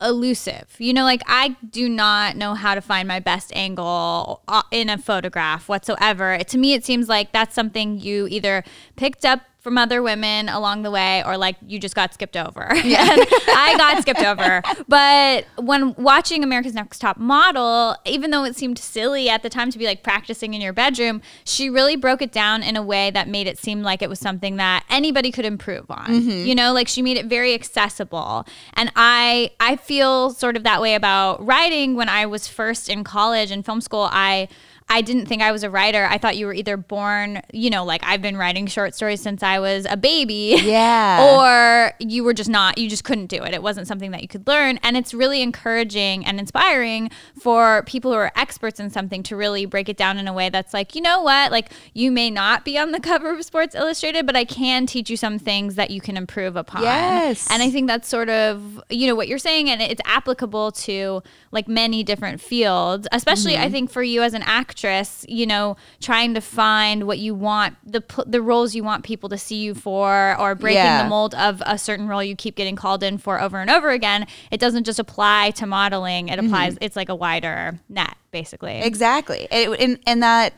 elusive. 0.00 0.74
You 0.78 0.92
know, 0.92 1.04
like 1.04 1.22
I 1.26 1.56
do 1.70 1.88
not 1.88 2.36
know 2.36 2.54
how 2.54 2.74
to 2.74 2.80
find 2.80 3.08
my 3.08 3.20
best 3.20 3.52
angle 3.54 4.42
uh, 4.48 4.62
in 4.70 4.90
a 4.90 4.98
photograph 4.98 5.68
whatsoever. 5.68 6.38
To 6.38 6.58
me, 6.58 6.74
it 6.74 6.84
seems 6.84 7.08
like 7.08 7.32
that's 7.32 7.54
something 7.54 7.98
you 7.98 8.26
either 8.28 8.64
picked 8.96 9.24
up 9.24 9.40
from 9.66 9.78
other 9.78 10.00
women 10.00 10.48
along 10.48 10.82
the 10.82 10.92
way 10.92 11.24
or 11.24 11.36
like 11.36 11.56
you 11.66 11.80
just 11.80 11.96
got 11.96 12.14
skipped 12.14 12.36
over. 12.36 12.70
Yeah. 12.84 13.00
I 13.48 13.74
got 13.76 14.00
skipped 14.00 14.22
over. 14.22 14.62
But 14.86 15.44
when 15.56 15.92
watching 15.94 16.44
America's 16.44 16.72
Next 16.72 17.00
Top 17.00 17.16
Model, 17.16 17.96
even 18.04 18.30
though 18.30 18.44
it 18.44 18.54
seemed 18.54 18.78
silly 18.78 19.28
at 19.28 19.42
the 19.42 19.50
time 19.50 19.72
to 19.72 19.78
be 19.78 19.84
like 19.84 20.04
practicing 20.04 20.54
in 20.54 20.60
your 20.60 20.72
bedroom, 20.72 21.20
she 21.42 21.68
really 21.68 21.96
broke 21.96 22.22
it 22.22 22.30
down 22.30 22.62
in 22.62 22.76
a 22.76 22.82
way 22.82 23.10
that 23.10 23.26
made 23.26 23.48
it 23.48 23.58
seem 23.58 23.82
like 23.82 24.02
it 24.02 24.08
was 24.08 24.20
something 24.20 24.54
that 24.54 24.84
anybody 24.88 25.32
could 25.32 25.44
improve 25.44 25.90
on. 25.90 26.06
Mm-hmm. 26.06 26.46
You 26.46 26.54
know, 26.54 26.72
like 26.72 26.86
she 26.86 27.02
made 27.02 27.16
it 27.16 27.26
very 27.26 27.52
accessible. 27.52 28.46
And 28.74 28.92
I 28.94 29.50
I 29.58 29.74
feel 29.74 30.30
sort 30.30 30.56
of 30.56 30.62
that 30.62 30.80
way 30.80 30.94
about 30.94 31.44
writing 31.44 31.96
when 31.96 32.08
I 32.08 32.26
was 32.26 32.46
first 32.46 32.88
in 32.88 33.02
college 33.02 33.50
and 33.50 33.66
film 33.66 33.80
school. 33.80 34.08
I 34.12 34.46
I 34.88 35.00
didn't 35.00 35.26
think 35.26 35.42
I 35.42 35.50
was 35.50 35.64
a 35.64 35.70
writer. 35.70 36.06
I 36.08 36.16
thought 36.16 36.36
you 36.36 36.46
were 36.46 36.54
either 36.54 36.76
born, 36.76 37.42
you 37.52 37.70
know, 37.70 37.84
like 37.84 38.02
I've 38.04 38.22
been 38.22 38.36
writing 38.36 38.68
short 38.68 38.94
stories 38.94 39.20
since 39.20 39.42
I 39.42 39.58
was 39.58 39.84
a 39.90 39.96
baby. 39.96 40.54
Yeah. 40.62 41.90
or 41.90 41.92
you 41.98 42.22
were 42.22 42.32
just 42.32 42.48
not, 42.48 42.78
you 42.78 42.88
just 42.88 43.02
couldn't 43.02 43.26
do 43.26 43.42
it. 43.42 43.52
It 43.52 43.64
wasn't 43.64 43.88
something 43.88 44.12
that 44.12 44.22
you 44.22 44.28
could 44.28 44.46
learn. 44.46 44.78
And 44.84 44.96
it's 44.96 45.12
really 45.12 45.42
encouraging 45.42 46.24
and 46.24 46.38
inspiring 46.38 47.10
for 47.36 47.82
people 47.86 48.12
who 48.12 48.16
are 48.16 48.30
experts 48.36 48.78
in 48.78 48.90
something 48.90 49.24
to 49.24 49.34
really 49.34 49.66
break 49.66 49.88
it 49.88 49.96
down 49.96 50.18
in 50.18 50.28
a 50.28 50.32
way 50.32 50.50
that's 50.50 50.72
like, 50.72 50.94
you 50.94 51.00
know 51.00 51.20
what? 51.20 51.50
Like 51.50 51.72
you 51.92 52.12
may 52.12 52.30
not 52.30 52.64
be 52.64 52.78
on 52.78 52.92
the 52.92 53.00
cover 53.00 53.32
of 53.32 53.44
Sports 53.44 53.74
Illustrated, 53.74 54.24
but 54.24 54.36
I 54.36 54.44
can 54.44 54.86
teach 54.86 55.10
you 55.10 55.16
some 55.16 55.40
things 55.40 55.74
that 55.74 55.90
you 55.90 56.00
can 56.00 56.16
improve 56.16 56.54
upon. 56.54 56.82
Yes. 56.82 57.48
And 57.50 57.60
I 57.60 57.70
think 57.70 57.88
that's 57.88 58.06
sort 58.06 58.28
of, 58.28 58.80
you 58.88 59.08
know, 59.08 59.16
what 59.16 59.26
you're 59.26 59.38
saying. 59.38 59.68
And 59.68 59.82
it's 59.82 60.02
applicable 60.04 60.70
to 60.72 61.24
like 61.50 61.66
many 61.66 62.04
different 62.04 62.40
fields, 62.40 63.08
especially 63.10 63.54
mm-hmm. 63.54 63.64
I 63.64 63.70
think 63.70 63.90
for 63.90 64.04
you 64.04 64.22
as 64.22 64.32
an 64.32 64.42
actor 64.42 64.75
actress, 64.76 65.24
you 65.28 65.46
know, 65.46 65.76
trying 66.00 66.34
to 66.34 66.40
find 66.40 67.06
what 67.06 67.18
you 67.18 67.34
want 67.34 67.76
the 67.84 68.02
the 68.26 68.42
roles 68.42 68.74
you 68.74 68.84
want 68.84 69.04
people 69.04 69.28
to 69.30 69.38
see 69.38 69.62
you 69.62 69.74
for, 69.74 70.38
or 70.38 70.54
breaking 70.54 70.76
yeah. 70.76 71.02
the 71.02 71.08
mold 71.08 71.34
of 71.34 71.62
a 71.64 71.78
certain 71.78 72.06
role 72.06 72.22
you 72.22 72.36
keep 72.36 72.56
getting 72.56 72.76
called 72.76 73.02
in 73.02 73.16
for 73.16 73.40
over 73.40 73.58
and 73.58 73.70
over 73.70 73.90
again. 73.90 74.26
It 74.50 74.60
doesn't 74.60 74.84
just 74.84 74.98
apply 74.98 75.52
to 75.52 75.66
modeling; 75.66 76.28
it 76.28 76.38
applies. 76.38 76.74
Mm-hmm. 76.74 76.84
It's 76.84 76.96
like 76.96 77.08
a 77.08 77.14
wider 77.14 77.78
net, 77.88 78.16
basically. 78.30 78.80
Exactly, 78.82 79.48
and, 79.50 79.74
and 79.76 79.98
and 80.06 80.22
that 80.22 80.52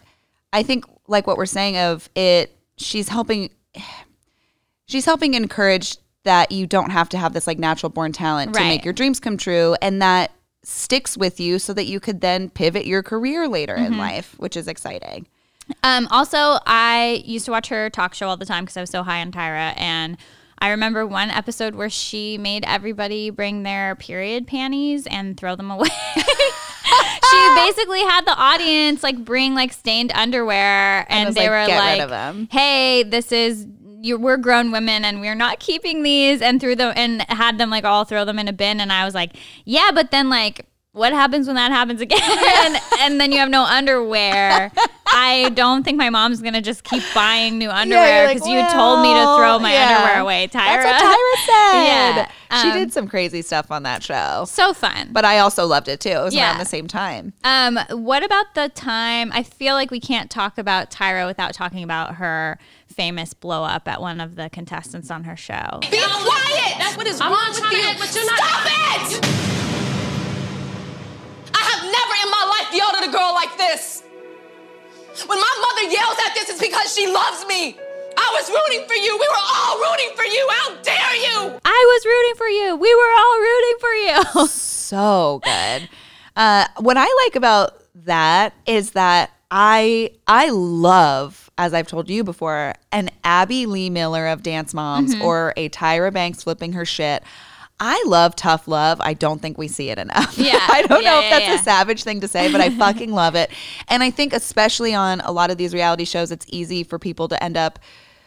I 0.52 0.62
think, 0.64 0.84
like 1.06 1.26
what 1.26 1.36
we're 1.36 1.46
saying 1.46 1.76
of 1.76 2.08
it, 2.14 2.56
she's 2.76 3.08
helping. 3.08 3.50
She's 4.86 5.04
helping 5.04 5.34
encourage 5.34 5.98
that 6.24 6.50
you 6.50 6.66
don't 6.66 6.90
have 6.90 7.10
to 7.10 7.18
have 7.18 7.34
this 7.34 7.46
like 7.46 7.58
natural 7.58 7.90
born 7.90 8.10
talent 8.10 8.56
right. 8.56 8.62
to 8.62 8.68
make 8.68 8.84
your 8.86 8.94
dreams 8.94 9.20
come 9.20 9.36
true 9.36 9.76
and 9.82 10.00
that 10.00 10.32
sticks 10.68 11.16
with 11.16 11.40
you 11.40 11.58
so 11.58 11.72
that 11.72 11.86
you 11.86 11.98
could 11.98 12.20
then 12.20 12.50
pivot 12.50 12.86
your 12.86 13.02
career 13.02 13.48
later 13.48 13.74
mm-hmm. 13.74 13.92
in 13.92 13.98
life, 13.98 14.34
which 14.38 14.56
is 14.56 14.68
exciting. 14.68 15.26
Um, 15.82 16.06
also, 16.10 16.58
I 16.66 17.22
used 17.24 17.44
to 17.46 17.50
watch 17.50 17.68
her 17.68 17.90
talk 17.90 18.14
show 18.14 18.28
all 18.28 18.36
the 18.36 18.46
time 18.46 18.64
because 18.64 18.76
I 18.76 18.80
was 18.80 18.90
so 18.90 19.02
high 19.02 19.20
on 19.20 19.32
Tyra. 19.32 19.74
And 19.76 20.16
I 20.58 20.70
remember 20.70 21.06
one 21.06 21.30
episode 21.30 21.74
where 21.74 21.90
she 21.90 22.38
made 22.38 22.64
everybody 22.66 23.30
bring 23.30 23.62
their 23.62 23.94
period 23.96 24.46
panties 24.46 25.06
and 25.06 25.36
throw 25.36 25.56
them 25.56 25.70
away. 25.70 25.88
she 26.16 27.50
basically 27.54 28.00
had 28.00 28.26
the 28.26 28.34
audience 28.34 29.02
like 29.02 29.24
bring 29.24 29.54
like 29.54 29.72
stained 29.72 30.12
underwear 30.14 31.06
and, 31.08 31.28
and 31.28 31.36
they 31.36 31.48
like, 31.48 31.68
were 31.68 32.06
like, 32.06 32.50
"Hey, 32.50 33.02
this 33.04 33.30
is 33.32 33.66
you 34.00 34.18
we're 34.18 34.36
grown 34.36 34.70
women 34.70 35.04
and 35.04 35.20
we're 35.20 35.34
not 35.34 35.58
keeping 35.58 36.02
these 36.02 36.40
and 36.40 36.60
threw 36.60 36.76
them 36.76 36.92
and 36.96 37.22
had 37.28 37.58
them 37.58 37.70
like 37.70 37.84
all 37.84 38.04
throw 38.04 38.24
them 38.24 38.38
in 38.38 38.48
a 38.48 38.52
bin 38.52 38.80
and 38.80 38.92
I 38.92 39.04
was 39.04 39.14
like, 39.14 39.36
yeah, 39.64 39.90
but 39.92 40.10
then 40.10 40.28
like 40.28 40.66
what 40.92 41.12
happens 41.12 41.46
when 41.46 41.56
that 41.56 41.70
happens 41.70 42.00
again? 42.00 42.20
and 43.00 43.20
then 43.20 43.30
you 43.30 43.38
have 43.38 43.50
no 43.50 43.62
underwear. 43.62 44.72
I 45.06 45.50
don't 45.54 45.84
think 45.84 45.96
my 45.96 46.10
mom's 46.10 46.40
gonna 46.40 46.60
just 46.60 46.84
keep 46.84 47.02
buying 47.14 47.58
new 47.58 47.70
underwear 47.70 48.28
because 48.28 48.48
yeah, 48.48 48.54
like, 48.54 48.72
well, 48.72 48.72
you 48.72 48.78
told 48.78 49.02
me 49.02 49.12
to 49.14 49.36
throw 49.36 49.58
my 49.58 49.72
yeah. 49.72 49.96
underwear 49.96 50.20
away, 50.20 50.48
Tyra. 50.48 50.82
That's 50.82 50.84
what 50.84 51.02
Tyra 51.02 51.46
said. 51.46 51.86
yeah, 51.86 52.30
um, 52.50 52.60
she 52.62 52.78
did 52.78 52.92
some 52.92 53.08
crazy 53.08 53.42
stuff 53.42 53.70
on 53.70 53.82
that 53.84 54.02
show. 54.02 54.44
So 54.46 54.72
fun. 54.72 55.10
But 55.12 55.24
I 55.24 55.38
also 55.38 55.66
loved 55.66 55.88
it 55.88 56.00
too. 56.00 56.10
It 56.10 56.22
was 56.22 56.34
yeah. 56.34 56.50
around 56.50 56.58
the 56.58 56.64
same 56.64 56.86
time. 56.86 57.32
Um, 57.44 57.78
what 57.90 58.22
about 58.22 58.54
the 58.54 58.68
time? 58.68 59.30
I 59.32 59.42
feel 59.42 59.74
like 59.74 59.90
we 59.90 60.00
can't 60.00 60.30
talk 60.30 60.58
about 60.58 60.90
Tyra 60.90 61.26
without 61.26 61.54
talking 61.54 61.82
about 61.82 62.16
her 62.16 62.58
famous 62.86 63.34
blow 63.34 63.64
up 63.64 63.86
at 63.88 64.00
one 64.00 64.20
of 64.20 64.36
the 64.36 64.50
contestants 64.50 65.10
on 65.10 65.24
her 65.24 65.36
show. 65.36 65.78
Be 65.82 65.88
quiet! 65.88 66.74
That's 66.78 66.96
what 66.96 67.06
is 67.06 67.20
I'm 67.20 67.32
wrong 67.32 67.50
with 67.50 67.72
you. 67.72 67.82
Act, 67.82 68.02
Stop 68.02 68.66
it! 68.66 69.48
I 69.48 69.57
yelled 72.78 72.94
at 72.94 73.08
a 73.08 73.10
girl 73.10 73.34
like 73.34 73.56
this. 73.58 74.04
When 75.26 75.38
my 75.38 75.54
mother 75.66 75.90
yells 75.90 76.16
at 76.26 76.34
this, 76.34 76.48
it's 76.48 76.60
because 76.60 76.94
she 76.94 77.06
loves 77.12 77.44
me. 77.46 77.76
I 78.16 78.30
was 78.38 78.48
rooting 78.50 78.86
for 78.86 78.94
you. 78.94 79.18
We 79.18 79.28
were 79.28 79.44
all 79.52 79.78
rooting 79.78 80.10
for 80.14 80.24
you. 80.24 80.46
How 80.50 80.74
dare 80.82 81.16
you? 81.16 81.60
I 81.64 81.80
was 81.92 82.06
rooting 82.06 82.36
for 82.36 82.48
you. 82.48 82.76
We 82.76 82.94
were 82.94 83.14
all 83.18 83.38
rooting 83.40 83.76
for 83.80 83.94
you. 84.42 84.46
so 84.48 85.40
good. 85.42 85.88
Uh, 86.36 86.66
what 86.78 86.96
I 86.96 87.08
like 87.24 87.34
about 87.34 87.82
that 88.04 88.54
is 88.66 88.92
that 88.92 89.32
I 89.50 90.12
I 90.28 90.50
love, 90.50 91.50
as 91.58 91.74
I've 91.74 91.88
told 91.88 92.08
you 92.08 92.22
before, 92.22 92.74
an 92.92 93.10
Abby 93.24 93.66
Lee 93.66 93.90
Miller 93.90 94.28
of 94.28 94.42
Dance 94.42 94.72
Moms 94.72 95.14
mm-hmm. 95.14 95.24
or 95.24 95.52
a 95.56 95.68
Tyra 95.70 96.12
Banks 96.12 96.44
flipping 96.44 96.74
her 96.74 96.84
shit. 96.84 97.24
I 97.80 98.02
love 98.06 98.34
tough 98.34 98.66
love. 98.66 99.00
I 99.00 99.14
don't 99.14 99.40
think 99.40 99.56
we 99.56 99.68
see 99.68 99.90
it 99.90 99.98
enough. 99.98 100.36
Yeah. 100.48 100.58
I 100.70 100.82
don't 100.82 101.02
yeah, 101.02 101.10
know 101.10 101.18
if 101.18 101.24
yeah, 101.24 101.30
that's 101.30 101.48
yeah. 101.48 101.54
a 101.56 101.58
savage 101.58 102.04
thing 102.04 102.20
to 102.20 102.28
say, 102.28 102.50
but 102.50 102.60
I 102.60 102.70
fucking 102.78 103.12
love 103.12 103.34
it. 103.34 103.50
And 103.88 104.02
I 104.02 104.10
think, 104.10 104.32
especially 104.32 104.94
on 104.94 105.20
a 105.20 105.32
lot 105.32 105.50
of 105.50 105.58
these 105.58 105.74
reality 105.74 106.04
shows, 106.04 106.30
it's 106.30 106.46
easy 106.48 106.84
for 106.84 106.98
people 106.98 107.28
to 107.28 107.42
end 107.42 107.56
up 107.56 107.78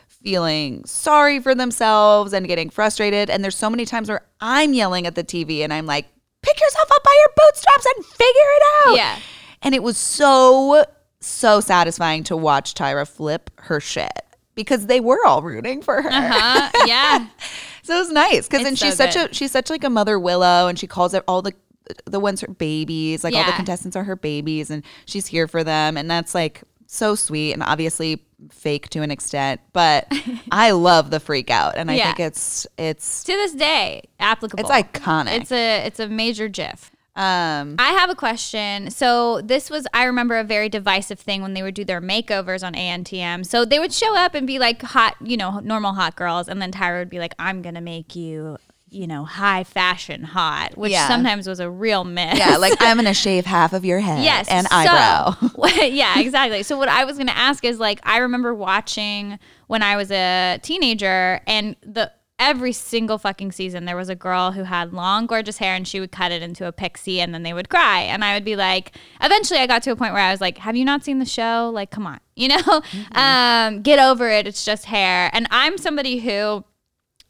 feeling 0.07 0.83
sorry 0.85 1.39
for 1.39 1.55
themselves 1.55 2.33
and 2.33 2.47
getting 2.47 2.69
frustrated. 2.69 3.29
And 3.29 3.43
there's 3.43 3.55
so 3.55 3.69
many 3.69 3.85
times 3.85 4.09
where 4.09 4.21
I'm 4.39 4.73
yelling 4.73 5.07
at 5.07 5.15
the 5.15 5.23
TV 5.23 5.61
and 5.61 5.73
I'm 5.73 5.85
like, 5.85 6.05
pick 6.43 6.59
yourself 6.59 6.91
up 6.91 7.03
by 7.03 7.15
your 7.19 7.29
bootstraps 7.37 7.85
and 7.95 8.05
figure 8.05 8.27
it 8.35 8.63
out. 8.87 8.95
Yeah. 8.95 9.19
And 9.61 9.73
it 9.73 9.83
was 9.83 9.97
so, 9.97 10.85
so 11.19 11.59
satisfying 11.59 12.23
to 12.25 12.37
watch 12.37 12.73
Tyra 12.73 13.07
flip 13.07 13.49
her 13.61 13.79
shit 13.79 14.11
because 14.55 14.87
they 14.87 14.99
were 14.99 15.25
all 15.25 15.41
rooting 15.41 15.81
for 15.81 16.01
her. 16.01 16.11
Uh-huh. 16.11 16.85
Yeah. 16.85 17.27
so 17.91 17.97
it 17.97 17.99
was 17.99 18.11
nice 18.11 18.47
because 18.47 18.63
then 18.63 18.75
she's 18.75 18.95
so 18.95 19.09
such 19.09 19.15
a 19.15 19.33
she's 19.33 19.51
such 19.51 19.69
like 19.69 19.83
a 19.83 19.89
mother 19.89 20.17
willow 20.17 20.67
and 20.67 20.79
she 20.79 20.87
calls 20.87 21.13
it 21.13 21.23
all 21.27 21.41
the 21.41 21.53
the 22.05 22.19
ones 22.19 22.39
her 22.41 22.47
babies 22.47 23.23
like 23.23 23.33
all 23.33 23.43
the 23.43 23.51
contestants 23.51 23.95
are 23.95 24.03
her 24.03 24.15
babies 24.15 24.69
and 24.69 24.83
she's 25.05 25.27
here 25.27 25.47
for 25.47 25.63
them 25.63 25.97
and 25.97 26.09
that's 26.09 26.33
like 26.33 26.61
so 26.87 27.15
sweet 27.15 27.53
and 27.53 27.63
obviously 27.63 28.23
fake 28.49 28.87
to 28.89 29.01
an 29.01 29.11
extent 29.11 29.59
but 29.73 30.07
i 30.51 30.71
love 30.71 31.09
the 31.09 31.19
freak 31.19 31.49
out 31.49 31.75
and 31.75 31.91
i 31.91 31.95
yeah. 31.95 32.05
think 32.05 32.19
it's 32.19 32.65
it's 32.77 33.23
to 33.23 33.33
this 33.33 33.53
day 33.53 34.03
applicable. 34.19 34.63
It's 34.63 34.71
iconic. 34.71 35.41
It's 35.41 35.51
a 35.51 35.85
it's 35.85 35.99
a 35.99 36.07
major 36.07 36.47
gif 36.47 36.91
um, 37.13 37.75
I 37.77 37.89
have 37.89 38.09
a 38.09 38.15
question. 38.15 38.89
So 38.89 39.41
this 39.41 39.69
was, 39.69 39.85
I 39.93 40.05
remember, 40.05 40.37
a 40.37 40.45
very 40.45 40.69
divisive 40.69 41.19
thing 41.19 41.41
when 41.41 41.53
they 41.53 41.61
would 41.61 41.73
do 41.73 41.83
their 41.83 41.99
makeovers 41.99 42.65
on 42.65 42.73
ANTM. 42.73 43.45
So 43.45 43.65
they 43.65 43.79
would 43.79 43.91
show 43.91 44.15
up 44.15 44.33
and 44.33 44.47
be 44.47 44.59
like 44.59 44.81
hot, 44.81 45.15
you 45.21 45.35
know, 45.35 45.59
normal 45.59 45.91
hot 45.93 46.15
girls, 46.15 46.47
and 46.47 46.61
then 46.61 46.71
Tyra 46.71 46.99
would 46.99 47.09
be 47.09 47.19
like, 47.19 47.35
"I'm 47.37 47.61
gonna 47.61 47.81
make 47.81 48.15
you." 48.15 48.57
You 48.93 49.07
know, 49.07 49.23
high 49.23 49.63
fashion 49.63 50.21
hot, 50.21 50.77
which 50.77 50.91
yeah. 50.91 51.07
sometimes 51.07 51.47
was 51.47 51.61
a 51.61 51.69
real 51.69 52.03
myth. 52.03 52.37
Yeah, 52.37 52.57
like 52.57 52.73
I'm 52.81 52.97
gonna 52.97 53.13
shave 53.13 53.45
half 53.45 53.71
of 53.71 53.85
your 53.85 54.01
head 54.01 54.21
yes, 54.21 54.49
and 54.49 54.67
so, 54.67 54.75
eyebrow. 54.75 55.35
yeah, 55.85 56.19
exactly. 56.19 56.61
So 56.63 56.77
what 56.77 56.89
I 56.89 57.05
was 57.05 57.17
gonna 57.17 57.31
ask 57.31 57.63
is 57.63 57.79
like 57.79 58.01
I 58.03 58.17
remember 58.17 58.53
watching 58.53 59.39
when 59.67 59.81
I 59.81 59.95
was 59.95 60.11
a 60.11 60.59
teenager, 60.61 61.39
and 61.47 61.77
the 61.83 62.11
every 62.41 62.73
single 62.73 63.19
fucking 63.19 63.51
season 63.51 63.85
there 63.85 63.95
was 63.95 64.09
a 64.09 64.15
girl 64.15 64.51
who 64.51 64.63
had 64.63 64.91
long 64.91 65.27
gorgeous 65.27 65.59
hair 65.59 65.75
and 65.75 65.87
she 65.87 65.99
would 65.99 66.11
cut 66.11 66.31
it 66.31 66.41
into 66.41 66.65
a 66.65 66.71
pixie 66.71 67.21
and 67.21 67.35
then 67.35 67.43
they 67.43 67.53
would 67.53 67.69
cry. 67.69 68.01
And 68.01 68.25
i 68.25 68.33
would 68.33 68.43
be 68.43 68.55
like 68.55 68.93
eventually 69.21 69.59
i 69.59 69.67
got 69.67 69.83
to 69.83 69.91
a 69.91 69.95
point 69.95 70.13
where 70.13 70.23
i 70.23 70.31
was 70.31 70.41
like 70.41 70.57
have 70.57 70.75
you 70.75 70.83
not 70.83 71.05
seen 71.05 71.19
the 71.19 71.25
show? 71.25 71.71
Like 71.71 71.91
come 71.91 72.07
on 72.07 72.19
you 72.35 72.47
know? 72.47 72.57
Mm-hmm. 72.57 73.17
um, 73.17 73.81
get 73.83 73.99
over 73.99 74.27
it. 74.27 74.47
It's 74.47 74.65
just 74.65 74.85
hair. 74.85 75.29
And 75.31 75.47
i'm 75.51 75.77
somebody 75.77 76.17
who 76.17 76.65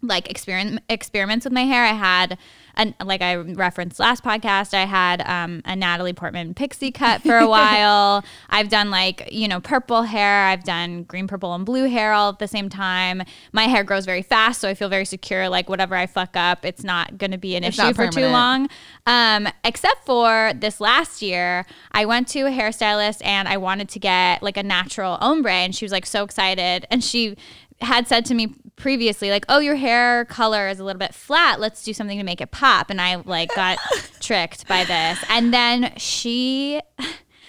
like 0.02 0.30
experiment 0.30 0.82
experiments 0.90 1.46
with 1.46 1.54
my 1.54 1.66
hair. 1.66 1.84
I 1.84 1.94
had 1.94 2.38
and 2.76 2.94
like 3.04 3.22
I 3.22 3.36
referenced 3.36 4.00
last 4.00 4.24
podcast, 4.24 4.74
I 4.74 4.86
had 4.86 5.22
um, 5.22 5.62
a 5.66 5.76
Natalie 5.76 6.14
Portman 6.14 6.54
pixie 6.54 6.92
cut 6.92 7.22
for 7.22 7.38
a 7.38 7.48
while. 7.48 8.24
I've 8.50 8.70
done 8.70 8.90
like, 8.90 9.30
you 9.32 9.48
know, 9.48 9.60
purple 9.60 10.04
hair. 10.04 10.46
I've 10.46 10.64
done 10.64 11.04
green, 11.04 11.28
purple, 11.28 11.54
and 11.54 11.66
blue 11.66 11.90
hair 11.90 12.14
all 12.14 12.30
at 12.30 12.40
the 12.40 12.48
same 12.48 12.70
time. 12.70 13.24
My 13.52 13.64
hair 13.64 13.84
grows 13.84 14.06
very 14.06 14.22
fast, 14.22 14.62
so 14.62 14.70
I 14.70 14.74
feel 14.74 14.90
very 14.90 15.06
secure. 15.06 15.50
Like 15.50 15.70
whatever 15.70 15.96
I 15.96 16.08
fuck 16.08 16.36
up, 16.36 16.66
it's 16.66 16.84
not 16.84 17.18
going 17.18 17.32
to 17.32 17.38
be 17.38 17.56
an 17.56 17.64
it's 17.64 17.78
issue 17.78 17.94
for 17.94 18.08
too 18.08 18.28
long. 18.28 18.70
Um, 19.06 19.48
except 19.64 20.06
for 20.06 20.54
this 20.56 20.80
last 20.80 21.22
year, 21.22 21.66
I 21.92 22.06
went 22.06 22.28
to 22.30 22.42
a 22.42 22.52
hairstylist 22.52 23.22
and 23.26 23.48
I 23.48 23.58
wanted 23.58 23.90
to 23.90 24.00
get 24.00 24.44
like 24.44 24.58
a 24.58 24.64
natural 24.64 25.18
ombre, 25.22 25.52
and 25.52 25.76
she 25.76 25.86
was 25.86 25.92
like 25.92 26.06
so 26.06 26.24
excited, 26.24 26.86
and 26.90 27.04
she 27.04 27.36
had 27.82 28.08
said 28.08 28.26
to 28.26 28.34
me 28.34 28.54
previously 28.76 29.30
like 29.30 29.46
oh 29.48 29.60
your 29.60 29.76
hair 29.76 30.26
color 30.26 30.68
is 30.68 30.80
a 30.80 30.84
little 30.84 31.00
bit 31.00 31.14
flat. 31.14 31.60
Let's 31.60 31.84
do 31.84 31.94
something 31.94 32.18
to 32.18 32.24
make 32.24 32.42
it 32.42 32.52
pop. 32.52 32.90
And 32.90 33.02
i 33.02 33.16
like 33.16 33.54
got 33.56 33.78
tricked 34.20 34.68
by 34.68 34.84
this. 34.84 35.24
And 35.30 35.54
then 35.54 35.94
she 35.98 36.82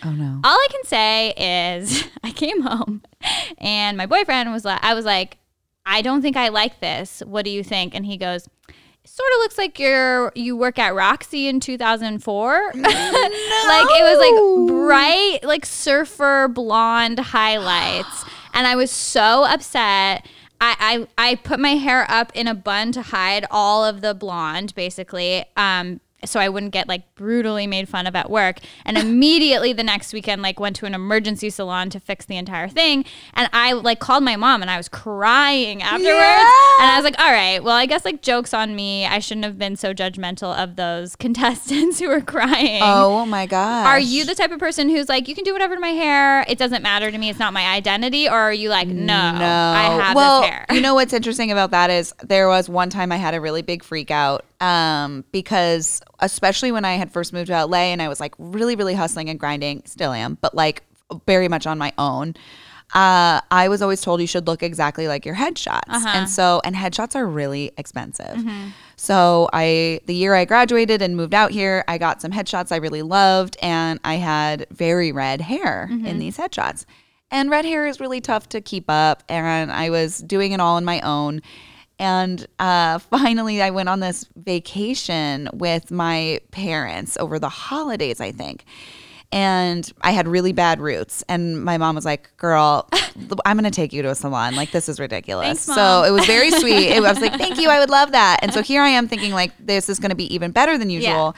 oh 0.05 0.13
no. 0.13 0.41
All 0.45 0.57
i 0.57 0.69
can 0.71 0.85
say 0.85 1.33
is 1.79 2.05
i 2.23 2.31
came 2.31 2.63
home 2.63 3.03
and 3.59 3.97
my 3.97 4.07
boyfriend 4.07 4.53
was 4.53 4.65
like 4.65 4.83
i 4.83 4.95
was 4.95 5.05
like 5.05 5.39
i 5.87 6.03
don't 6.03 6.23
think 6.23 6.37
i 6.37 6.49
like 6.49 6.81
this. 6.81 7.23
What 7.27 7.45
do 7.45 7.51
you 7.51 7.65
think? 7.65 7.95
And 7.95 8.05
he 8.05 8.17
goes 8.17 8.49
sort 9.05 9.29
of 9.35 9.39
looks 9.39 9.59
like 9.59 9.79
you're 9.79 10.33
you 10.35 10.57
work 10.57 10.79
at 10.79 10.95
Roxy 10.95 11.49
in 11.49 11.61
2004. 11.61 12.73
No. 12.75 12.89
like 12.89 12.95
it 12.95 14.03
was 14.03 14.69
like 14.69 14.77
bright 14.77 15.39
like 15.45 15.67
surfer 15.67 16.49
blonde 16.49 17.19
highlights 17.19 18.25
and 18.53 18.67
I 18.67 18.77
was 18.77 18.91
so 18.91 19.45
upset. 19.45 20.27
I, 20.61 21.07
I, 21.19 21.31
I 21.31 21.35
put 21.37 21.59
my 21.59 21.71
hair 21.71 22.07
up 22.09 22.31
in 22.35 22.47
a 22.47 22.55
bun 22.55 22.93
to 22.93 23.03
hide 23.03 23.45
all 23.51 23.85
of 23.85 24.01
the 24.01 24.15
blonde, 24.15 24.75
basically. 24.75 25.45
Um, 25.57 26.01
so 26.25 26.41
I 26.41 26.49
wouldn't 26.49 26.73
get 26.73 26.89
like 26.89 27.15
brutally 27.15 27.67
made 27.67 27.89
fun 27.89 28.07
of 28.07 28.17
at 28.17 28.31
work. 28.31 28.59
And 28.85 28.99
immediately 28.99 29.73
the 29.73 29.83
next 29.83 30.13
weekend, 30.13 30.43
like 30.43 30.61
went 30.61 30.77
to 30.77 30.87
an 30.87 30.95
emergency 30.95 31.51
salon 31.51 31.91
to 31.91 32.01
fix 32.01 32.27
the 32.27 32.37
entire 32.37 32.69
thing. 32.69 33.05
And 33.35 33.49
I 33.53 33.73
like 33.73 34.01
called 34.01 34.25
my 34.25 34.37
mom 34.37 34.63
and 34.63 34.71
I 34.71 34.77
was 34.77 34.89
crying 34.89 35.83
afterwards. 35.83 36.07
Yeah. 36.07 36.75
And 36.81 36.91
I 36.91 36.95
was 36.97 37.05
like, 37.05 37.19
all 37.19 37.31
right, 37.31 37.63
well, 37.63 37.77
I 37.77 37.87
guess 37.87 38.05
like 38.05 38.23
jokes 38.23 38.55
on 38.55 38.75
me. 38.77 39.07
I 39.07 39.19
shouldn't 39.19 39.45
have 39.45 39.59
been 39.59 39.77
so 39.77 39.93
judgmental 39.95 40.57
of 40.57 40.77
those 40.77 41.17
contestants 41.23 41.99
who 41.99 42.09
were 42.09 42.21
crying. 42.21 42.81
Oh 42.83 43.27
my 43.27 43.47
God. 43.47 43.87
Are 43.87 44.01
you 44.01 44.25
the 44.25 44.35
type 44.35 44.51
of 44.51 44.59
person 44.59 44.89
who's 44.89 45.09
like, 45.09 45.29
you 45.29 45.35
can 45.35 45.45
do 45.45 45.53
whatever 45.53 45.75
to 45.75 45.81
my 45.81 45.89
hair. 45.89 46.45
It 46.49 46.59
doesn't 46.59 46.83
matter 46.83 47.11
to 47.11 47.19
me. 47.19 47.31
It's 47.31 47.39
not 47.39 47.53
my 47.53 47.67
identity. 47.75 48.29
Or 48.29 48.35
are 48.35 48.53
you 48.53 48.69
like, 48.69 48.89
no, 48.89 49.33
no. 49.33 49.45
I 49.45 50.03
have 50.03 50.17
well, 50.17 50.43
this 50.43 50.51
hair? 50.51 50.67
You 50.71 50.81
know 50.81 50.95
what's 50.95 51.13
interesting 51.13 51.51
about 51.51 51.71
that 51.73 51.91
is 51.91 52.15
there 52.23 52.49
was 52.49 52.69
one 52.69 52.91
time 52.91 53.13
I 53.13 53.17
had 53.17 53.35
a 53.35 53.41
really 53.41 53.63
big 53.63 53.83
freak 53.83 54.11
out 54.11 54.45
um, 54.63 55.25
because 55.33 56.01
especially 56.21 56.71
when 56.71 56.85
I 56.85 56.95
had 56.95 57.11
first 57.11 57.33
moved 57.33 57.49
to 57.49 57.67
LA 57.67 57.91
and 57.91 58.01
I 58.01 58.09
was 58.09 58.21
like 58.21 58.35
really, 58.39 58.77
really 58.77 58.95
hustling 58.95 59.29
and 59.29 59.39
grinding, 59.39 59.83
still 59.85 60.13
am, 60.13 60.39
but 60.41 60.55
like 60.55 60.85
very 61.27 61.49
much 61.49 61.67
on 61.67 61.77
my 61.79 61.93
own. 61.99 62.35
Uh, 62.95 63.41
I 63.51 63.69
was 63.69 63.83
always 63.83 64.03
told 64.03 64.21
you 64.21 64.27
should 64.27 64.47
look 64.47 64.63
exactly 64.63 65.09
like 65.09 65.27
your 65.27 65.35
headshots, 65.35 65.89
uh-huh. 65.89 66.09
and 66.15 66.31
so 66.31 66.61
and 66.63 66.77
headshots 66.77 67.17
are 67.17 67.27
really 67.27 67.73
expensive. 67.79 68.37
Mm-hmm. 68.37 68.69
So 68.97 69.49
I, 69.53 70.01
the 70.07 70.15
year 70.15 70.35
I 70.35 70.45
graduated 70.45 71.03
and 71.03 71.17
moved 71.17 71.35
out 71.35 71.51
here, 71.51 71.85
I 71.89 71.97
got 71.99 72.21
some 72.21 72.31
headshots 72.31 72.71
I 72.71 72.77
really 72.77 73.03
loved, 73.03 73.57
and 73.63 73.99
I 74.05 74.17
had 74.17 74.67
very 74.71 75.11
red 75.11 75.41
hair 75.41 75.89
mm-hmm. 75.91 76.07
in 76.07 76.19
these 76.19 76.37
headshots. 76.37 76.85
And 77.31 77.51
red 77.51 77.65
hair 77.65 77.87
is 77.87 77.99
really 77.99 78.21
tough 78.21 78.51
to 78.51 78.61
keep 78.61 78.85
up, 78.89 79.23
and 79.29 79.73
I 79.73 79.89
was 79.89 80.19
doing 80.19 80.53
it 80.53 80.61
all 80.61 80.77
on 80.77 80.85
my 80.85 81.01
own. 81.01 81.41
And 82.03 82.45
uh, 82.59 82.99
finally, 82.99 83.63
I 83.63 83.71
went 83.71 83.89
on 83.89 84.01
this 84.01 84.27
vacation 84.35 85.49
with 85.53 85.93
my 85.93 86.41
parents 86.51 87.17
over 87.19 87.39
the 87.39 87.49
holidays, 87.49 88.21
I 88.21 88.33
think. 88.33 88.65
And 89.31 89.91
I 90.01 90.11
had 90.11 90.27
really 90.27 90.53
bad 90.53 90.81
roots. 90.81 91.23
And 91.29 91.65
my 91.65 91.79
mom 91.79 91.95
was 91.95 92.05
like, 92.05 92.37
Girl, 92.39 92.89
I'm 93.47 93.57
going 93.57 93.71
to 93.71 93.71
take 93.71 93.93
you 93.93 94.03
to 94.03 94.11
a 94.11 94.17
salon. 94.17 94.57
Like, 94.57 94.73
this 94.73 94.89
is 94.89 94.99
ridiculous. 94.99 95.65
Thanks, 95.65 95.81
so 95.81 96.03
it 96.03 96.11
was 96.11 96.27
very 96.27 96.51
sweet. 96.51 96.89
It, 96.89 96.97
I 96.97 97.01
was 97.13 97.21
like, 97.21 97.35
Thank 97.39 97.57
you. 97.59 97.71
I 97.71 97.79
would 97.79 97.89
love 97.89 98.11
that. 98.11 98.41
And 98.43 98.53
so 98.53 98.63
here 98.63 98.83
I 98.83 98.89
am 98.89 99.07
thinking, 99.07 99.33
like, 99.33 99.53
this 99.65 99.89
is 99.89 100.01
going 100.01 100.11
to 100.11 100.17
be 100.17 100.35
even 100.35 100.51
better 100.51 100.77
than 100.77 100.91
usual. 100.91 101.09
Yeah. 101.09 101.33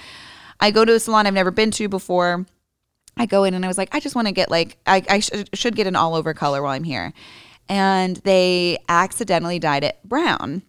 I 0.60 0.70
go 0.70 0.86
to 0.86 0.94
a 0.94 0.98
salon 0.98 1.26
I've 1.26 1.34
never 1.34 1.50
been 1.50 1.72
to 1.72 1.90
before. 1.90 2.46
I 3.18 3.26
go 3.26 3.44
in 3.44 3.52
and 3.52 3.66
I 3.66 3.68
was 3.68 3.76
like, 3.76 3.94
I 3.94 4.00
just 4.00 4.16
want 4.16 4.28
to 4.28 4.32
get 4.32 4.50
like, 4.50 4.78
I, 4.86 5.02
I 5.10 5.20
sh- 5.20 5.30
should 5.52 5.76
get 5.76 5.86
an 5.86 5.94
all 5.94 6.14
over 6.14 6.32
color 6.32 6.62
while 6.62 6.72
I'm 6.72 6.84
here. 6.84 7.12
And 7.68 8.16
they 8.18 8.78
accidentally 8.88 9.58
dyed 9.58 9.84
it 9.84 9.98
brown. 10.04 10.62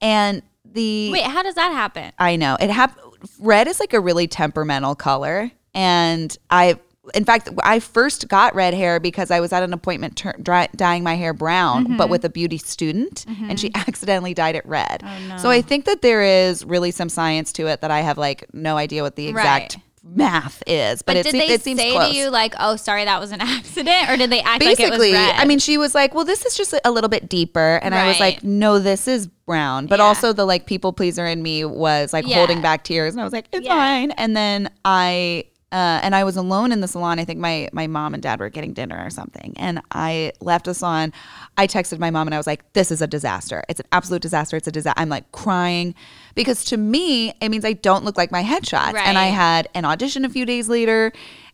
And 0.00 0.42
the 0.64 1.10
Wait, 1.12 1.24
how 1.24 1.42
does 1.42 1.54
that 1.54 1.72
happen? 1.72 2.12
I 2.18 2.36
know. 2.36 2.56
It 2.60 2.70
hap- 2.70 2.98
red 3.38 3.68
is 3.68 3.78
like 3.78 3.92
a 3.92 4.00
really 4.00 4.26
temperamental 4.26 4.94
color 4.94 5.50
and 5.74 6.36
I 6.50 6.78
in 7.14 7.24
fact, 7.24 7.48
I 7.64 7.80
first 7.80 8.28
got 8.28 8.54
red 8.54 8.74
hair 8.74 9.00
because 9.00 9.32
I 9.32 9.40
was 9.40 9.52
at 9.52 9.64
an 9.64 9.72
appointment 9.72 10.16
ter- 10.16 10.36
dry- 10.40 10.68
dyeing 10.76 11.02
my 11.02 11.16
hair 11.16 11.32
brown, 11.32 11.84
mm-hmm. 11.84 11.96
but 11.96 12.08
with 12.08 12.24
a 12.24 12.28
beauty 12.28 12.58
student, 12.58 13.24
mm-hmm. 13.28 13.50
and 13.50 13.58
she 13.58 13.70
mm-hmm. 13.70 13.88
accidentally 13.88 14.34
dyed 14.34 14.54
it 14.54 14.64
red. 14.64 15.02
Oh, 15.04 15.18
no. 15.28 15.36
So 15.38 15.50
I 15.50 15.62
think 15.62 15.84
that 15.86 16.02
there 16.02 16.22
is 16.22 16.64
really 16.64 16.92
some 16.92 17.08
science 17.08 17.52
to 17.54 17.66
it 17.66 17.80
that 17.80 17.90
I 17.90 18.02
have 18.02 18.18
like 18.18 18.46
no 18.54 18.76
idea 18.76 19.02
what 19.02 19.16
the 19.16 19.26
exact 19.26 19.74
right 19.74 19.84
math 20.04 20.62
is. 20.66 21.02
But, 21.02 21.14
but 21.14 21.16
it, 21.18 21.22
did 21.24 21.34
they 21.34 21.54
it 21.54 21.62
seems 21.62 21.80
say 21.80 21.92
close. 21.92 22.10
to 22.10 22.16
you 22.16 22.30
like, 22.30 22.54
"Oh, 22.58 22.76
sorry, 22.76 23.04
that 23.04 23.20
was 23.20 23.32
an 23.32 23.40
accident," 23.40 24.10
or 24.10 24.16
did 24.16 24.30
they 24.30 24.40
act 24.40 24.60
Basically, 24.60 25.12
like 25.12 25.38
I 25.38 25.44
mean, 25.44 25.58
she 25.58 25.78
was 25.78 25.94
like, 25.94 26.14
"Well, 26.14 26.24
this 26.24 26.44
is 26.44 26.56
just 26.56 26.74
a 26.84 26.90
little 26.90 27.08
bit 27.08 27.28
deeper," 27.28 27.76
and 27.82 27.94
right. 27.94 28.04
I 28.04 28.08
was 28.08 28.20
like, 28.20 28.42
"No, 28.42 28.78
this 28.78 29.06
is 29.08 29.26
brown." 29.26 29.86
But 29.86 29.98
yeah. 29.98 30.06
also, 30.06 30.32
the 30.32 30.44
like 30.44 30.66
people 30.66 30.92
pleaser 30.92 31.26
in 31.26 31.42
me 31.42 31.64
was 31.64 32.12
like 32.12 32.26
yeah. 32.26 32.36
holding 32.36 32.60
back 32.60 32.84
tears, 32.84 33.14
and 33.14 33.20
I 33.20 33.24
was 33.24 33.32
like, 33.32 33.46
"It's 33.52 33.64
yeah. 33.64 33.74
fine." 33.74 34.10
And 34.12 34.36
then 34.36 34.70
I 34.84 35.44
uh, 35.72 36.00
and 36.02 36.14
I 36.14 36.22
was 36.22 36.36
alone 36.36 36.70
in 36.70 36.80
the 36.80 36.88
salon. 36.88 37.18
I 37.18 37.24
think 37.24 37.40
my 37.40 37.70
my 37.72 37.86
mom 37.86 38.12
and 38.12 38.22
dad 38.22 38.40
were 38.40 38.50
getting 38.50 38.74
dinner 38.74 39.02
or 39.02 39.08
something, 39.08 39.54
and 39.56 39.80
I 39.90 40.32
left 40.40 40.66
the 40.66 40.74
salon. 40.74 41.14
I 41.56 41.66
texted 41.66 41.98
my 41.98 42.10
mom 42.10 42.26
and 42.28 42.34
I 42.34 42.36
was 42.36 42.46
like, 42.46 42.70
"This 42.74 42.90
is 42.90 43.00
a 43.00 43.06
disaster. 43.06 43.64
It's 43.70 43.80
an 43.80 43.86
absolute 43.90 44.20
disaster. 44.20 44.58
It's 44.58 44.68
a 44.68 44.72
disaster." 44.72 45.00
I'm 45.00 45.08
like 45.08 45.32
crying 45.32 45.94
because 46.34 46.62
to 46.66 46.76
me 46.76 47.30
it 47.40 47.48
means 47.48 47.64
I 47.64 47.72
don't 47.72 48.04
look 48.04 48.18
like 48.18 48.30
my 48.30 48.42
headshots. 48.42 48.92
Right. 48.92 49.06
And 49.06 49.16
I 49.16 49.26
had 49.26 49.66
an 49.74 49.86
audition 49.86 50.26
a 50.26 50.28
few 50.28 50.44
days 50.44 50.68
later, 50.68 51.10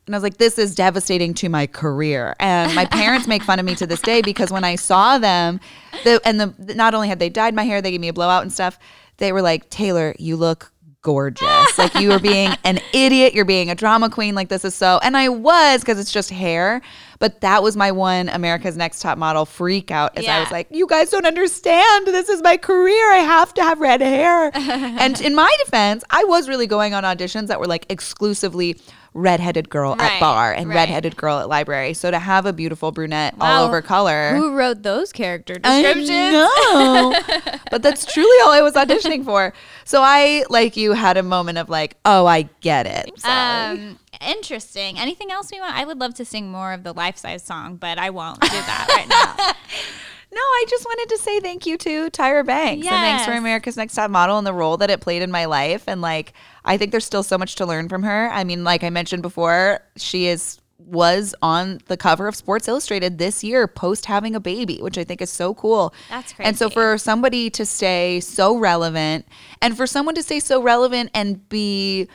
and 0.07 0.15
I 0.15 0.19
was 0.19 0.25
like, 0.25 0.39
"This 0.39 0.59
is 0.59 0.75
devastating 0.75 1.33
to 1.35 1.49
my 1.49 1.69
career." 1.69 2.35
And 2.41 2.75
my 2.75 2.87
parents 2.87 3.29
make 3.29 3.45
fun 3.45 3.61
of 3.61 3.65
me 3.65 3.77
to 3.77 3.87
this 3.87 4.01
day 4.01 4.21
because 4.21 4.51
when 4.51 4.65
I 4.65 4.75
saw 4.75 5.19
them, 5.19 5.61
the, 6.03 6.21
and 6.25 6.41
the 6.41 6.75
not 6.75 6.93
only 6.93 7.07
had 7.07 7.21
they 7.21 7.29
dyed 7.29 7.55
my 7.55 7.63
hair, 7.63 7.81
they 7.81 7.93
gave 7.93 8.01
me 8.01 8.09
a 8.09 8.13
blowout 8.13 8.43
and 8.43 8.53
stuff. 8.53 8.81
They 9.19 9.31
were 9.31 9.43
like, 9.43 9.71
"Taylor, 9.71 10.17
you 10.19 10.35
look 10.35 10.73
gorgeous. 11.09 11.79
like 11.79 11.95
you 11.95 12.13
are 12.13 12.19
being 12.19 12.51
an 12.65 12.79
idiot. 12.93 13.33
You're 13.33 13.47
being 13.47 13.71
a 13.71 13.75
drama 13.75 14.11
queen. 14.11 14.35
Like 14.35 14.51
this 14.51 14.63
is 14.63 14.75
so. 14.75 15.01
And 15.03 15.17
I 15.17 15.31
was 15.31 15.81
because 15.81 15.99
it's 15.99 16.13
just 16.13 16.29
hair. 16.29 16.83
But 17.19 17.41
that 17.41 17.63
was 17.63 17.77
my 17.77 17.91
one 17.91 18.29
America's 18.29 18.77
Next 18.77 19.01
Top 19.01 19.17
Model 19.17 19.47
freak 19.47 19.91
out. 19.91 20.17
As 20.19 20.25
yeah. 20.25 20.37
I 20.37 20.41
was 20.41 20.51
like, 20.53 20.69
you 20.71 20.87
guys 20.87 21.09
don't 21.09 21.25
understand. 21.25 22.07
This 22.07 22.29
is 22.29 22.43
my 22.43 22.59
career. 22.59 23.11
I 23.13 23.19
have 23.19 23.55
to 23.55 23.63
have 23.63 23.81
red 23.81 24.03
hair. 24.03 24.51
and 24.55 25.19
in 25.23 25.35
my 25.35 25.53
defense, 25.65 26.05
I 26.11 26.25
was 26.25 26.47
really 26.47 26.67
going 26.67 26.93
on 26.93 27.05
auditions 27.05 27.47
that 27.47 27.59
were 27.59 27.67
like 27.67 27.87
exclusively 27.89 28.79
redheaded 29.19 29.69
girl 29.69 29.97
right, 29.97 30.13
at 30.13 30.21
bar 30.21 30.53
and 30.53 30.69
right. 30.69 30.77
redheaded 30.77 31.17
girl 31.17 31.39
at 31.39 31.49
library. 31.49 31.95
So 31.95 32.11
to 32.11 32.19
have 32.19 32.47
a 32.47 32.53
beautiful 32.53 32.93
brunette 32.93 33.37
wow. 33.37 33.61
all 33.61 33.67
over 33.67 33.83
color. 33.83 34.35
Who 34.37 34.55
wrote 34.55 34.83
those 34.83 35.13
character 35.13 35.55
descriptions? 35.55 36.09
No, 36.09 37.15
but 37.71 37.83
that's 37.83 38.11
truly 38.11 38.37
all 38.45 38.53
I 38.53 38.61
was 38.63 38.75
auditioning 38.75 39.25
for. 39.25 39.53
So 39.85 40.03
I, 40.03 40.45
like 40.49 40.77
you, 40.77 40.93
had 40.93 41.17
a 41.17 41.23
moment 41.23 41.59
of 41.59 41.69
like, 41.69 41.97
oh, 42.05 42.27
I 42.27 42.43
get 42.61 42.87
it. 42.87 43.25
Um, 43.25 43.99
interesting. 44.21 44.99
Anything 44.99 45.31
else 45.31 45.51
we 45.53 45.61
want? 45.61 45.75
I 45.75 45.85
would 45.85 45.99
love 45.99 46.15
to 46.15 46.25
sing 46.25 46.51
more 46.51 46.73
of 46.73 46.83
the 46.83 46.93
life 46.93 47.17
size 47.17 47.45
song, 47.45 47.77
but 47.77 47.99
I 47.99 48.11
won't 48.11 48.41
do 48.41 48.49
that 48.49 48.87
right 48.89 49.09
now. 49.09 49.55
No, 50.31 50.41
I 50.41 50.65
just 50.69 50.85
wanted 50.85 51.09
to 51.17 51.23
say 51.23 51.41
thank 51.41 51.65
you 51.65 51.79
to 51.79 52.11
Tyra 52.11 52.45
Banks 52.45 52.85
yes. 52.85 52.93
and 52.93 53.01
thanks 53.01 53.25
for 53.25 53.33
America's 53.33 53.77
Next 53.77 53.95
Top 53.95 54.11
Model 54.11 54.37
and 54.37 54.47
the 54.47 54.53
role 54.53 54.77
that 54.77 54.91
it 54.91 55.01
played 55.01 55.23
in 55.23 55.31
my 55.31 55.47
life. 55.47 55.85
And 55.87 56.03
like, 56.03 56.35
I 56.65 56.77
think 56.77 56.91
there's 56.91 57.07
still 57.07 57.23
so 57.23 57.39
much 57.39 57.55
to 57.57 57.67
learn 57.67 57.89
from 57.89 58.03
her. 58.03 58.29
I 58.31 58.45
mean, 58.45 58.63
like 58.63 58.85
I 58.85 58.91
mentioned 58.91 59.23
before, 59.23 59.81
she 59.97 60.27
is 60.27 60.61
was 60.79 61.35
on 61.43 61.81
the 61.87 61.97
cover 61.97 62.29
of 62.29 62.37
Sports 62.37 62.69
Illustrated 62.69 63.19
this 63.19 63.45
year 63.45 63.67
post 63.67 64.07
having 64.07 64.35
a 64.35 64.41
baby, 64.41 64.79
which 64.81 64.97
I 64.97 65.05
think 65.05 65.21
is 65.21 65.31
so 65.31 65.55
cool. 65.55 65.93
That's 66.09 66.33
crazy. 66.33 66.49
And 66.49 66.57
so 66.57 66.71
for 66.71 66.97
somebody 66.99 67.51
to 67.51 67.67
stay 67.67 68.21
so 68.21 68.57
relevant 68.57 69.27
and 69.61 69.77
for 69.77 69.87
someone 69.87 70.15
to 70.15 70.23
stay 70.23 70.41
so 70.41 70.63
relevant 70.63 71.11
and 71.15 71.47
be 71.49 72.09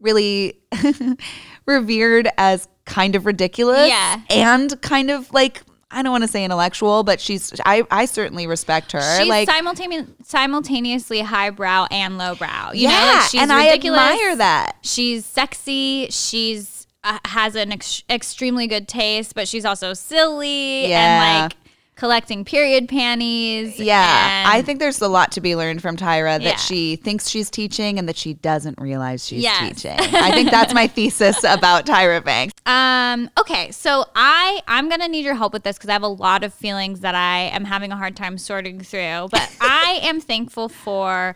really 0.00 0.58
revered 1.66 2.28
as 2.38 2.68
kind 2.84 3.16
of 3.16 3.26
ridiculous 3.26 3.88
yeah. 3.88 4.20
and 4.30 4.80
kind 4.80 5.10
of 5.10 5.32
like 5.32 5.62
I 5.90 6.02
don't 6.02 6.10
want 6.12 6.24
to 6.24 6.28
say 6.28 6.44
intellectual, 6.44 7.04
but 7.04 7.20
she's 7.20 7.52
I 7.64 7.84
I 7.90 8.06
certainly 8.06 8.46
respect 8.46 8.92
her. 8.92 9.18
She's 9.18 9.28
like 9.28 9.48
simultaneously 9.48 10.14
simultaneously 10.24 11.20
highbrow 11.20 11.86
and 11.90 12.18
lowbrow. 12.18 12.72
You 12.72 12.88
yeah, 12.88 12.90
know, 12.90 13.12
like 13.20 13.30
she's 13.30 13.40
and 13.40 13.50
ridiculous. 13.52 14.00
I 14.00 14.12
admire 14.12 14.36
that. 14.36 14.76
She's 14.82 15.24
sexy. 15.24 16.08
She's 16.10 16.86
uh, 17.04 17.18
has 17.24 17.54
an 17.54 17.72
ex- 17.72 18.02
extremely 18.10 18.66
good 18.66 18.88
taste, 18.88 19.34
but 19.34 19.46
she's 19.46 19.64
also 19.64 19.94
silly 19.94 20.88
yeah. 20.88 20.98
and 20.98 21.44
like 21.44 21.56
collecting 21.96 22.44
period 22.44 22.88
panties. 22.88 23.80
Yeah. 23.80 24.44
I 24.46 24.62
think 24.62 24.78
there's 24.78 25.00
a 25.00 25.08
lot 25.08 25.32
to 25.32 25.40
be 25.40 25.56
learned 25.56 25.80
from 25.80 25.96
Tyra 25.96 26.38
that 26.38 26.42
yeah. 26.42 26.56
she 26.56 26.96
thinks 26.96 27.28
she's 27.28 27.50
teaching 27.50 27.98
and 27.98 28.06
that 28.08 28.16
she 28.16 28.34
doesn't 28.34 28.78
realize 28.78 29.26
she's 29.26 29.42
yes. 29.42 29.82
teaching. 29.82 29.98
I 29.98 30.30
think 30.32 30.50
that's 30.50 30.74
my 30.74 30.86
thesis 30.96 31.42
about 31.42 31.86
Tyra 31.86 32.22
Banks. 32.22 32.52
Um, 32.66 33.30
okay, 33.40 33.70
so 33.70 34.04
I 34.14 34.60
I'm 34.68 34.88
gonna 34.88 35.08
need 35.08 35.24
your 35.24 35.34
help 35.34 35.52
with 35.52 35.62
this 35.62 35.76
because 35.76 35.88
I 35.88 35.94
have 35.94 36.02
a 36.02 36.08
lot 36.08 36.44
of 36.44 36.52
feelings 36.52 37.00
that 37.00 37.14
I 37.14 37.44
am 37.44 37.64
having 37.64 37.90
a 37.92 37.96
hard 37.96 38.14
time 38.14 38.36
sorting 38.36 38.80
through. 38.80 39.28
But 39.30 39.50
I 39.60 40.00
am 40.02 40.20
thankful 40.20 40.68
for 40.68 41.34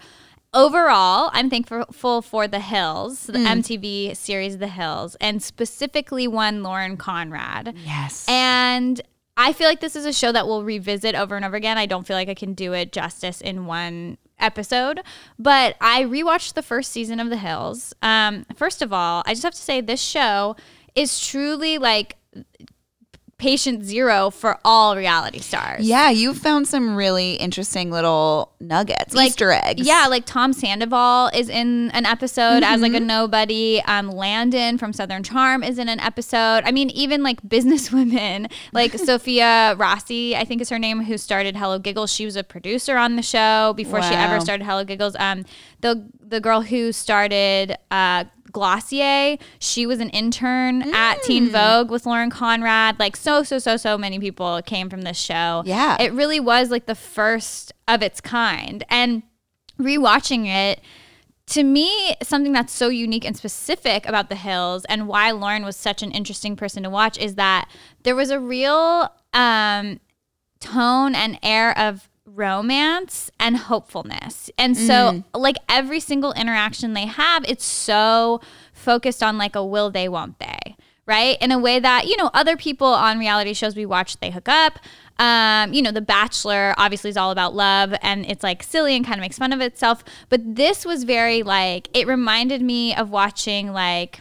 overall, 0.53 1.31
I'm 1.33 1.49
thankful 1.49 2.23
for 2.23 2.49
The 2.49 2.61
Hills, 2.61 3.27
the 3.27 3.39
mm. 3.39 3.63
MTV 3.63 4.17
series 4.17 4.59
The 4.59 4.69
Hills, 4.69 5.17
and 5.21 5.43
specifically 5.43 6.27
one 6.27 6.63
Lauren 6.63 6.97
Conrad. 6.97 7.75
Yes. 7.85 8.27
And 8.29 9.01
I 9.43 9.55
feel 9.55 9.69
like 9.69 9.81
this 9.81 9.97
is 9.97 10.05
a 10.05 10.13
show 10.13 10.33
that 10.33 10.47
we'll 10.47 10.65
revisit 10.65 11.15
over 11.15 11.35
and 11.35 11.47
over 11.47 11.57
again. 11.57 11.79
I 11.79 11.87
don't 11.87 12.07
feel 12.07 12.15
like 12.15 12.29
I 12.29 12.35
can 12.35 12.53
do 12.53 12.75
it 12.75 12.93
justice 12.93 13.41
in 13.41 13.65
one 13.65 14.19
episode, 14.39 15.01
but 15.39 15.77
I 15.81 16.03
rewatched 16.03 16.53
the 16.53 16.63
first 16.63 16.93
season 16.93 17.19
of 17.21 17.31
The 17.31 17.39
Hills. 17.39 17.95
Um, 18.03 18.45
first 18.55 18.83
of 18.83 18.93
all, 18.93 19.23
I 19.25 19.33
just 19.33 19.43
have 19.45 19.55
to 19.55 19.59
say 19.59 19.81
this 19.81 20.03
show 20.03 20.57
is 20.95 21.27
truly 21.27 21.79
like 21.79 22.17
patient 23.41 23.83
zero 23.83 24.29
for 24.29 24.59
all 24.67 24.95
reality 24.95 25.39
stars. 25.39 25.89
Yeah, 25.89 26.11
you 26.11 26.35
found 26.35 26.69
some 26.69 26.95
really 26.95 27.35
interesting 27.37 27.91
little 27.91 28.53
nuggets, 28.61 29.15
like, 29.15 29.29
Easter 29.29 29.51
eggs. 29.51 29.87
Yeah, 29.87 30.07
like 30.09 30.27
Tom 30.27 30.53
Sandoval 30.53 31.31
is 31.33 31.49
in 31.49 31.91
an 31.93 32.05
episode 32.05 32.63
mm-hmm. 32.63 32.75
as 32.75 32.83
like 32.83 32.93
a 32.93 32.97
mm-hmm. 32.97 33.07
nobody. 33.07 33.83
Um, 33.87 34.11
Landon 34.11 34.77
from 34.77 34.93
Southern 34.93 35.23
Charm 35.23 35.63
is 35.63 35.79
in 35.79 35.89
an 35.89 36.01
episode. 36.01 36.65
I 36.67 36.71
mean, 36.71 36.91
even 36.91 37.23
like 37.23 37.41
businesswomen, 37.41 38.53
like 38.73 38.93
Sophia 38.99 39.75
Rossi, 39.77 40.37
I 40.37 40.45
think 40.45 40.61
is 40.61 40.69
her 40.69 40.79
name, 40.79 41.03
who 41.03 41.17
started 41.17 41.57
Hello 41.57 41.79
Giggles. 41.79 42.13
She 42.13 42.27
was 42.27 42.37
a 42.37 42.45
producer 42.45 42.99
on 42.99 43.17
the 43.17 43.23
show 43.23 43.73
before 43.75 44.01
wow. 44.01 44.09
she 44.11 44.15
ever 44.15 44.39
started 44.41 44.65
Hello 44.65 44.85
Giggles. 44.85 45.17
Um, 45.19 45.47
the 45.81 46.07
the 46.21 46.41
girl 46.41 46.61
who 46.61 46.93
started 46.93 47.75
uh, 47.91 48.25
Glossier. 48.53 49.39
She 49.59 49.87
was 49.87 50.01
an 50.01 50.11
intern 50.11 50.83
mm. 50.83 50.93
at 50.93 51.23
Teen 51.23 51.49
Vogue 51.51 51.91
with 51.91 52.07
Lauren 52.07 52.31
Conrad. 52.31 52.99
Like 52.99 53.17
so, 53.17 53.43
so, 53.43 53.59
so, 53.59 53.77
so 53.77 53.97
many 53.97 54.19
people 54.19 54.61
came 54.65 54.91
from 54.91 55.03
this 55.03 55.19
show. 55.19 55.63
Yeah. 55.65 56.01
It 56.01 56.13
really 56.13 56.41
was 56.41 56.71
like 56.71 56.87
the 56.87 56.95
first 56.95 57.73
of 57.89 58.03
its 58.03 58.21
kind. 58.21 58.85
And 58.89 59.23
rewatching 59.79 60.47
it, 60.47 60.81
to 61.47 61.65
me, 61.65 62.15
something 62.23 62.53
that's 62.53 62.73
so 62.73 62.89
unique 62.89 63.25
and 63.25 63.37
specific 63.37 64.07
about 64.07 64.29
The 64.29 64.37
Hills 64.37 64.85
and 64.85 65.09
why 65.09 65.33
Lauren 65.33 65.65
was 65.65 65.77
such 65.77 66.03
an 66.03 66.13
interesting 66.13 66.55
person 66.55 66.85
to 66.85 66.91
watch 66.91 67.19
is 67.19 67.35
that 67.35 67.69
there 68.05 68.15
was 68.15 68.31
a 68.31 68.39
real 68.39 69.13
um, 69.33 69.99
tone 70.61 71.15
and 71.15 71.39
air 71.43 71.77
of 71.77 72.10
romance 72.35 73.31
and 73.39 73.57
hopefulness. 73.57 74.51
And 74.57 74.77
so 74.77 74.93
mm. 74.93 75.25
like 75.35 75.57
every 75.69 76.01
single 76.01 76.33
interaction 76.33 76.93
they 76.93 77.07
have, 77.07 77.45
it's 77.49 77.65
so 77.65 78.41
focused 78.73 79.23
on 79.23 79.39
like 79.39 79.57
a 79.57 79.65
will 79.65 79.91
they, 79.91 80.09
won't 80.09 80.39
they, 80.39 80.77
right? 81.07 81.37
In 81.41 81.51
a 81.51 81.59
way 81.59 81.79
that, 81.79 82.07
you 82.07 82.17
know, 82.17 82.31
other 82.35 82.57
people 82.57 82.87
on 82.87 83.19
reality 83.19 83.53
shows 83.53 83.77
we 83.77 83.87
watch, 83.87 84.19
they 84.21 84.31
hook 84.31 84.49
up. 84.49 84.79
Um, 85.19 85.75
you 85.75 85.83
know, 85.83 85.93
The 85.93 86.01
Bachelor 86.01 86.75
obviously 86.79 87.11
is 87.11 87.17
all 87.17 87.31
about 87.31 87.55
love 87.55 87.93
and 88.01 88.25
it's 88.25 88.43
like 88.43 88.63
silly 88.63 88.97
and 88.97 89.05
kind 89.05 89.19
of 89.19 89.21
makes 89.21 89.37
fun 89.37 89.53
of 89.53 89.61
itself. 89.61 90.03
But 90.31 90.57
this 90.57 90.87
was 90.87 91.05
very 91.05 91.43
like, 91.43 91.89
it 91.93 92.07
reminded 92.07 92.63
me 92.63 92.95
of 92.95 93.11
watching 93.11 93.73
like, 93.73 94.21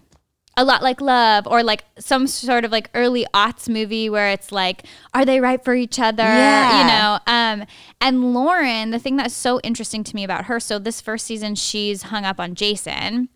a 0.59 0.65
lot 0.65 0.83
like 0.83 0.99
love 0.99 1.47
or 1.47 1.63
like 1.63 1.85
some 1.97 2.27
sort 2.27 2.65
of 2.65 2.71
like 2.71 2.89
early 2.93 3.25
aughts 3.33 3.69
movie 3.69 4.09
where 4.09 4.29
it's 4.29 4.51
like 4.51 4.85
are 5.13 5.23
they 5.23 5.39
right 5.39 5.63
for 5.63 5.73
each 5.73 5.97
other 5.97 6.21
yeah. 6.21 6.81
you 6.81 6.87
know 6.87 7.19
um 7.27 7.65
and 8.01 8.33
lauren 8.33 8.89
the 8.89 8.99
thing 8.99 9.15
that's 9.15 9.33
so 9.33 9.61
interesting 9.61 10.03
to 10.03 10.13
me 10.13 10.25
about 10.25 10.45
her 10.45 10.59
so 10.59 10.77
this 10.77 10.99
first 10.99 11.25
season 11.25 11.55
she's 11.55 12.03
hung 12.03 12.25
up 12.25 12.41
on 12.41 12.55
jason 12.55 13.29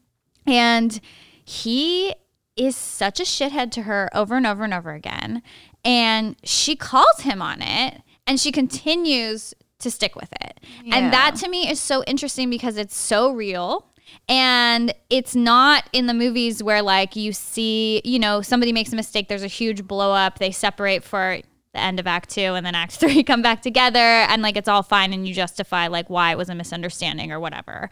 and 0.46 1.00
he 1.46 2.14
is 2.58 2.76
such 2.76 3.22
a 3.22 3.24
shithead 3.24 3.72
to 3.72 3.84
her 3.84 4.10
over 4.14 4.36
and 4.36 4.46
over 4.46 4.66
and 4.66 4.74
over 4.74 4.92
again 4.92 5.42
and 5.86 6.36
she 6.44 6.76
calls 6.76 7.22
him 7.22 7.42
on 7.42 7.62
it 7.62 8.02
and 8.28 8.38
she 8.38 8.52
continues 8.52 9.54
to 9.80 9.90
stick 9.90 10.14
with 10.14 10.32
it 10.42 10.60
yeah. 10.84 10.98
and 10.98 11.14
that 11.14 11.36
to 11.36 11.48
me 11.48 11.70
is 11.70 11.80
so 11.80 12.04
interesting 12.04 12.50
because 12.50 12.76
it's 12.76 12.98
so 12.98 13.32
real 13.32 13.93
and 14.28 14.94
it's 15.10 15.36
not 15.36 15.88
in 15.94 16.08
the 16.08 16.14
movies 16.14 16.64
where 16.64 16.82
like 16.82 17.16
you 17.16 17.34
see, 17.34 18.02
you 18.04 18.20
know, 18.20 18.42
somebody 18.42 18.72
makes 18.72 18.92
a 18.94 18.96
mistake, 18.96 19.28
there's 19.28 19.44
a 19.44 19.48
huge 19.48 19.86
blow 19.86 20.12
up, 20.12 20.40
they 20.40 20.52
separate 20.52 21.04
for 21.04 21.40
the 21.74 21.80
end 21.80 22.00
of 22.00 22.08
act 22.08 22.30
2 22.30 22.42
and 22.42 22.66
then 22.66 22.76
act 22.76 22.94
3 22.98 23.24
come 23.24 23.42
back 23.42 23.62
together 23.62 24.00
and 24.00 24.42
like 24.42 24.56
it's 24.56 24.68
all 24.68 24.84
fine 24.84 25.14
and 25.14 25.28
you 25.28 25.34
justify 25.34 25.88
like 25.88 26.10
why 26.10 26.32
it 26.32 26.38
was 26.38 26.50
a 26.50 26.56
misunderstanding 26.56 27.32
or 27.32 27.40
whatever. 27.40 27.90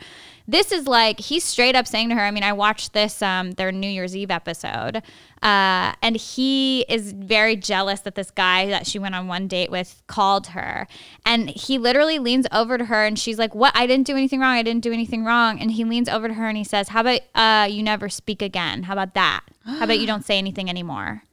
This 0.47 0.71
is 0.71 0.87
like 0.87 1.19
he's 1.19 1.43
straight 1.43 1.75
up 1.75 1.87
saying 1.87 2.09
to 2.09 2.15
her, 2.15 2.21
I 2.21 2.31
mean, 2.31 2.43
I 2.43 2.53
watched 2.53 2.93
this 2.93 3.21
um 3.21 3.51
their 3.51 3.71
New 3.71 3.89
Year's 3.89 4.15
Eve 4.15 4.31
episode. 4.31 5.01
Uh, 5.41 5.93
and 6.03 6.15
he 6.17 6.81
is 6.87 7.13
very 7.13 7.55
jealous 7.55 8.01
that 8.01 8.13
this 8.13 8.29
guy 8.29 8.67
that 8.67 8.85
she 8.85 8.99
went 8.99 9.15
on 9.15 9.27
one 9.27 9.47
date 9.47 9.71
with 9.71 10.03
called 10.05 10.47
her. 10.47 10.87
And 11.25 11.49
he 11.49 11.79
literally 11.79 12.19
leans 12.19 12.45
over 12.51 12.77
to 12.77 12.85
her 12.85 13.05
and 13.05 13.17
she's 13.17 13.39
like, 13.39 13.55
What? 13.55 13.75
I 13.75 13.87
didn't 13.87 14.05
do 14.05 14.15
anything 14.15 14.39
wrong. 14.39 14.55
I 14.55 14.61
didn't 14.63 14.83
do 14.83 14.91
anything 14.93 15.25
wrong. 15.25 15.59
And 15.59 15.71
he 15.71 15.83
leans 15.83 16.07
over 16.07 16.27
to 16.27 16.33
her 16.35 16.47
and 16.47 16.57
he 16.57 16.63
says, 16.63 16.89
How 16.89 17.01
about 17.01 17.21
uh, 17.33 17.67
you 17.67 17.81
never 17.81 18.09
speak 18.09 18.43
again? 18.43 18.83
How 18.83 18.93
about 18.93 19.15
that? 19.15 19.41
How 19.65 19.85
about 19.85 19.99
you 19.99 20.07
don't 20.07 20.25
say 20.25 20.37
anything 20.37 20.69
anymore? 20.69 21.23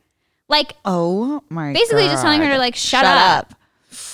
Like, 0.48 0.74
oh 0.84 1.42
my 1.48 1.72
basically 1.72 2.04
God. 2.04 2.10
just 2.12 2.22
telling 2.22 2.40
her 2.40 2.50
to 2.52 2.58
like 2.58 2.74
shut, 2.74 3.02
Shut 3.04 3.16
up. 3.16 3.52
up. 3.52 3.54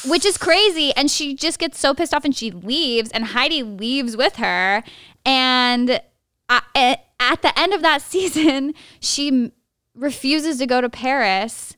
Which 0.06 0.24
is 0.24 0.36
crazy. 0.36 0.92
And 0.96 1.10
she 1.10 1.34
just 1.34 1.58
gets 1.58 1.78
so 1.78 1.94
pissed 1.94 2.12
off 2.14 2.24
and 2.24 2.34
she 2.34 2.50
leaves. 2.50 3.10
And 3.10 3.24
Heidi 3.26 3.62
leaves 3.62 4.16
with 4.16 4.36
her. 4.36 4.82
And 5.24 6.00
I, 6.48 6.98
at 7.20 7.42
the 7.42 7.58
end 7.58 7.72
of 7.72 7.82
that 7.82 8.02
season, 8.12 8.74
she 9.00 9.52
refuses 9.94 10.58
to 10.58 10.66
go 10.66 10.80
to 10.80 10.88
Paris 10.90 11.76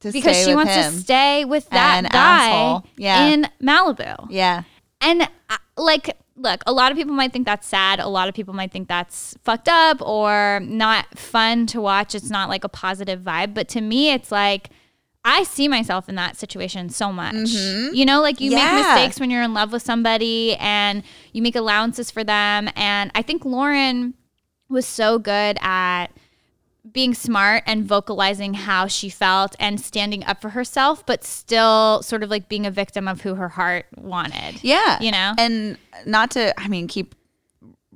To 0.00 0.10
because 0.12 0.42
she 0.44 0.54
wants 0.54 0.74
to 0.74 0.90
stay 0.92 1.44
with 1.44 1.68
that 1.70 2.04
An 2.04 2.10
guy 2.10 2.48
asshole. 2.48 2.86
Yeah. 2.96 3.26
in 3.28 3.46
Malibu. 3.62 4.26
Yeah. 4.30 4.62
And 5.00 5.22
uh, 5.22 5.56
like, 5.76 6.16
look, 6.38 6.62
a 6.66 6.72
lot 6.72 6.92
of 6.92 6.96
people 6.98 7.14
might 7.14 7.32
think 7.32 7.46
that's 7.46 7.66
sad. 7.66 7.98
A 8.00 8.08
lot 8.08 8.28
of 8.28 8.34
people 8.34 8.54
might 8.54 8.70
think 8.72 8.88
that's 8.88 9.36
fucked 9.42 9.68
up 9.68 10.00
or 10.00 10.60
not 10.62 11.18
fun 11.18 11.66
to 11.68 11.80
watch. 11.80 12.14
It's 12.14 12.30
not 12.30 12.48
like 12.48 12.64
a 12.64 12.68
positive 12.68 13.20
vibe. 13.20 13.54
But 13.54 13.68
to 13.70 13.80
me, 13.80 14.12
it's 14.12 14.30
like, 14.32 14.70
I 15.24 15.42
see 15.42 15.68
myself 15.68 16.08
in 16.08 16.14
that 16.14 16.36
situation 16.36 16.88
so 16.90 17.12
much. 17.12 17.34
You 17.50 18.04
know, 18.06 18.22
like 18.22 18.40
you 18.40 18.50
Mm-hmm. 18.52 18.58
Yeah. 18.58 18.74
make 18.76 18.86
mistakes 18.86 19.20
when 19.20 19.30
you're 19.30 19.42
in 19.42 19.52
love 19.52 19.72
with 19.72 19.82
somebody 19.82 20.54
and 20.56 21.02
you 21.32 21.42
make 21.42 21.56
allowances 21.56 22.10
for 22.10 22.22
them. 22.24 22.68
And 22.76 23.10
I 23.14 23.22
think 23.22 23.44
Lauren 23.44 24.14
was 24.70 24.86
so 24.86 25.18
good 25.18 25.58
at 25.60 26.06
being 26.92 27.14
smart 27.14 27.62
and 27.66 27.84
vocalizing 27.84 28.54
how 28.54 28.86
she 28.86 29.08
felt 29.08 29.54
and 29.58 29.80
standing 29.80 30.24
up 30.24 30.40
for 30.40 30.50
herself, 30.50 31.04
but 31.06 31.24
still 31.24 32.02
sort 32.02 32.22
of 32.22 32.30
like 32.30 32.48
being 32.48 32.66
a 32.66 32.70
victim 32.70 33.08
of 33.08 33.20
who 33.20 33.34
her 33.34 33.48
heart 33.48 33.86
wanted. 33.96 34.62
Yeah. 34.62 34.98
You 35.00 35.10
know? 35.10 35.34
And 35.38 35.78
not 36.06 36.30
to, 36.32 36.58
I 36.60 36.68
mean, 36.68 36.86
keep 36.88 37.14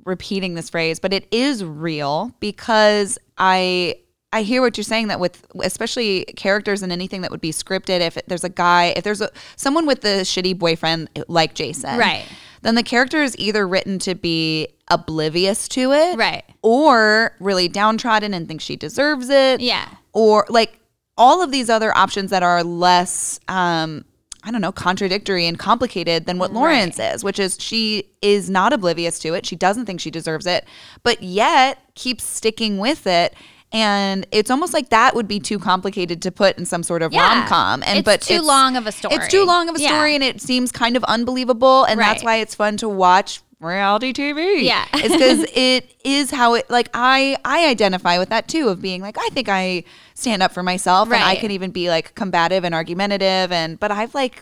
repeating 0.05 0.55
this 0.55 0.69
phrase, 0.69 0.99
but 0.99 1.13
it 1.13 1.27
is 1.31 1.63
real 1.63 2.33
because 2.39 3.17
I. 3.37 3.95
I 4.35 4.41
hear 4.41 4.63
what 4.63 4.75
you're 4.77 4.83
saying 4.83 5.09
that 5.09 5.19
with 5.19 5.45
especially 5.61 6.25
characters 6.25 6.81
and 6.81 6.91
anything 6.91 7.21
that 7.21 7.29
would 7.29 7.39
be 7.39 7.51
scripted 7.51 7.99
if 8.01 8.17
there's 8.25 8.43
a 8.43 8.49
guy 8.49 8.85
if 8.95 9.03
there's 9.03 9.21
a 9.21 9.29
someone 9.57 9.85
with 9.85 10.03
a 10.05 10.21
shitty 10.21 10.57
boyfriend 10.57 11.07
like 11.27 11.53
Jason 11.53 11.99
Right. 11.99 12.25
then 12.63 12.73
the 12.73 12.81
character 12.81 13.21
is 13.21 13.37
either 13.37 13.67
written 13.67 13.99
to 13.99 14.15
be 14.15 14.69
oblivious 14.89 15.67
to 15.69 15.91
it 15.93 16.17
Right. 16.17 16.43
or 16.61 17.35
really 17.39 17.67
downtrodden 17.67 18.33
and 18.33 18.47
thinks 18.47 18.63
she 18.63 18.75
deserves 18.75 19.29
it 19.29 19.61
Yeah. 19.61 19.87
or 20.11 20.45
like 20.49 20.79
all 21.17 21.41
of 21.41 21.51
these 21.51 21.69
other 21.69 21.95
options 21.95 22.31
that 22.31 22.43
are 22.43 22.63
less 22.63 23.39
um 23.47 24.05
I 24.45 24.51
don't 24.51 24.59
know, 24.59 24.73
contradictory 24.73 25.47
and 25.47 25.57
complicated 25.57 26.25
than 26.25 26.37
what 26.37 26.51
Lauren's 26.51 26.99
is, 26.99 27.23
which 27.23 27.39
is 27.39 27.55
she 27.61 28.09
is 28.21 28.49
not 28.49 28.73
oblivious 28.73 29.17
to 29.19 29.33
it. 29.35 29.45
She 29.45 29.55
doesn't 29.55 29.85
think 29.85 30.01
she 30.01 30.11
deserves 30.11 30.45
it, 30.45 30.65
but 31.01 31.23
yet 31.23 31.77
keeps 31.95 32.25
sticking 32.25 32.77
with 32.77 33.07
it. 33.07 33.33
And 33.71 34.27
it's 34.31 34.51
almost 34.51 34.73
like 34.73 34.89
that 34.89 35.15
would 35.15 35.29
be 35.29 35.39
too 35.39 35.59
complicated 35.59 36.21
to 36.23 36.29
put 36.31 36.57
in 36.57 36.65
some 36.65 36.83
sort 36.83 37.01
of 37.03 37.13
Yeah. 37.13 37.21
rom 37.39 37.47
com. 37.47 37.83
And 37.87 37.99
It's 37.99 38.05
but 38.05 38.19
too 38.21 38.41
long 38.41 38.75
of 38.75 38.85
a 38.85 38.91
story. 38.91 39.15
It's 39.15 39.29
too 39.29 39.45
long 39.45 39.69
of 39.69 39.77
a 39.77 39.79
Yeah. 39.79 39.87
story, 39.87 40.13
and 40.13 40.23
it 40.23 40.41
seems 40.41 40.73
kind 40.73 40.97
of 40.97 41.05
unbelievable. 41.05 41.85
And 41.85 41.97
that's 41.97 42.21
why 42.21 42.35
it's 42.35 42.53
fun 42.53 42.75
to 42.77 42.89
watch 42.89 43.39
reality 43.63 44.13
TV. 44.13 44.63
Yeah. 44.63 44.85
it's 44.93 45.13
because 45.13 45.45
it 45.55 45.93
is 46.03 46.31
how 46.31 46.53
it 46.55 46.69
like 46.69 46.89
I 46.93 47.37
I 47.45 47.67
identify 47.67 48.17
with 48.19 48.29
that 48.29 48.47
too 48.47 48.69
of 48.69 48.81
being 48.81 49.01
like 49.01 49.17
I 49.17 49.29
think 49.29 49.49
I 49.49 49.83
stand 50.13 50.43
up 50.43 50.51
for 50.51 50.63
myself 50.63 51.11
and 51.11 51.23
I 51.23 51.35
can 51.35 51.51
even 51.51 51.71
be 51.71 51.89
like 51.89 52.13
combative 52.15 52.63
and 52.63 52.75
argumentative 52.75 53.51
and 53.51 53.79
but 53.79 53.91
I've 53.91 54.13
like 54.13 54.41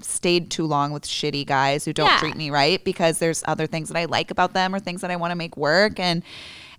stayed 0.00 0.50
too 0.50 0.66
long 0.66 0.92
with 0.92 1.04
shitty 1.04 1.46
guys 1.46 1.84
who 1.84 1.92
don't 1.92 2.06
Yeah. 2.06 2.18
treat 2.18 2.36
me 2.36 2.50
right 2.50 2.82
because 2.84 3.18
there's 3.18 3.42
other 3.46 3.66
things 3.66 3.88
that 3.88 3.98
I 3.98 4.04
like 4.04 4.30
about 4.30 4.52
them 4.52 4.74
or 4.74 4.78
things 4.80 5.00
that 5.00 5.10
I 5.10 5.16
want 5.16 5.30
to 5.32 5.36
make 5.36 5.56
work 5.56 5.98
and 5.98 6.22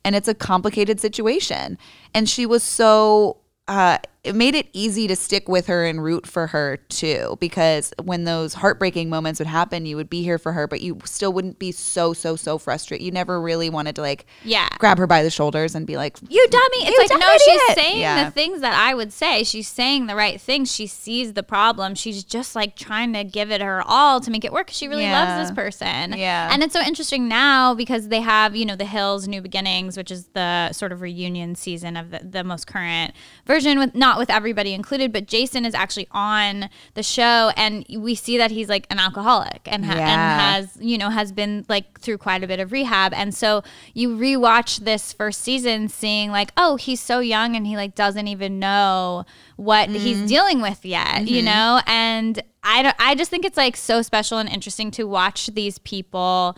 and 0.04 0.16
it's 0.16 0.28
a 0.28 0.34
complicated 0.34 1.00
situation 1.00 1.78
and 2.14 2.30
she 2.30 2.46
was 2.46 2.64
so 2.64 3.38
uh, 3.68 3.98
it 4.24 4.36
made 4.36 4.54
it 4.54 4.68
easy 4.72 5.08
to 5.08 5.16
stick 5.16 5.50
with 5.50 5.66
her 5.66 5.84
and 5.84 6.04
root 6.04 6.28
for 6.28 6.46
her 6.48 6.78
too 6.90 7.36
because 7.40 7.92
when 8.04 8.24
those 8.24 8.54
heartbreaking 8.54 9.10
moments 9.10 9.40
would 9.40 9.48
happen 9.48 9.84
you 9.88 9.96
would 9.96 10.12
be 10.12 10.22
here 10.22 10.38
for 10.38 10.52
her 10.52 10.68
but 10.68 10.80
you 10.80 11.00
still 11.06 11.34
wouldn't 11.34 11.58
be 11.58 11.72
so 11.72 12.14
so 12.14 12.36
so 12.36 12.60
frustrated 12.60 13.04
you 13.04 13.12
never 13.12 13.42
really 13.42 13.68
wanted 13.68 13.96
to 13.96 14.02
like 14.02 14.28
Yeah. 14.44 14.70
grab 14.78 15.00
her 15.00 15.08
by 15.08 15.24
the 15.24 15.32
shoulders 15.32 15.74
and 15.74 15.88
be 15.88 15.98
like 15.98 16.18
You 16.30 16.46
dummy. 16.50 16.86
It's 16.86 16.90
You 16.92 16.98
like, 17.00 17.10
dumb 17.10 17.20
no, 17.20 17.38
she's 17.44 17.76
saying 17.76 18.00
Yeah. 18.00 18.26
the 18.26 18.32
things 18.32 18.62
that 18.62 18.74
I 18.74 18.94
would 18.94 19.12
say. 19.12 19.44
She's 19.44 19.68
saying 19.68 20.06
the 20.06 20.16
right 20.16 20.40
things. 20.40 20.72
She 20.72 20.86
sees 20.86 21.34
the 21.34 21.42
problem. 21.44 21.96
She's 21.96 22.24
just 22.24 22.56
like 22.56 22.76
trying 22.76 23.14
to 23.14 23.24
give 23.24 23.50
it 23.52 23.60
her 23.62 23.82
all 23.88 24.22
to 24.22 24.30
make 24.30 24.46
it 24.46 24.54
work 24.54 24.70
she 24.70 24.88
really 24.88 25.04
Yeah. 25.04 25.20
loves 25.40 25.50
this 25.50 25.56
person. 25.56 26.14
Yeah. 26.16 26.50
And 26.52 26.62
it's 26.62 26.74
so 26.74 26.82
interesting 26.82 27.28
now 27.28 27.74
because 27.74 28.10
they 28.10 28.22
have, 28.22 28.56
you 28.56 28.66
know, 28.66 28.76
The 28.76 28.86
Hills 28.86 29.28
New 29.28 29.42
Beginnings, 29.42 29.98
which 29.98 30.12
is 30.12 30.26
the 30.34 30.72
sort 30.74 30.92
of 30.92 31.02
reunion 31.02 31.56
season 31.56 31.98
of 31.98 32.12
the, 32.12 32.20
the 32.24 32.44
most 32.44 32.68
current 32.68 33.14
version 33.48 33.80
with 33.80 33.96
not 33.96 34.11
with 34.18 34.30
everybody 34.30 34.74
included, 34.74 35.12
but 35.12 35.28
Jason 35.28 35.66
is 35.66 35.74
actually 35.74 36.08
on 36.12 36.70
the 36.94 37.04
show 37.04 37.52
and 37.56 37.86
we 37.90 38.16
see 38.16 38.38
that 38.38 38.52
he's 38.52 38.70
like 38.70 38.88
an 38.90 39.00
alcoholic 39.00 39.62
and, 39.66 39.86
ha- 39.86 39.96
Yeah. 39.96 40.08
and 40.10 40.42
has, 40.42 40.78
you 40.80 40.98
know, 40.98 41.10
has 41.10 41.32
been 41.32 41.66
like 41.70 42.00
through 42.00 42.18
quite 42.18 42.44
a 42.44 42.48
bit 42.48 42.60
of 42.60 42.72
rehab. 42.72 43.14
And 43.14 43.34
so 43.34 43.64
you 43.94 44.10
rewatch 44.10 44.80
this 44.80 45.14
first 45.14 45.42
season 45.42 45.88
seeing 45.90 46.32
like, 46.32 46.52
oh, 46.58 46.76
he's 46.76 47.00
so 47.00 47.20
young 47.20 47.56
and 47.56 47.68
he 47.68 47.76
like 47.76 47.96
doesn't 47.96 48.28
even 48.28 48.60
know 48.60 49.26
what 49.56 49.90
mm-hmm. 49.90 50.00
he's 50.00 50.28
dealing 50.28 50.62
with 50.62 50.86
yet, 50.86 51.28
you 51.28 51.38
mm-hmm. 51.38 51.46
know? 51.46 51.82
And 51.86 52.42
I 52.64 52.84
don't, 52.84 52.96
I 53.00 53.16
just 53.16 53.32
think 53.32 53.46
it's 53.46 53.58
like 53.58 53.76
so 53.76 54.02
special 54.02 54.38
and 54.38 54.50
interesting 54.50 54.92
to 54.92 55.06
watch 55.06 55.48
these 55.48 55.80
people 55.80 56.58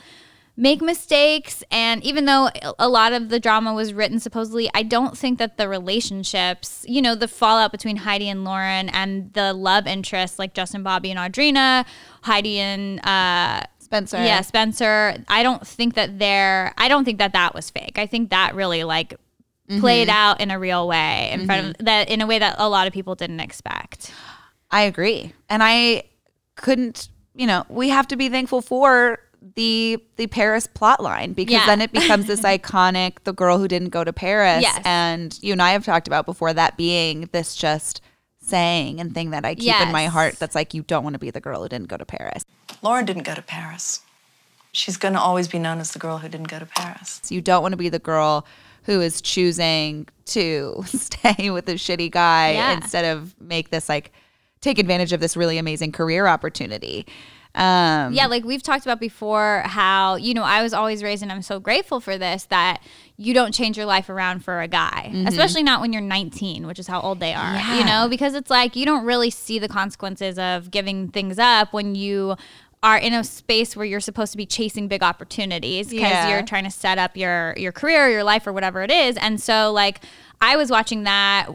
make 0.55 0.81
mistakes 0.81 1.63
and 1.71 2.03
even 2.03 2.25
though 2.25 2.49
a 2.77 2.87
lot 2.87 3.11
of 3.11 3.29
the 3.29 3.39
drama 3.39 3.73
was 3.73 3.91
written 3.93 4.19
supposedly 4.19 4.69
i 4.75 4.83
don't 4.83 5.17
think 5.17 5.39
that 5.39 5.57
the 5.57 5.67
relationships 5.67 6.85
you 6.87 7.01
know 7.01 7.15
the 7.15 7.27
fallout 7.27 7.71
between 7.71 7.97
heidi 7.97 8.29
and 8.29 8.43
lauren 8.43 8.87
and 8.89 9.33
the 9.33 9.51
love 9.51 9.87
interests 9.87 10.37
like 10.37 10.53
justin 10.53 10.83
bobby 10.83 11.09
and 11.09 11.19
audrina 11.19 11.85
heidi 12.21 12.59
and 12.59 13.03
uh 13.05 13.61
Spencer. 13.79 14.17
Yeah 14.17 14.41
spencer 14.41 15.15
i 15.27 15.41
don't 15.41 15.65
think 15.65 15.95
that 15.95 16.19
they're 16.19 16.73
i 16.77 16.87
don't 16.87 17.03
think 17.05 17.17
that 17.19 17.33
that 17.33 17.53
was 17.55 17.69
fake. 17.69 17.97
I 17.97 18.05
think 18.07 18.29
that 18.29 18.55
really 18.55 18.83
like 18.83 19.15
played 19.79 20.09
out 20.09 20.41
in 20.41 20.51
a 20.51 20.59
real 20.59 20.87
way 20.87 21.31
in 21.31 21.45
front 21.45 21.79
of 21.79 21.85
that 21.85 22.09
in 22.09 22.21
a 22.21 22.27
way 22.27 22.37
that 22.39 22.55
a 22.57 22.69
lot 22.69 22.87
of 22.87 22.93
people 22.93 23.15
didn't 23.15 23.39
expect. 23.39 24.11
I 24.69 24.81
agree. 24.83 25.33
And 25.49 25.61
I 25.63 26.03
couldn't, 26.55 27.09
you 27.35 27.47
know, 27.47 27.65
we 27.69 27.89
have 27.89 28.07
to 28.09 28.15
be 28.15 28.29
thankful 28.29 28.61
for 28.61 29.19
the 29.55 30.01
the 30.15 30.27
Paris 30.27 30.67
plot 30.67 31.01
line 31.01 31.33
because 31.33 31.53
Yeah. 31.53 31.65
then 31.65 31.81
it 31.81 31.91
becomes 31.91 32.27
this 32.27 32.41
iconic 32.55 33.23
the 33.25 33.33
girl 33.33 33.57
who 33.57 33.67
didn't 33.67 33.89
go 33.89 34.03
to 34.03 34.13
Paris 34.13 34.61
Yes. 34.61 34.81
and 34.85 35.37
you 35.41 35.51
and 35.51 35.61
I 35.61 35.71
have 35.71 35.83
talked 35.85 36.07
about 36.07 36.25
before 36.25 36.53
that 36.53 36.77
being 36.77 37.27
this 37.33 37.55
just 37.55 38.01
saying 38.41 38.99
and 38.99 39.13
thing 39.13 39.31
that 39.31 39.45
I 39.45 39.55
keep 39.55 39.79
in 39.81 39.91
my 39.91 40.05
heart 40.07 40.37
that's 40.39 40.55
like 40.55 40.73
you 40.73 40.81
don't 40.83 41.03
want 41.03 41.13
to 41.13 41.19
be 41.19 41.29
the 41.31 41.41
girl 41.41 41.61
who 41.63 41.69
didn't 41.69 41.87
go 41.87 41.97
to 41.97 42.05
Paris. 42.05 42.43
Lauren 42.81 43.05
didn't 43.05 43.23
go 43.23 43.35
to 43.35 43.41
Paris. 43.41 44.01
She's 44.71 44.97
going 44.97 45.13
to 45.13 45.19
always 45.19 45.47
be 45.47 45.59
known 45.59 45.79
as 45.79 45.91
the 45.91 45.99
girl 45.99 46.17
who 46.17 46.27
didn't 46.27 46.47
go 46.49 46.59
to 46.59 46.65
Paris. 46.65 47.19
So 47.23 47.35
you 47.35 47.41
don't 47.41 47.61
want 47.61 47.73
to 47.73 47.77
be 47.77 47.89
the 47.89 47.99
girl 47.99 48.45
who 48.83 48.99
is 49.01 49.21
choosing 49.21 50.07
to 50.25 50.83
stay 50.87 51.49
with 51.51 51.69
a 51.69 51.73
shitty 51.73 52.11
guy 52.11 52.53
Yeah. 52.53 52.73
instead 52.73 53.05
of 53.05 53.33
make 53.39 53.69
this 53.69 53.87
like 53.87 54.11
take 54.61 54.79
advantage 54.79 55.13
of 55.13 55.19
this 55.19 55.37
really 55.37 55.57
amazing 55.57 55.91
career 55.91 56.27
opportunity. 56.27 57.05
Um 57.55 58.13
Yeah, 58.13 58.25
like 58.27 58.43
we've 58.43 58.63
talked 58.63 58.85
about 58.85 58.99
before 58.99 59.61
how, 59.65 60.15
you 60.15 60.33
know, 60.33 60.43
I 60.43 60.63
was 60.63 60.73
always 60.73 61.03
raised 61.03 61.21
and 61.23 61.31
I'm 61.31 61.41
so 61.43 61.59
grateful 61.59 61.99
for 61.99 62.17
this 62.17 62.45
that 62.45 62.81
you 63.17 63.33
don't 63.33 63.53
change 63.53 63.77
your 63.77 63.85
life 63.85 64.09
around 64.09 64.43
for 64.43 64.61
a 64.61 64.67
guy, 64.67 65.11
especially 65.27 65.61
not 65.61 65.79
when 65.79 65.93
you're 65.93 66.01
19, 66.01 66.65
which 66.65 66.79
is 66.79 66.87
how 66.87 66.99
old 67.01 67.19
they 67.19 67.33
are, 67.33 67.55
you 67.77 67.83
know, 67.85 68.07
because 68.09 68.33
it's 68.33 68.49
like 68.49 68.75
you 68.75 68.85
don't 68.85 69.05
really 69.05 69.29
see 69.29 69.59
the 69.59 69.67
consequences 69.67 70.39
of 70.39 70.71
giving 70.71 71.09
things 71.09 71.37
up 71.37 71.73
when 71.73 71.93
you 71.93 72.35
are 72.81 72.97
in 72.97 73.13
a 73.13 73.23
space 73.23 73.75
where 73.77 73.85
you're 73.85 73.99
supposed 74.01 74.31
to 74.33 74.37
be 74.37 74.45
chasing 74.47 74.87
big 74.87 75.03
opportunities 75.03 75.87
because 75.89 76.01
Yeah. 76.11 76.29
you're 76.29 76.41
trying 76.45 76.65
to 76.65 76.71
set 76.71 76.97
up 76.97 77.15
your 77.15 77.53
your 77.55 77.71
career, 77.71 78.09
your 78.09 78.23
life 78.23 78.45
or 78.47 78.51
whatever 78.51 78.81
it 78.81 78.91
is. 78.91 79.15
And 79.17 79.39
so 79.39 79.71
like 79.71 80.01
I 80.41 80.55
was 80.57 80.69
watching 80.71 81.03
that 81.03 81.47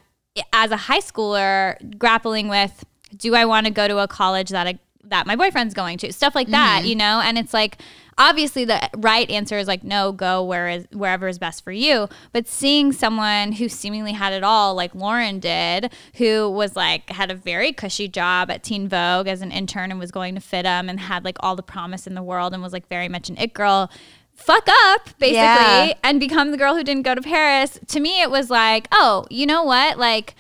as 0.53 0.71
a 0.71 0.77
high 0.77 1.01
schooler 1.01 1.77
grappling 1.99 2.47
with 2.49 2.85
do 3.17 3.35
I 3.35 3.45
want 3.47 3.67
to 3.67 3.73
go 3.73 3.89
to 3.89 3.99
a 3.99 4.07
college 4.09 4.51
that 4.51 4.67
that 5.05 5.27
my 5.27 5.37
boyfriend's 5.37 5.75
going 5.75 5.99
to, 5.99 6.13
stuff 6.13 6.35
like 6.35 6.49
that, 6.49 6.81
mm-hmm. 6.81 6.89
you 6.89 6.97
know? 6.97 7.21
And 7.25 7.39
it's 7.39 7.55
like, 7.55 7.79
obviously 8.19 8.65
the 8.65 8.91
right 8.97 9.31
answer 9.31 9.57
is 9.57 9.69
like, 9.69 9.85
no, 9.85 10.13
go 10.13 10.43
where 10.45 10.69
is, 10.69 10.87
wherever 10.93 11.29
is 11.29 11.39
best 11.39 11.63
for 11.65 11.73
you. 11.73 12.09
But 12.33 12.49
seeing 12.49 12.93
someone 12.93 13.53
who 13.53 13.69
seemingly 13.69 14.13
had 14.13 14.33
it 14.33 14.43
all, 14.43 14.75
like 14.75 14.95
Lauren 14.95 15.39
did, 15.39 15.93
who 16.17 16.51
was 16.51 16.77
like, 16.77 17.09
had 17.11 17.31
a 17.31 17.35
very 17.35 17.73
cushy 17.73 18.09
job 18.09 18.51
at 18.51 18.63
Teen 18.63 18.89
Vogue 18.89 19.29
as 19.29 19.41
an 19.41 19.53
intern 19.53 19.91
and 19.91 20.01
was 20.01 20.11
going 20.11 20.35
to 20.35 20.41
FIDM 20.41 20.91
and 20.91 21.01
had 21.01 21.25
like 21.25 21.37
all 21.41 21.57
the 21.57 21.63
promise 21.63 22.07
in 22.07 22.15
the 22.15 22.23
world 22.23 22.53
and 22.53 22.63
was 22.63 22.73
like 22.73 22.89
very 22.89 23.09
much 23.09 23.31
an 23.31 23.39
it 23.39 23.55
girl 23.55 23.91
fuck 24.35 24.69
up 24.85 25.07
basically 25.19 25.35
yeah. 25.35 25.95
and 26.05 26.21
become 26.21 26.53
the 26.53 26.57
girl 26.57 26.77
who 26.77 26.85
didn't 26.85 27.03
go 27.03 27.15
to 27.15 27.23
Paris. 27.23 27.79
To 27.89 28.01
me 28.01 28.21
it 28.21 28.31
was 28.31 28.51
like, 28.51 28.89
oh, 28.93 29.27
you 29.31 29.47
know 29.47 29.63
what? 29.63 29.99
Like 29.99 30.35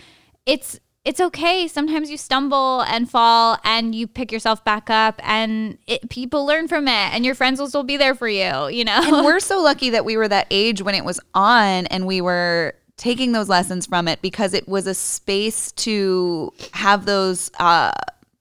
it's 0.47 0.79
it's 1.09 1.21
okay. 1.21 1.67
Sometimes 1.67 2.11
you 2.11 2.19
stumble 2.19 2.83
and 2.83 3.11
fall 3.11 3.57
and 3.65 3.95
you 3.95 4.07
pick 4.07 4.31
yourself 4.31 4.63
back 4.63 4.91
up 4.91 5.19
and 5.25 5.79
it, 5.87 6.11
people 6.11 6.45
learn 6.45 6.69
from 6.69 6.87
it 6.87 7.15
and 7.15 7.25
your 7.25 7.35
friends 7.35 7.59
will 7.59 7.67
still 7.67 7.83
be 7.83 7.97
there 7.97 8.15
for 8.15 8.29
you, 8.29 8.69
you 8.69 8.85
know? 8.85 9.01
And 9.03 9.25
we're 9.25 9.41
so 9.55 9.59
lucky 9.63 9.89
that 9.89 10.05
we 10.05 10.19
were 10.19 10.29
that 10.29 10.47
age 10.51 10.83
when 10.83 10.95
it 10.95 11.07
was 11.07 11.19
on 11.33 11.87
and 11.87 12.07
we 12.07 12.21
were 12.21 12.75
taking 12.99 13.33
those 13.33 13.49
lessons 13.49 13.87
from 13.87 14.07
it 14.07 14.21
because 14.21 14.53
it 14.53 14.69
was 14.69 14.87
a 14.87 14.93
space 14.93 15.73
to 15.73 16.53
have 16.73 17.07
those 17.07 17.51
uh, 17.59 17.93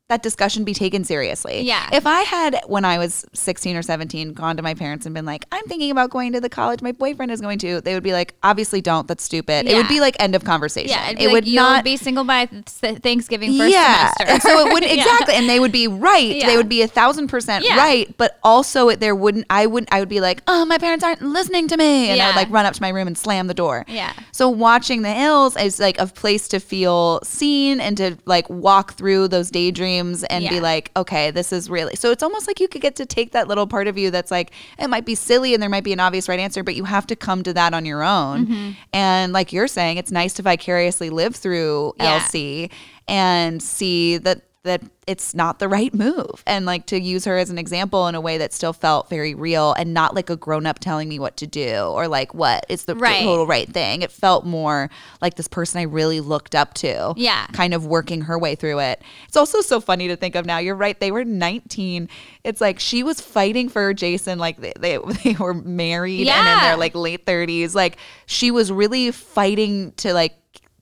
that 0.09 0.23
discussion 0.23 0.63
be 0.63 0.73
taken 0.73 1.03
seriously. 1.03 1.61
Yeah. 1.61 1.89
If 1.91 2.07
I 2.07 2.21
had, 2.21 2.61
when 2.67 2.85
I 2.85 2.97
was 2.97 3.25
16 3.33 3.75
or 3.75 3.81
17, 3.81 4.33
gone 4.33 4.55
to 4.55 4.63
my 4.63 4.73
parents 4.73 5.05
and 5.05 5.13
been 5.13 5.25
like, 5.25 5.43
I'm 5.51 5.65
thinking 5.65 5.91
about 5.91 6.11
going 6.11 6.31
to 6.31 6.39
the 6.39 6.47
college 6.47 6.81
my 6.81 6.93
boyfriend 6.93 7.29
is 7.29 7.41
going 7.41 7.59
to, 7.59 7.81
they 7.81 7.93
would 7.93 8.03
be 8.03 8.13
like, 8.13 8.33
obviously 8.41 8.79
don't. 8.79 9.05
That's 9.07 9.23
stupid. 9.23 9.65
Yeah. 9.65 9.73
It 9.73 9.75
would 9.75 9.89
be 9.89 9.99
like 9.99 10.15
end 10.19 10.33
of 10.33 10.45
conversation. 10.45 10.91
Yeah. 10.91 11.09
It 11.09 11.19
like, 11.19 11.31
would 11.31 11.47
not 11.47 11.83
be 11.83 11.97
single 11.97 12.23
by 12.23 12.45
Thanksgiving 12.45 13.57
first 13.57 13.73
yeah. 13.73 14.13
semester. 14.13 14.33
And 14.33 14.41
so 14.41 14.65
it 14.65 14.71
wouldn't, 14.71 14.91
exactly. 14.97 15.33
And 15.33 15.49
they 15.49 15.59
would 15.59 15.73
be 15.73 15.89
right. 15.89 16.37
Yeah. 16.37 16.47
They 16.47 16.55
would 16.55 16.69
be 16.69 16.81
a 16.83 16.87
thousand 16.87 17.27
percent 17.27 17.65
right. 17.67 18.15
But 18.15 18.39
also 18.43 18.95
there 18.95 19.15
wouldn't, 19.15 19.45
I 19.49 19.65
wouldn't, 19.65 19.91
I 19.91 19.99
would 19.99 20.09
be 20.09 20.21
like, 20.21 20.41
oh, 20.47 20.63
my 20.63 20.77
parents 20.77 21.03
aren't 21.03 21.21
listening 21.21 21.67
to 21.67 21.75
me. 21.75 22.09
And 22.11 22.21
I 22.21 22.27
would 22.27 22.35
like 22.37 22.49
run 22.49 22.65
up 22.65 22.73
to 22.75 22.81
my 22.81 22.89
room 22.89 23.07
and 23.07 23.17
slam 23.17 23.47
the 23.47 23.53
door. 23.53 23.83
Yeah. 23.89 24.13
So 24.31 24.47
watching 24.47 25.01
the 25.01 25.11
hills 25.11 25.57
is 25.57 25.81
like 25.81 25.99
a 25.99 26.07
place 26.07 26.47
to 26.49 26.61
feel 26.61 27.19
seen 27.23 27.81
and 27.81 27.97
to 27.97 28.17
like 28.25 28.49
walk 28.49 28.93
through 28.93 29.27
those 29.27 29.51
daydreams 29.51 29.96
and 29.99 30.47
be 30.49 30.59
like, 30.59 30.91
okay, 30.95 31.31
this 31.31 31.51
is 31.51 31.69
really. 31.69 31.95
So 31.95 32.11
it's 32.11 32.23
almost 32.23 32.47
like 32.47 32.59
you 32.59 32.67
could 32.67 32.81
get 32.81 32.95
to 32.97 33.05
take 33.05 33.31
that 33.31 33.47
little 33.47 33.67
part 33.67 33.87
of 33.87 33.97
you 33.97 34.11
that's 34.11 34.31
like, 34.31 34.51
it 34.79 34.89
might 34.89 35.05
be 35.05 35.15
silly 35.15 35.53
and 35.53 35.61
there 35.61 35.69
might 35.69 35.83
be 35.83 35.93
an 35.93 35.99
obvious 35.99 36.27
right 36.27 36.39
answer, 36.39 36.63
but 36.63 36.75
you 36.75 36.83
have 36.85 37.07
to 37.07 37.15
come 37.15 37.43
to 37.43 37.53
that 37.53 37.73
on 37.73 37.85
your 37.85 38.03
own. 38.03 38.47
Mm-hmm. 38.47 38.71
And 38.93 39.33
like 39.33 39.53
you're 39.53 39.67
saying, 39.67 39.97
it's 39.97 40.11
nice 40.11 40.33
to 40.35 40.41
vicariously 40.41 41.09
live 41.09 41.35
through 41.35 41.93
yeah. 41.97 42.19
LC 42.19 42.71
and 43.07 43.61
see 43.61 44.17
that 44.17 44.41
that 44.67 44.83
it's 45.07 45.33
not 45.33 45.59
the 45.59 45.67
right 45.67 45.93
move. 45.93 46.43
And 46.45 46.65
like 46.65 46.85
to 46.87 46.99
use 46.99 47.25
her 47.25 47.37
as 47.37 47.49
an 47.49 47.57
example 47.57 48.07
in 48.07 48.15
a 48.15 48.21
way 48.21 48.37
that 48.37 48.53
still 48.53 48.73
felt 48.73 49.09
very 49.09 49.33
real 49.33 49.73
and 49.73 49.93
not 49.93 50.13
like 50.13 50.29
a 50.29 50.35
grown 50.35 50.65
up 50.65 50.79
telling 50.79 51.09
me 51.09 51.17
what 51.17 51.37
to 51.37 51.47
do 51.47 51.85
or 51.85 52.07
like 52.07 52.33
what 52.33 52.65
is 52.69 52.85
the 52.85 52.95
right. 52.95 53.23
total 53.23 53.47
right 53.47 53.67
thing. 53.67 54.01
It 54.01 54.11
felt 54.11 54.45
more 54.45 54.89
like 55.21 55.35
this 55.35 55.47
person 55.47 55.79
i 55.79 55.83
really 55.83 56.19
looked 56.19 56.55
up 56.55 56.73
to 56.75 57.13
yeah. 57.17 57.47
kind 57.47 57.73
of 57.73 57.85
working 57.85 58.21
her 58.21 58.37
way 58.37 58.55
through 58.55 58.79
it. 58.79 59.01
It's 59.27 59.37
also 59.37 59.61
so 59.61 59.79
funny 59.79 60.07
to 60.09 60.15
think 60.15 60.35
of 60.35 60.45
now. 60.45 60.57
You're 60.59 60.75
right. 60.75 60.99
They 60.99 61.11
were 61.11 61.25
19 61.25 62.09
it's 62.43 62.61
like 62.61 62.79
she 62.79 63.03
was 63.03 63.19
fighting 63.19 63.69
for 63.69 63.93
jason 63.93 64.39
like 64.39 64.59
they, 64.59 64.73
they, 64.79 64.97
they 65.23 65.33
were 65.33 65.53
married 65.53 66.25
yeah. 66.25 66.39
and 66.39 66.47
in 66.47 66.69
their 66.69 66.77
like 66.77 66.95
late 66.95 67.25
30s 67.25 67.75
like 67.75 67.97
she 68.25 68.51
was 68.51 68.71
really 68.71 69.11
fighting 69.11 69.91
to 69.93 70.13
like 70.13 70.35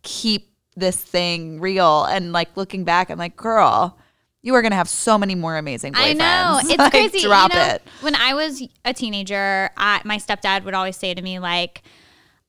keep 0.03 0.55
this 0.76 0.97
thing 0.97 1.59
real. 1.59 2.05
And 2.05 2.32
like 2.32 2.55
looking 2.55 2.84
back, 2.84 3.09
I'm 3.09 3.17
like, 3.17 3.36
girl, 3.36 3.97
you 4.41 4.53
are 4.55 4.61
gonna 4.61 4.76
have 4.76 4.89
so 4.89 5.17
many 5.17 5.36
more 5.36 5.57
amazing 5.57 5.93
boyfriends. 5.93 5.97
I 5.97 6.13
know 6.13 6.59
it's 6.63 6.78
like, 6.78 6.91
crazy. 6.91 7.21
Drop 7.21 7.51
you 7.51 7.59
know, 7.59 7.65
it. 7.65 7.82
When 8.01 8.15
I 8.15 8.34
was 8.34 8.61
a 8.84 8.93
teenager, 8.93 9.69
I, 9.76 10.01
my 10.05 10.17
stepdad 10.17 10.63
would 10.65 10.73
always 10.73 10.97
say 10.97 11.13
to 11.13 11.21
me 11.21 11.39
like, 11.39 11.82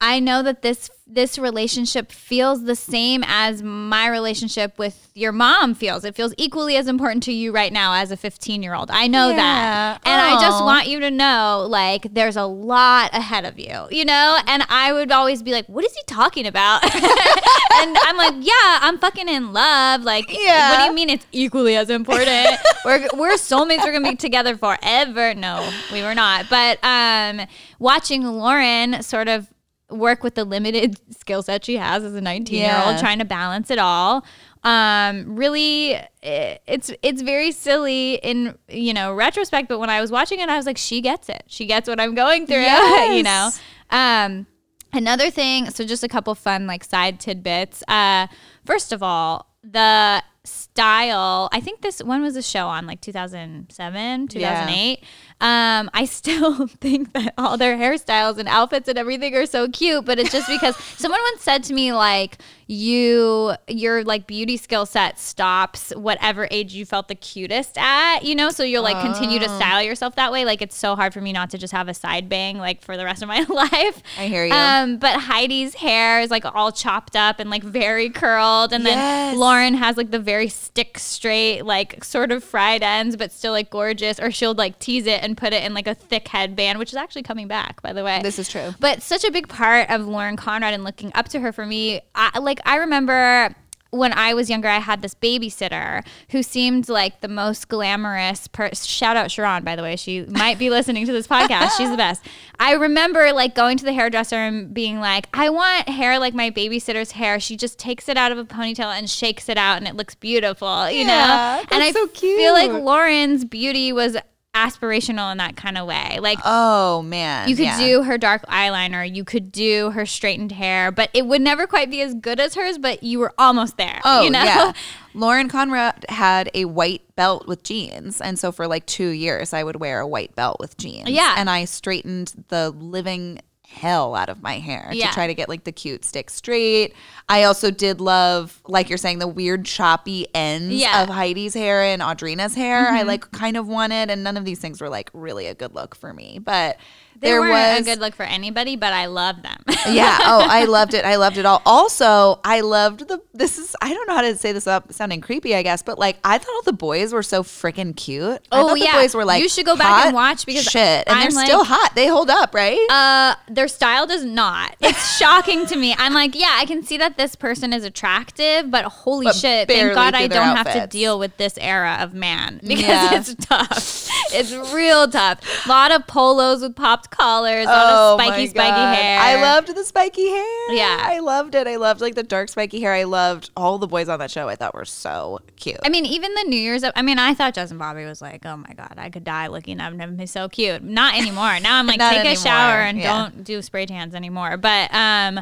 "I 0.01 0.21
know 0.21 0.43
that 0.43 0.63
this 0.63 0.91
this 1.09 1.39
relationship 1.39 2.11
feels 2.11 2.65
the 2.65 2.75
same 2.75 3.23
as 3.29 3.63
my 3.63 4.09
relationship 4.09 4.77
with 4.77 5.09
your 5.15 5.31
mom 5.31 5.73
feels. 5.73 6.05
It 6.05 6.17
feels 6.17 6.35
equally 6.37 6.77
as 6.77 6.89
important 6.89 7.23
to 7.25 7.33
you 7.33 7.53
right 7.53 7.73
now 7.73 7.95
as 7.95 8.11
a 8.11 8.17
15 8.17 8.61
year 8.61 8.75
old. 8.75 8.91
I 8.91 9.07
know 9.07 9.29
yeah. 9.31 9.37
that. 9.37 10.01
And 10.05 10.21
Aww. 10.21 10.37
I 10.37 10.41
just 10.41 10.65
want 10.65 10.89
you 10.89 10.99
to 11.01 11.11
know, 11.13 11.65
like, 11.69 12.13
there's 12.13 12.37
a 12.37 12.45
lot 12.45 13.15
ahead 13.15 13.45
of 13.45 13.57
you, 13.57 13.87
you 13.91 14.05
know? 14.05 14.39
And 14.49 14.65
I 14.69 14.93
would 14.93 15.13
always 15.13 15.45
be 15.45 15.53
like, 15.53 15.67
what 15.69 15.85
is 15.85 15.95
he 15.95 16.03
talking 16.09 16.45
about? 16.45 16.83
and 16.95 17.97
I'm 18.03 18.17
like, 18.17 18.35
yeah, 18.41 18.79
I'm 18.81 18.99
fucking 18.99 19.29
in 19.29 19.53
love. 19.53 20.03
Like, 20.03 20.25
yeah. 20.29 20.71
what 20.71 20.79
do 20.79 20.85
you 20.87 20.93
mean 20.93 21.09
it's 21.09 21.27
equally 21.31 21.77
as 21.77 21.89
important? 21.89 22.59
we're, 22.85 23.07
we're 23.15 23.35
soulmates. 23.35 23.85
We're 23.85 23.93
going 23.93 24.05
to 24.05 24.11
be 24.11 24.17
together 24.17 24.57
forever. 24.57 25.35
No, 25.35 25.71
we 25.93 26.03
were 26.03 26.17
not. 26.17 26.47
But 26.51 26.83
um, 26.83 27.47
watching 27.79 28.25
Lauren 28.25 29.05
sort 29.05 29.29
of 29.29 29.49
work 29.91 30.23
with 30.23 30.35
the 30.35 30.45
limited 30.45 30.99
skill 31.17 31.43
set 31.43 31.65
she 31.65 31.77
has 31.77 32.03
as 32.05 32.15
a 32.15 32.21
19 32.21 32.59
year 32.59 32.83
old 32.85 32.99
trying 32.99 33.19
to 33.19 33.25
balance 33.25 33.71
it 33.71 33.79
all. 33.79 34.25
Um 34.65 35.37
really 35.37 35.97
it's 36.23 36.91
it's 37.03 37.23
very 37.23 37.53
silly 37.53 38.15
in 38.15 38.59
you 38.69 38.93
know 38.93 39.15
retrospect 39.15 39.69
but 39.69 39.79
when 39.79 39.91
i 39.91 40.01
was 40.01 40.11
watching 40.11 40.41
it 40.41 40.49
i 40.49 40.57
was 40.57 40.67
like 40.67 40.77
she 40.79 41.01
gets 41.01 41.29
it. 41.29 41.45
She 41.47 41.67
gets 41.67 41.89
what 41.89 42.01
i'm 42.01 42.15
going 42.17 42.47
through 42.47 42.63
yes. 42.63 43.15
you 43.17 43.23
know? 43.23 43.51
Um 43.91 44.47
another 44.93 45.31
thing 45.31 45.71
so 45.71 45.85
just 45.85 46.03
a 46.03 46.09
couple 46.09 46.35
fun 46.35 46.67
like 46.67 46.83
side 46.83 47.21
tidbits. 47.21 47.85
Uh 47.87 48.27
first 48.65 48.93
of 48.93 49.03
all 49.05 49.55
the 49.63 50.23
style 50.43 51.49
i 51.53 51.61
think 51.61 51.81
this 51.81 52.03
when 52.03 52.23
was 52.23 52.35
the 52.35 52.43
show 52.43 52.67
on? 52.67 52.87
Like 52.87 53.01
2007 53.01 54.29
2008 54.29 54.99
yeah. 55.01 55.07
Um, 55.41 55.91
I 55.93 56.05
still 56.11 56.67
think 56.67 57.13
that 57.13 57.35
all 57.37 57.57
their 57.57 57.77
hairstyles 57.77 58.39
and 58.39 58.49
outfits 58.49 58.89
and 58.89 58.99
everything 58.99 59.35
are 59.35 59.47
so 59.47 59.69
cute, 59.69 60.05
but 60.05 60.19
it's 60.19 60.33
just 60.33 60.49
because 60.49 60.77
someone 60.97 61.21
once 61.33 61.43
said 61.43 61.65
to 61.65 61.75
me 61.75 61.93
like 61.93 62.39
you 62.69 63.55
your 63.69 64.03
like 64.03 64.27
beauty 64.27 64.57
skill 64.57 64.85
set 64.85 65.21
stops 65.21 65.93
whatever 65.95 66.49
age 66.51 66.75
you 66.75 66.85
felt 66.85 67.07
the 67.07 67.15
cutest 67.15 67.79
at, 67.79 68.25
you 68.25 68.35
know, 68.35 68.51
so 68.51 68.65
you'll 68.65 68.83
like 68.83 69.01
continue 69.01 69.39
to 69.39 69.49
oh. 69.49 69.57
style 69.57 69.83
yourself 69.83 70.17
that 70.17 70.33
way. 70.33 70.45
Like 70.45 70.63
it's 70.63 70.77
so 70.77 70.97
hard 70.97 71.13
for 71.13 71.21
me 71.21 71.33
not 71.33 71.51
to 71.51 71.59
just 71.59 71.73
have 71.73 71.87
a 71.87 71.95
side 71.95 72.29
bang 72.29 72.59
like 72.59 72.83
for 72.83 72.97
the 72.97 73.05
rest 73.05 73.23
of 73.23 73.29
my 73.29 73.41
life. 73.49 74.03
I 74.19 74.27
hear 74.27 74.45
you. 74.45 74.53
Um, 74.53 74.97
but 74.99 75.21
Heidi's 75.21 75.75
hair 75.75 76.21
is 76.21 76.31
like 76.31 76.45
all 76.45 76.73
chopped 76.73 77.15
up 77.15 77.39
and 77.39 77.51
like 77.51 77.63
very 77.63 78.11
curled, 78.11 78.73
and 78.73 78.83
yes. 78.83 78.95
then 78.95 79.39
Lauren 79.39 79.75
has 79.75 79.97
like 79.97 80.11
the 80.11 80.19
very 80.19 80.49
stick 80.49 80.99
straight, 80.99 81.63
like 81.63 82.03
sort 82.03 82.33
of 82.33 82.43
fried 82.43 82.83
ends, 82.83 83.17
but 83.17 83.31
still 83.31 83.53
like 83.53 83.71
gorgeous. 83.71 84.19
Or 84.19 84.31
she'll 84.31 84.55
like 84.55 84.79
tease 84.79 85.07
it 85.07 85.23
and 85.27 85.37
put 85.37 85.53
it 85.53 85.63
in 85.63 85.75
like 85.75 85.87
a 85.87 85.95
thick 85.95 86.27
headband, 86.29 86.79
which 86.79 86.91
is 86.91 86.97
actually 86.97 87.23
coming 87.23 87.49
back, 87.49 87.83
by 87.83 87.93
the 87.93 88.03
way. 88.03 88.21
This 88.23 88.39
is 88.39 88.49
true. 88.49 88.75
But 88.81 89.03
such 89.03 89.25
a 89.25 89.31
big 89.31 89.49
part 89.49 89.91
of 89.91 90.07
Lauren 90.07 90.37
Conrad 90.37 90.73
and 90.73 90.85
looking 90.85 91.13
up 91.15 91.29
to 91.31 91.41
her 91.41 91.53
for 91.53 91.67
me. 91.67 92.01
I, 92.15 92.39
like 92.39 92.61
I 92.65 92.77
remember 92.77 93.55
when 93.91 94.13
I 94.13 94.35
was 94.35 94.51
younger, 94.51 94.69
I 94.69 94.79
had 94.79 95.03
this 95.03 95.15
babysitter 95.15 96.05
who 96.31 96.43
seemed 96.43 96.89
like 96.89 97.21
the 97.21 97.29
most 97.29 97.69
glamorous 97.69 98.47
person. 98.49 98.87
Shout 98.87 99.17
out 99.17 99.31
Sharon, 99.31 99.65
by 99.65 99.77
the 99.77 99.83
way. 99.83 99.97
She 99.97 100.23
might 100.23 100.59
be 100.59 100.71
listening 100.71 101.07
to 101.07 101.13
this 101.13 101.27
podcast. 101.27 101.77
She's 101.77 101.91
the 101.91 101.97
best. 101.97 102.25
I 102.59 102.73
remember 102.73 103.33
like 103.33 103.55
going 103.55 103.79
to 103.79 103.85
the 103.85 103.93
hairdresser 103.93 104.37
and 104.37 104.73
being 104.73 105.01
like, 105.01 105.29
I 105.35 105.51
want 105.51 105.89
hair 105.89 106.19
like 106.19 106.35
my 106.35 106.51
babysitter's 106.51 107.13
hair. 107.13 107.41
She 107.41 107.57
just 107.57 107.79
takes 107.79 108.09
it 108.09 108.17
out 108.17 108.33
of 108.33 108.39
a 108.39 108.45
ponytail 108.45 108.97
and 108.97 109.09
shakes 109.09 109.49
it 109.49 109.59
out 109.59 109.79
and 109.79 109.87
it 109.87 109.97
looks 109.97 110.15
beautiful, 110.15 110.91
you 110.91 111.05
yeah, 111.05 111.63
know? 111.63 111.65
and 111.71 111.83
I 111.83 111.93
so 111.93 112.07
feel 112.09 112.53
like 112.53 112.73
Lauren's 112.73 113.45
beauty 113.45 113.93
was 113.93 114.17
aspirational 114.57 115.31
in 115.31 115.39
that 115.39 115.57
kind 115.57 115.77
of 115.77 115.87
way. 115.87 116.19
Like, 116.21 116.39
oh 116.45 117.03
man, 117.03 117.49
you 117.49 117.57
could 117.57 117.67
yeah. 117.67 117.79
do 117.79 118.03
her 118.03 118.17
dark 118.17 118.45
eyeliner, 118.47 119.09
you 119.15 119.25
could 119.25 119.53
do 119.53 119.91
her 119.91 120.07
straightened 120.07 120.53
hair, 120.53 120.91
but 120.91 121.11
it 121.13 121.27
would 121.27 121.43
never 121.43 121.67
quite 121.67 121.91
be 121.91 122.01
as 122.01 122.15
good 122.15 122.41
as 122.41 122.55
hers. 122.55 122.79
But 122.79 123.03
you 123.03 123.19
were 123.19 123.35
almost 123.39 123.77
there. 123.77 124.01
Oh 124.05 124.23
you 124.23 124.31
know? 124.31 124.43
yeah. 124.43 124.73
Lauren 125.15 125.49
Conrad 125.49 126.05
had 126.11 126.51
a 126.53 126.67
white 126.67 127.03
belt 127.17 127.47
with 127.47 127.63
jeans, 127.63 128.21
and 128.21 128.39
so 128.39 128.53
for 128.53 128.67
like 128.67 128.87
two 128.87 129.09
years, 129.09 129.53
I 129.53 129.63
would 129.63 129.77
wear 129.77 130.01
a 130.01 130.07
white 130.07 130.35
belt 130.35 130.59
with 130.61 130.77
jeans. 130.77 131.09
Yeah, 131.09 131.35
and 131.37 131.49
I 131.49 131.65
straightened 131.65 132.35
the 132.49 132.71
living 132.71 133.41
hell 133.77 134.15
out 134.15 134.29
of 134.29 134.43
my 134.43 134.59
hair 134.59 134.89
yeah. 134.93 135.09
to 135.09 135.13
try 135.13 135.27
to 135.27 135.35
get 135.35 135.49
like 135.49 135.65
the 135.65 135.73
cute 135.73 136.05
stick 136.05 136.31
straight. 136.31 136.95
I 137.29 137.43
also 137.43 137.71
did 137.71 138.01
love, 138.01 138.61
like 138.67 138.89
you're 138.89 138.99
saying, 138.99 139.19
the 139.19 139.29
weird 139.29 139.67
choppy 139.67 140.27
ends 140.35 140.75
yeah. 140.75 141.03
of 141.03 141.11
Heidi's 141.11 141.55
hair 141.55 141.83
and 141.83 142.03
Audrina's 142.03 142.55
hair. 142.55 142.87
Mm-hmm. 142.87 142.97
I 142.97 143.03
like 143.03 143.31
kind 143.33 143.57
of 143.57 143.69
wanted, 143.69 144.11
and 144.11 144.25
none 144.25 144.37
of 144.37 144.45
these 144.45 144.59
things 144.59 144.81
were 144.81 144.89
like 144.89 145.11
really 145.13 145.47
a 145.47 145.55
good 145.55 145.75
look 145.75 145.95
for 145.95 146.15
me. 146.15 146.39
But 146.39 146.79
They 147.21 147.29
there 147.29 147.41
was 147.41 147.81
a 147.81 147.83
good 147.85 147.99
look 147.99 148.15
for 148.15 148.25
anybody, 148.25 148.77
but 148.77 148.93
I 148.93 149.07
love 149.07 149.43
them. 149.43 149.57
yeah. 149.89 150.19
Oh, 150.21 150.47
I 150.49 150.65
loved 150.69 150.93
it. 150.93 151.05
I 151.05 151.17
loved 151.17 151.39
it 151.39 151.47
all. 151.47 151.63
Also, 151.65 152.41
I 152.45 152.61
loved 152.61 153.09
the. 153.09 153.23
This 153.33 153.59
is. 153.59 153.75
I 153.81 153.93
don't 153.93 154.07
know 154.07 154.15
how 154.15 154.23
to 154.23 154.37
say 154.37 154.53
this 154.53 154.67
up 154.67 154.93
sounding 154.93 155.21
creepy, 155.21 155.55
I 155.55 155.63
guess, 155.63 155.83
but 155.83 155.99
like 155.99 156.19
I 156.25 156.37
thought 156.39 156.53
all 156.55 156.63
the 156.63 156.73
boys 156.73 157.13
were 157.13 157.23
so 157.23 157.43
freaking 157.43 157.97
cute. 157.97 158.47
Oh 158.53 158.75
yeah. 158.75 158.93
The 158.93 158.99
boys 158.99 159.15
were 159.15 159.25
like. 159.25 159.43
You 159.43 159.49
should 159.49 159.65
go 159.65 159.77
back 159.77 160.07
and 160.07 160.15
watch 160.15 160.45
because 160.45 160.65
shit, 160.65 161.05
and 161.07 161.19
I'm 161.19 161.31
they're 161.31 161.37
like, 161.37 161.47
still 161.47 161.65
hot. 161.65 161.93
They 161.95 162.07
hold 162.07 162.29
up, 162.29 162.55
right? 162.55 162.85
Uh, 162.91 163.37
their 163.49 163.69
style 163.69 164.07
does 164.07 164.25
not. 164.25 164.77
It's 164.81 165.17
shocking 165.19 165.67
to 165.67 165.77
me. 165.77 165.95
I'm 165.99 166.13
like, 166.13 166.35
yeah, 166.35 166.55
I 166.55 166.67
can 166.67 166.83
see 166.83 166.99
that 166.99 167.17
this 167.17 167.35
person 167.35 167.73
is 167.73 167.85
attractive, 167.85 168.71
but 168.71 168.85
holy 168.85 169.25
but 169.25 169.37
shit! 169.37 169.69
Thank 169.69 169.95
God 169.95 170.15
I 170.15 170.27
don't 170.27 170.57
outfits. 170.57 170.75
have 170.75 170.83
to 170.85 170.89
deal 170.89 171.19
with 171.19 171.37
this 171.39 171.57
era 171.59 171.99
of 172.01 172.13
man 172.13 172.61
because 172.63 172.81
yeah. 172.83 173.19
it's 173.19 173.35
tough. 173.37 174.09
it's 174.33 174.53
real 174.75 175.09
tough. 175.09 175.41
A 175.67 175.69
lot 175.69 175.93
of 175.93 176.07
polos 176.07 176.61
with 176.61 176.77
popped 176.77 177.06
collars. 177.11 177.67
Oh 177.69 178.17
oh 178.17 178.19
spiky, 178.19 178.47
spiky 178.49 179.01
hair. 179.01 179.21
I 179.21 179.41
loved 179.41 179.75
the 179.75 179.85
spiky 179.85 180.29
hair. 180.29 180.73
Yeah. 180.75 180.99
I 181.01 181.21
loved 181.21 181.55
it. 181.55 181.67
I 181.67 181.77
loved 181.77 182.01
like 182.01 182.15
the 182.15 182.23
dark 182.23 182.49
spiky 182.49 182.81
hair. 182.81 182.93
I 182.93 183.05
loved 183.05 183.51
all 183.57 183.79
the 183.79 183.87
boys 183.87 184.09
on 184.09 184.19
that 184.19 184.31
show. 184.31 184.49
I 184.49 184.57
thought 184.57 184.75
were 184.75 184.85
so 184.85 185.41
cute. 185.57 185.79
I 185.85 185.89
mean, 185.89 186.07
even 186.07 186.35
the 186.35 186.45
New 186.45 186.61
Year's, 186.61 186.85
I 186.95 187.03
mean, 187.03 187.19
I 187.19 187.35
thought 187.35 187.55
Justin 187.55 187.79
Bobby 187.79 188.05
was 188.05 188.21
like, 188.21 188.45
oh 188.47 188.57
my 188.57 188.73
God, 188.75 188.95
I 188.97 189.11
could 189.11 189.25
die 189.25 189.47
looking 189.49 189.81
at 189.81 189.93
him. 189.93 190.19
He's 190.19 190.31
so 190.31 190.49
cute. 190.49 190.83
Not 190.83 191.17
anymore. 191.17 191.59
Now 191.61 191.79
I'm 191.79 191.87
like, 191.87 191.99
take 191.99 192.21
anymore. 192.21 192.33
a 192.33 192.37
shower 192.37 192.81
and 192.81 192.99
yeah. 192.99 193.13
don't 193.13 193.45
do 193.45 193.63
spray 193.63 193.87
tans 193.87 194.15
anymore. 194.15 194.57
But, 194.57 194.93
um, 194.95 195.41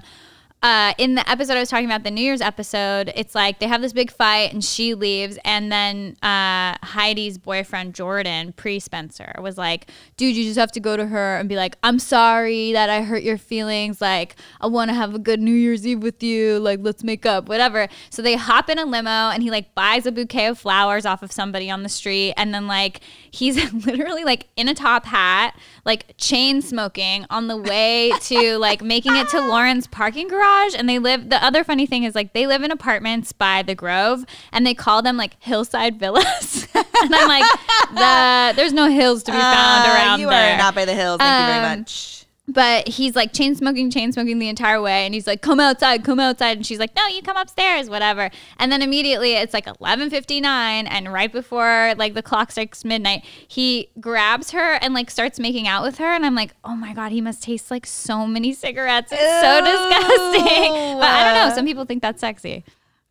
uh, 0.65 0.95
in 0.97 1.15
the 1.15 1.31
episode 1.31 1.59
I 1.59 1.61
was 1.61 1.69
talking 1.69 1.85
about, 1.85 2.05
the 2.05 2.11
New 2.11 2.23
Year's 2.23 2.41
episode, 2.41 3.13
it's 3.15 3.35
like 3.35 3.59
they 3.59 3.67
have 3.67 3.83
this 3.83 3.93
big 3.93 4.11
fight 4.11 4.51
and 4.51 4.65
she 4.65 4.95
leaves, 4.95 5.39
and 5.45 5.71
then 5.71 6.17
uh, 6.23 6.79
Heidi's 6.83 7.37
boyfriend 7.37 7.95
Jordan, 7.95 8.55
pre 8.55 8.81
Spencer, 8.81 9.35
was 9.43 9.59
like, 9.59 9.91
"Dude, 10.17 10.35
you 10.35 10.45
just 10.45 10.59
have 10.59 10.73
to 10.73 10.81
go 10.81 10.97
to 10.97 11.05
her 11.05 11.37
and 11.37 11.51
be 11.51 11.57
like, 11.57 11.77
I'm 11.83 11.99
sorry 11.99 12.73
that 12.73 12.89
I 12.89 13.03
hurt 13.03 13.23
your 13.23 13.37
feelings. 13.37 14.01
Like, 14.01 14.37
I 14.59 14.67
want 14.67 14.89
to 14.89 14.95
have 14.95 15.15
a 15.15 15.19
good 15.19 15.39
New 15.39 15.53
Year's 15.53 15.87
Eve 15.87 16.03
with 16.03 16.23
you. 16.23 16.59
Like, 16.61 16.79
let's 16.81 17.05
make 17.05 17.27
up, 17.27 17.47
whatever." 17.47 17.87
So 18.09 18.23
they 18.23 18.35
hop 18.35 18.71
in 18.71 18.79
a 18.79 18.87
limo, 18.87 19.11
and 19.11 19.43
he 19.43 19.51
like 19.51 19.75
buys 19.75 20.07
a 20.07 20.13
bouquet 20.13 20.47
of 20.47 20.59
flowers 20.59 21.05
off 21.05 21.23
of 21.23 21.31
somebody 21.31 21.71
on 21.71 21.83
the 21.83 21.91
street, 21.91 22.33
and 22.39 22.55
then 22.55 22.67
like 22.67 23.01
he's 23.31 23.71
literally 23.87 24.25
like 24.25 24.47
in 24.57 24.69
a 24.69 24.75
top 24.75 25.05
hat, 25.05 25.59
like 25.85 26.15
chain 26.17 26.63
smoking 26.63 27.27
on 27.31 27.49
the 27.49 27.57
way 27.57 28.13
to 28.21 28.57
like 28.59 28.83
making 28.83 29.15
it 29.17 29.29
to 29.29 29.41
Lauren's 29.41 29.87
parking 29.87 30.29
garage 30.29 30.75
and 30.77 30.89
they 30.89 30.99
live 30.99 31.29
the 31.29 31.43
other 31.45 31.65
funny 31.65 31.87
thing 31.87 32.05
is 32.05 32.15
like 32.15 32.33
they 32.33 32.47
live 32.47 32.63
in 32.63 32.71
apartments 32.71 33.33
by 33.33 33.63
the 33.63 33.75
Grove 33.75 34.25
and 34.53 34.67
they 34.67 34.75
call 34.75 35.03
them 35.03 35.17
like 35.17 35.43
hillside 35.43 35.99
villas. 35.99 36.69
and 36.75 37.15
I'm 37.15 37.29
like, 37.29 37.45
the 37.91 38.57
there's 38.57 38.73
no 38.73 38.89
hills 38.89 39.23
to 39.25 39.33
be 39.33 39.39
found 39.39 39.87
uh, 39.87 39.95
around 39.95 40.21
you 40.21 40.29
there. 40.29 40.55
are 40.55 40.59
not 40.59 40.75
by 40.75 40.85
the 40.85 40.95
hills. 40.95 41.19
Thank 41.19 41.33
um, 41.33 41.41
you 41.41 41.53
very 41.53 41.67
um, 41.67 41.81
much 41.81 42.24
but 42.47 42.89
he's 42.89 43.17
like 43.17 43.33
chain 43.33 43.55
smoking, 43.55 43.91
chain 43.91 44.13
smoking 44.13 44.39
the 44.39 44.49
entire 44.49 44.81
way. 44.81 45.07
And 45.07 45.15
he's 45.15 45.27
like, 45.27 45.41
come 45.41 45.61
outside, 45.61 46.05
come 46.05 46.21
outside. 46.21 46.59
And 46.59 46.67
she's 46.67 46.79
like, 46.79 46.95
no, 46.95 47.07
you 47.07 47.23
come 47.23 47.37
upstairs, 47.39 47.89
whatever. 47.89 48.31
And 48.59 48.71
then 48.71 48.83
immediately 48.83 49.33
it's 49.33 49.55
like 49.55 49.65
11.59. 49.65 50.43
And 50.43 51.13
right 51.13 51.33
before 51.33 51.95
like 51.97 52.13
the 52.13 52.23
clock 52.23 52.51
strikes 52.51 52.85
midnight, 52.85 53.25
he 53.49 53.89
grabs 53.99 54.51
her 54.51 54.75
and 54.75 54.93
like 54.93 55.11
starts 55.11 55.41
making 55.41 55.67
out 55.67 55.83
with 55.83 55.97
her. 55.99 56.07
And 56.07 56.27
I'm 56.27 56.35
like, 56.35 56.55
oh 56.65 56.77
my 56.77 56.93
God, 56.93 57.13
he 57.13 57.23
must 57.23 57.43
taste 57.43 57.71
like 57.71 57.87
so 57.87 58.27
many 58.27 58.53
cigarettes. 58.53 59.11
It's 59.11 59.23
Ew. 59.23 59.41
so 59.41 59.61
disgusting. 59.65 60.95
But 61.05 61.11
I 61.11 61.25
don't 61.25 61.49
know. 61.49 61.55
Some 61.55 61.67
people 61.67 61.85
think 61.85 62.03
that's 62.03 62.21
sexy. 62.21 62.65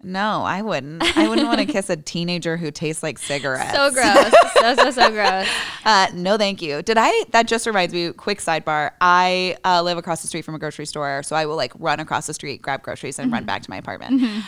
No, 0.04 0.44
I 0.44 0.62
wouldn't. 0.62 1.02
I 1.18 1.28
wouldn't 1.30 1.48
want 1.48 1.60
to 1.60 1.66
kiss 1.66 1.90
a 1.90 1.96
teenager 1.96 2.58
who 2.58 2.72
tastes 2.72 3.02
like 3.02 3.18
cigarettes. 3.18 3.74
So 3.74 3.90
gross. 3.92 4.34
so 4.54 4.76
so 4.76 4.92
so 4.92 5.12
gross. 5.12 5.48
Uh, 5.86 6.08
no, 6.14 6.38
thank 6.38 6.62
you. 6.62 6.82
Did 6.82 6.98
I? 7.00 7.24
That 7.32 7.48
just 7.48 7.66
reminds 7.66 7.94
me. 7.94 8.12
Quick 8.12 8.40
sidebar. 8.40 8.92
I 9.00 9.58
uh, 9.64 9.82
live 9.82 9.98
across 9.98 10.22
the 10.22 10.28
street 10.28 10.44
from 10.44 10.56
a 10.56 10.60
grocery 10.60 10.86
store, 10.86 11.24
so 11.24 11.36
I 11.36 11.46
will 11.46 11.56
like 11.56 11.72
run 11.80 12.00
across 12.00 12.28
the 12.28 12.34
street, 12.34 12.62
grab 12.62 12.84
groceries, 12.84 13.18
and 13.18 13.28
mm-hmm. 13.28 13.36
run 13.36 13.46
back 13.46 13.62
to 13.64 13.70
my 13.70 13.78
apartment. 13.78 14.22
Mm-hmm. 14.22 14.40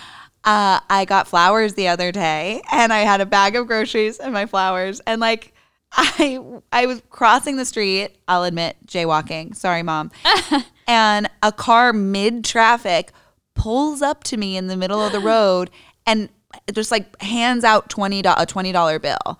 Uh, 0.43 0.79
I 0.89 1.05
got 1.05 1.27
flowers 1.27 1.73
the 1.73 1.87
other 1.87 2.11
day, 2.11 2.61
and 2.71 2.91
I 2.91 2.99
had 2.99 3.21
a 3.21 3.25
bag 3.25 3.55
of 3.55 3.65
groceries 3.67 4.17
and 4.19 4.33
my 4.33 4.45
flowers, 4.45 5.01
and 5.07 5.21
like. 5.21 5.53
I 5.97 6.41
I 6.73 6.87
was 6.87 7.01
crossing 7.09 7.55
the 7.55 7.63
street. 7.63 8.17
I'll 8.27 8.43
admit, 8.43 8.75
jaywalking. 8.85 9.55
Sorry, 9.55 9.81
mom. 9.81 10.11
and 10.87 11.29
a 11.41 11.53
car 11.53 11.93
mid 11.93 12.43
traffic 12.43 13.13
pulls 13.55 14.01
up 14.01 14.23
to 14.25 14.37
me 14.37 14.55
in 14.57 14.67
the 14.67 14.77
middle 14.77 15.01
of 15.01 15.11
the 15.11 15.19
road 15.33 15.71
and 16.05 16.29
just 16.73 16.91
like 16.91 17.19
hands 17.21 17.63
out 17.63 17.89
twenty 17.89 18.21
a 18.23 18.45
twenty 18.45 18.71
dollar 18.71 18.99
bill. 18.99 19.39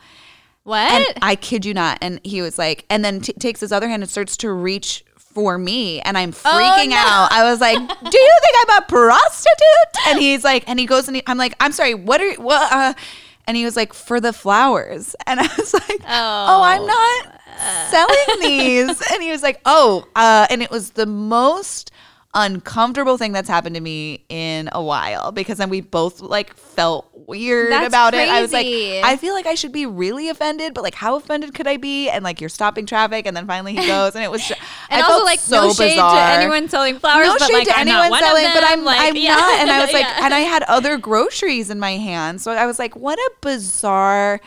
What? 0.63 0.91
And 0.91 1.05
I 1.22 1.36
kid 1.36 1.63
you 1.63 1.76
not. 1.76 1.99
And 2.01 2.20
he 2.24 2.41
was 2.41 2.57
like, 2.57 2.86
and 2.89 3.05
then 3.05 3.22
t- 3.22 3.34
takes 3.34 3.59
his 3.59 3.72
other 3.72 3.88
hand 3.88 4.01
and 4.01 4.09
starts 4.09 4.36
to 4.38 4.51
reach 4.51 5.05
for 5.36 5.57
me, 5.57 5.99
and 6.01 6.18
I'm 6.18 6.30
oh, 6.30 6.32
freaking 6.32 6.88
oh, 6.88 6.89
no. 6.89 6.95
out. 6.95 7.32
I 7.32 7.43
was 7.43 7.61
like, 7.61 7.78
"Do 7.88 8.18
you 8.18 8.38
think 8.41 8.70
I'm 8.70 8.82
a 8.82 8.86
prostitute?" 8.88 10.07
And 10.07 10.20
he's 10.20 10.43
like, 10.43 10.68
and 10.68 10.80
he 10.80 10.86
goes 10.86 11.07
and 11.07 11.18
he, 11.18 11.24
I'm 11.28 11.38
like, 11.38 11.53
"I'm 11.59 11.72
sorry, 11.72 11.93
what 11.93 12.22
are 12.22 12.34
what?" 12.36 12.72
Uh, 12.72 12.93
and 13.45 13.55
he 13.55 13.66
was 13.66 13.76
like, 13.76 13.93
"For 13.93 14.20
the 14.20 14.34
flowers," 14.34 15.16
and 15.28 15.39
I 15.39 15.47
was 15.57 15.74
like, 15.74 16.01
"Oh, 16.01 16.45
oh 16.49 16.61
I'm 16.63 16.86
not." 16.86 17.41
selling 17.89 18.41
these 18.41 19.01
and 19.13 19.24
he 19.24 19.32
was 19.32 19.41
like 19.41 19.61
oh 19.63 20.05
uh, 20.18 20.45
and 20.49 20.61
it 20.61 20.70
was 20.70 20.91
the 20.91 21.05
most 21.05 21.89
uncomfortable 22.36 23.17
thing 23.17 23.31
that's 23.31 23.47
happened 23.47 23.75
to 23.75 23.81
me 23.81 24.25
in 24.27 24.69
a 24.73 24.83
while 24.83 25.31
because 25.31 25.57
then 25.57 25.69
we 25.69 25.79
both 25.79 26.19
like 26.19 26.53
felt 26.55 27.09
weird 27.27 27.71
that's 27.71 27.88
about 27.88 28.13
crazy. 28.13 28.29
it. 28.29 28.33
I 28.33 28.41
was 28.41 28.53
like, 28.53 28.65
I 28.67 29.17
feel 29.17 29.33
like 29.33 29.45
I 29.45 29.55
should 29.55 29.71
be 29.71 29.86
really 29.86 30.29
offended, 30.29 30.73
but 30.73 30.83
like, 30.83 30.95
how 30.95 31.15
offended 31.15 31.53
could 31.53 31.65
I 31.65 31.77
be? 31.77 32.09
And 32.09 32.23
like, 32.23 32.41
you're 32.41 32.49
stopping 32.49 32.86
traffic, 32.86 33.25
and 33.25 33.36
then 33.36 33.47
finally 33.47 33.75
he 33.75 33.88
goes, 33.88 34.15
and 34.15 34.23
it 34.23 34.29
was. 34.29 34.45
Just, 34.45 34.59
and 34.89 35.01
I 35.01 35.07
also 35.07 35.23
like, 35.25 35.39
so 35.39 35.67
no 35.67 35.73
shade 35.73 35.93
bizarre. 35.93 36.13
to 36.13 36.41
anyone 36.41 36.69
selling 36.69 36.99
flowers, 36.99 37.27
no 37.27 37.36
but 37.39 37.47
shade 37.47 37.53
like, 37.53 37.67
to 37.67 37.77
I'm 37.79 37.88
anyone 37.88 38.19
selling, 38.19 38.49
but 38.53 38.63
I'm 38.65 38.83
like, 38.83 38.99
I'm 38.99 39.15
yeah. 39.15 39.36
not, 39.36 39.59
and 39.61 39.71
I 39.71 39.81
was 39.86 39.93
like, 39.93 40.05
yeah. 40.05 40.25
and 40.25 40.33
I 40.33 40.41
had 40.41 40.63
other 40.63 40.97
groceries 40.97 41.69
in 41.69 41.79
my 41.79 41.97
hand, 41.97 42.41
so 42.41 42.51
I 42.51 42.65
was 42.65 42.77
like, 42.77 42.95
what 42.95 43.17
a 43.17 43.31
bizarre 43.41 44.41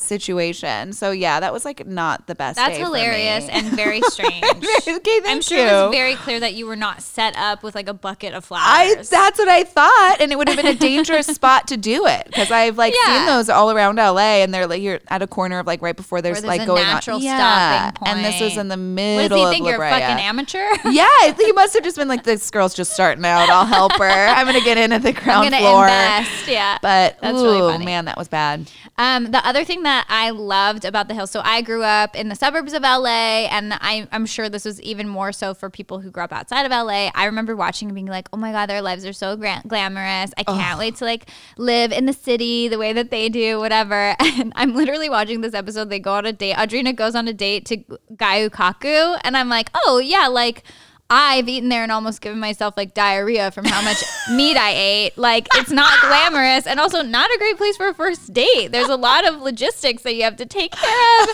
situation. 0.00 0.92
So 0.92 1.10
yeah, 1.10 1.40
that 1.40 1.52
was 1.52 1.64
like 1.64 1.86
not 1.86 2.26
the 2.26 2.34
best. 2.34 2.56
That's 2.56 2.76
hilarious 2.76 3.48
and 3.48 3.66
very 3.68 4.00
strange. 4.08 4.44
okay, 4.88 5.20
I'm 5.26 5.42
sure 5.42 5.58
you. 5.58 5.64
it 5.64 5.72
was 5.72 5.94
very 5.94 6.14
clear 6.16 6.40
that 6.40 6.54
you 6.54 6.66
were 6.66 6.76
not 6.76 7.02
set 7.02 7.36
up 7.36 7.62
with 7.62 7.74
like 7.74 7.88
a 7.88 7.94
bucket 7.94 8.34
of 8.34 8.44
flowers. 8.44 8.64
I 8.66 8.94
that's 8.96 9.38
what 9.38 9.48
I 9.48 9.64
thought, 9.64 10.16
and 10.20 10.32
it 10.32 10.38
would 10.38 10.48
have 10.48 10.56
been 10.56 10.66
a 10.66 10.74
dangerous 10.74 11.26
spot 11.40 11.68
to 11.68 11.76
do 11.76 12.06
it 12.06 12.26
because 12.26 12.50
I've 12.50 12.78
like 12.78 12.94
yeah. 13.04 13.18
seen 13.18 13.26
those 13.26 13.48
all 13.48 13.70
around 13.70 13.96
LA, 13.96 14.42
and 14.42 14.52
they're 14.52 14.66
like 14.66 14.82
you're 14.82 15.00
at 15.08 15.22
a 15.22 15.26
corner 15.26 15.58
of 15.58 15.66
like 15.66 15.82
right 15.82 15.96
before 15.96 16.22
there's, 16.22 16.42
there's 16.42 16.58
like 16.58 16.66
going 16.66 16.82
natural 16.82 17.16
on. 17.16 17.22
Yeah, 17.22 17.92
and 18.06 18.24
this 18.24 18.40
was 18.40 18.56
in 18.56 18.68
the 18.68 18.76
middle. 18.76 19.38
What 19.38 19.44
does 19.44 19.54
he 19.54 19.58
think? 19.58 19.68
You're 19.68 19.82
a 19.82 19.90
fucking 19.90 20.24
amateur. 20.24 20.66
yeah, 20.90 21.34
he 21.36 21.52
must 21.52 21.74
have 21.74 21.84
just 21.84 21.96
been 21.96 22.08
like 22.08 22.24
this 22.24 22.50
girl's 22.50 22.74
just 22.74 22.92
starting 22.92 23.24
out. 23.24 23.48
I'll 23.50 23.66
help 23.66 23.92
her. 23.98 24.04
I'm 24.04 24.46
gonna 24.46 24.60
get 24.60 24.78
in 24.78 24.92
at 24.92 25.02
the 25.02 25.12
ground 25.12 25.54
I'm 25.54 25.60
floor. 25.60 25.84
Invest. 25.84 26.48
Yeah, 26.48 26.78
but 26.82 27.18
that's 27.20 27.38
ooh, 27.38 27.44
really 27.44 27.72
funny. 27.72 27.84
man, 27.84 28.06
that 28.06 28.16
was 28.16 28.28
bad. 28.28 28.70
Um, 28.96 29.30
the 29.30 29.46
other 29.46 29.64
thing 29.64 29.82
that 29.84 29.89
I 30.08 30.30
loved 30.30 30.84
about 30.84 31.08
the 31.08 31.14
hills, 31.14 31.30
so 31.30 31.40
I 31.44 31.62
grew 31.62 31.82
up 31.82 32.16
in 32.16 32.28
the 32.28 32.34
suburbs 32.34 32.72
of 32.72 32.82
LA, 32.82 33.46
and 33.50 33.72
I, 33.74 34.08
am 34.12 34.26
sure 34.26 34.48
this 34.48 34.64
was 34.64 34.80
even 34.82 35.08
more 35.08 35.32
so 35.32 35.54
for 35.54 35.70
people 35.70 36.00
who 36.00 36.10
grew 36.10 36.22
up 36.22 36.32
outside 36.32 36.64
of 36.64 36.70
LA. 36.70 37.10
I 37.14 37.24
remember 37.26 37.56
watching 37.56 37.88
and 37.88 37.94
being 37.94 38.06
like, 38.06 38.28
"Oh 38.32 38.36
my 38.36 38.52
god, 38.52 38.66
their 38.66 38.82
lives 38.82 39.04
are 39.04 39.12
so 39.12 39.36
gra- 39.36 39.62
glamorous! 39.66 40.32
I 40.36 40.44
can't 40.44 40.78
wait 40.78 40.96
to 40.96 41.04
like 41.04 41.28
live 41.56 41.92
in 41.92 42.06
the 42.06 42.12
city 42.12 42.68
the 42.68 42.78
way 42.78 42.92
that 42.92 43.10
they 43.10 43.28
do, 43.28 43.58
whatever." 43.58 44.16
And 44.40 44.52
I'm 44.54 44.74
literally 44.74 45.10
watching 45.10 45.40
this 45.40 45.54
episode. 45.54 45.90
They 45.90 45.98
go 45.98 46.14
on 46.14 46.24
a 46.24 46.32
date. 46.32 46.56
Audrina 46.56 46.94
goes 46.94 47.14
on 47.14 47.28
a 47.28 47.32
date 47.32 47.66
to 47.66 47.76
Gyu-Kaku, 48.14 49.20
and 49.22 49.36
I'm 49.36 49.48
like, 49.48 49.70
"Oh 49.74 49.98
yeah, 49.98 50.28
like." 50.28 50.64
I've 51.10 51.48
eaten 51.48 51.68
there 51.68 51.82
and 51.82 51.90
almost 51.90 52.20
given 52.20 52.38
myself 52.38 52.74
like 52.76 52.94
diarrhea 52.94 53.50
from 53.50 53.64
how 53.64 53.82
much 53.82 54.02
meat 54.30 54.56
I 54.56 54.70
ate. 54.70 55.18
Like 55.18 55.48
it's 55.56 55.72
not 55.72 56.00
glamorous 56.00 56.66
and 56.66 56.78
also 56.78 57.02
not 57.02 57.28
a 57.28 57.38
great 57.38 57.56
place 57.56 57.76
for 57.76 57.88
a 57.88 57.94
first 57.94 58.32
date. 58.32 58.68
There's 58.70 58.88
a 58.88 58.96
lot 58.96 59.26
of 59.26 59.40
logistics 59.40 60.04
that 60.04 60.14
you 60.14 60.22
have 60.22 60.36
to 60.36 60.46
take 60.46 60.70
care 60.70 61.22
of. 61.22 61.28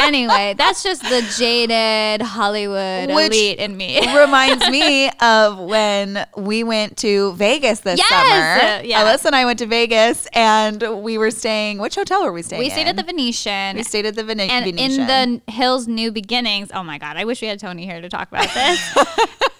Anyway, 0.00 0.54
that's 0.56 0.82
just 0.82 1.02
the 1.02 1.22
jaded 1.38 2.22
Hollywood 2.22 3.10
Which 3.10 3.26
elite 3.32 3.58
in 3.58 3.76
me. 3.76 3.98
reminds 4.16 4.68
me 4.68 5.10
of 5.20 5.58
when 5.58 6.26
we 6.36 6.64
went 6.64 6.96
to 6.98 7.32
Vegas 7.34 7.80
this 7.80 7.98
yes! 7.98 8.08
summer. 8.08 8.84
Yeah. 8.86 9.04
Alyssa 9.04 9.26
and 9.26 9.36
I 9.36 9.44
went 9.44 9.58
to 9.60 9.66
Vegas 9.66 10.26
and 10.32 11.02
we 11.02 11.18
were 11.18 11.30
staying. 11.30 11.78
Which 11.78 11.94
hotel 11.94 12.24
were 12.24 12.32
we 12.32 12.42
staying? 12.42 12.60
We 12.60 12.70
stayed 12.70 12.86
at 12.88 12.96
the 12.96 13.02
Venetian. 13.02 13.76
We 13.76 13.82
stayed 13.82 14.06
at 14.06 14.14
the 14.16 14.24
Vene- 14.24 14.40
and 14.50 14.64
Venetian. 14.64 15.00
in 15.02 15.42
the 15.46 15.52
Hills 15.52 15.86
New 15.88 16.10
Beginnings. 16.12 16.70
Oh 16.74 16.82
my 16.82 16.98
god, 16.98 17.16
I 17.16 17.24
wish 17.24 17.40
we 17.42 17.48
had 17.48 17.58
Tony 17.60 17.84
here 17.84 18.00
to 18.00 18.08
talk 18.08 18.28
about 18.30 18.48
this. 18.54 18.80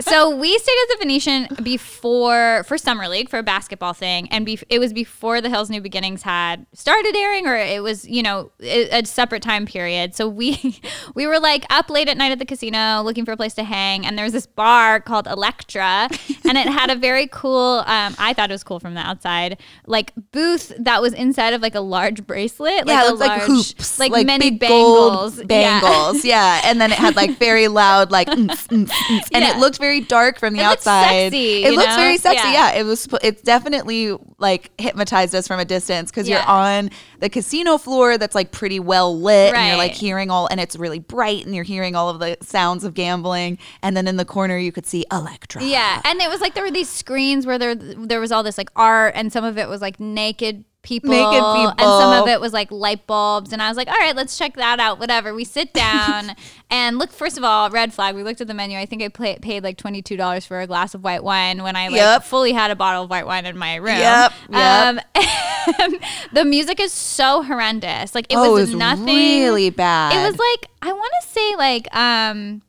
so 0.01 0.34
we 0.36 0.57
stayed 0.59 0.76
at 0.82 0.88
the 0.88 0.97
Venetian 1.01 1.49
before 1.62 2.64
for 2.66 2.78
summer 2.78 3.09
league 3.09 3.28
for 3.28 3.38
a 3.38 3.43
basketball 3.43 3.93
thing, 3.93 4.28
and 4.30 4.47
be, 4.47 4.59
it 4.68 4.78
was 4.78 4.93
before 4.93 5.41
the 5.41 5.49
Hills 5.49 5.70
New 5.70 5.80
Beginnings 5.80 6.22
had 6.22 6.66
started 6.72 7.14
airing, 7.16 7.47
or 7.47 7.57
it 7.57 7.82
was 7.82 8.07
you 8.09 8.22
know 8.22 8.51
a, 8.61 9.01
a 9.01 9.05
separate 9.05 9.43
time 9.43 9.66
period. 9.66 10.14
So 10.14 10.28
we 10.31 10.81
we 11.14 11.26
were 11.26 11.39
like 11.39 11.64
up 11.70 11.91
late 11.91 12.09
at 12.09 12.16
night 12.16 12.33
at 12.33 12.39
the 12.39 12.45
casino 12.45 13.03
looking 13.03 13.24
for 13.24 13.33
a 13.33 13.37
place 13.37 13.55
to 13.55 13.64
hang, 13.64 14.07
and 14.07 14.16
there 14.16 14.24
was 14.24 14.33
this 14.33 14.47
bar 14.47 15.01
called 15.01 15.26
Electra, 15.26 16.09
and 16.49 16.59
it 16.59 16.68
had 16.68 16.91
a 16.91 16.97
very 16.97 17.26
cool. 17.26 17.83
Um, 17.87 18.14
I 18.18 18.33
thought 18.35 18.51
it 18.51 18.55
was 18.55 18.64
cool 18.64 18.81
from 18.81 18.95
the 18.95 19.01
outside, 19.01 19.61
like 19.87 20.12
booth 20.33 20.72
that 20.78 21.03
was 21.03 21.12
inside 21.12 21.53
of 21.55 21.62
like 21.62 21.74
a 21.74 21.81
large 21.81 22.26
bracelet, 22.26 22.87
yeah, 22.87 23.03
like 23.03 23.05
it 23.05 23.12
a 23.12 23.14
large, 23.14 23.20
like 23.20 23.43
hoops, 23.43 23.99
like, 23.99 24.12
like 24.12 24.26
many 24.26 24.51
bangles, 24.51 25.43
bangles, 25.45 26.24
yeah. 26.24 26.61
yeah. 26.62 26.70
and 26.70 26.81
then 26.81 26.93
it 26.93 26.99
had 26.99 27.16
like 27.16 27.39
very 27.39 27.68
loud 27.68 28.11
like, 28.11 28.28
and 28.28 28.51
yeah. 28.70 29.51
it 29.51 29.59
looked 29.59 29.78
very 29.78 30.01
dark 30.01 30.39
from 30.39 30.55
the 30.55 30.61
it 30.61 30.64
outside. 30.64 31.33
Sexy, 31.33 31.64
it 31.64 31.72
looks 31.72 31.89
know? 31.89 31.97
very 31.97 32.16
sexy. 32.16 32.49
Yeah. 32.49 32.72
yeah. 32.72 32.81
it 32.81 32.85
was. 32.85 33.09
It's 33.22 33.43
definitely 33.43 34.16
like 34.39 34.70
hypnotized 34.81 35.35
us 35.35 35.47
from 35.47 35.61
a 35.61 35.64
distance 35.64 36.11
because 36.11 36.28
you're 36.28 36.43
on 36.43 36.91
the 37.20 37.28
casino 37.28 37.78
floor 37.78 38.18
that's 38.18 38.35
like 38.35 38.53
pretty 38.53 38.81
well 38.81 39.18
lit, 39.18 39.53
right. 39.53 39.59
and 39.59 39.68
you're 39.68 39.78
like 39.78 39.93
hearing 39.93 40.20
all, 40.29 40.49
and 40.49 40.61
it's 40.61 40.77
really 40.77 40.99
bright, 40.99 41.47
and 41.47 41.55
you're 41.55 41.64
hearing 41.64 41.95
all 41.95 42.11
of 42.11 42.18
the 42.18 42.37
sounds 42.43 42.85
of 42.85 42.95
gambling, 42.95 43.59
and 43.81 43.97
then 43.97 44.09
in 44.09 44.16
the 44.16 44.25
corner 44.25 44.59
you 44.59 44.73
could 44.73 44.85
see 44.85 45.07
Electra. 45.11 45.62
Yeah, 45.62 46.03
and 46.05 46.21
it 46.21 46.29
was 46.29 46.41
like 46.41 46.55
there 46.55 46.64
were 46.64 46.71
these 46.71 46.91
screens 46.91 47.47
where 47.47 47.59
there 47.59 47.75
there 47.75 48.21
was 48.21 48.33
all 48.33 48.43
this 48.43 48.59
like 48.59 48.71
art, 48.75 49.14
and 49.16 49.33
some 49.33 49.45
of 49.45 49.57
it 49.57 49.68
was 49.68 49.81
like 49.81 50.01
naked 50.01 50.64
people, 50.91 51.11
naked 51.11 51.32
people, 51.32 51.68
and 51.68 51.78
some 51.78 52.22
of 52.22 52.28
it 52.28 52.41
was 52.41 52.53
like 52.53 52.70
light 52.72 53.07
bulbs. 53.07 53.53
And 53.53 53.62
I 53.62 53.68
was 53.68 53.76
like, 53.76 53.88
all 53.88 53.99
right, 53.99 54.14
let's 54.14 54.36
check 54.36 54.57
that 54.57 54.80
out. 54.80 54.99
Whatever. 54.99 55.32
We 55.32 55.45
sit 55.45 55.72
down 55.72 56.34
and 56.70 56.99
look. 56.99 57.12
First 57.12 57.38
of 57.38 57.45
all, 57.45 57.70
red 57.70 57.95
flag. 57.95 58.14
We 58.14 58.22
looked 58.22 58.41
at 58.41 58.49
the 58.49 58.55
menu. 58.55 58.76
I 58.78 58.86
think 58.86 59.03
I 59.03 59.09
play, 59.09 59.38
paid 59.41 59.62
like 59.62 59.76
twenty 59.76 60.03
two 60.03 60.16
dollars 60.16 60.45
for 60.45 60.61
a 60.61 60.66
glass 60.66 60.95
of 60.95 61.05
white 61.05 61.22
wine 61.22 61.62
when 61.62 61.76
I 61.76 61.88
like 61.88 61.97
yep. 61.97 62.24
fully 62.24 62.53
had 62.53 62.70
a 62.70 62.76
bottle 62.76 63.05
of 63.05 63.11
white 63.11 63.26
wine 63.26 63.47
in 63.47 63.57
my 63.57 63.76
room. 63.76 63.99
Yep. 63.99 64.32
yep. 64.51 65.07
Um, 65.78 65.95
the 66.32 66.45
music 66.45 66.80
is 66.80 66.93
so 66.93 67.43
horrendous. 67.43 68.14
Like 68.14 68.26
it 68.28 68.36
oh, 68.36 68.53
was, 68.53 68.70
it 68.70 68.72
was 68.72 68.74
nothing. 68.74 69.07
Really 69.07 69.70
bad. 69.70 70.12
It 70.14 70.28
was 70.28 70.38
like 70.38 70.70
I 70.82 70.93
want 70.93 71.12
to 71.22 71.28
say 71.28 71.57
like 71.57 71.95
um 71.95 72.62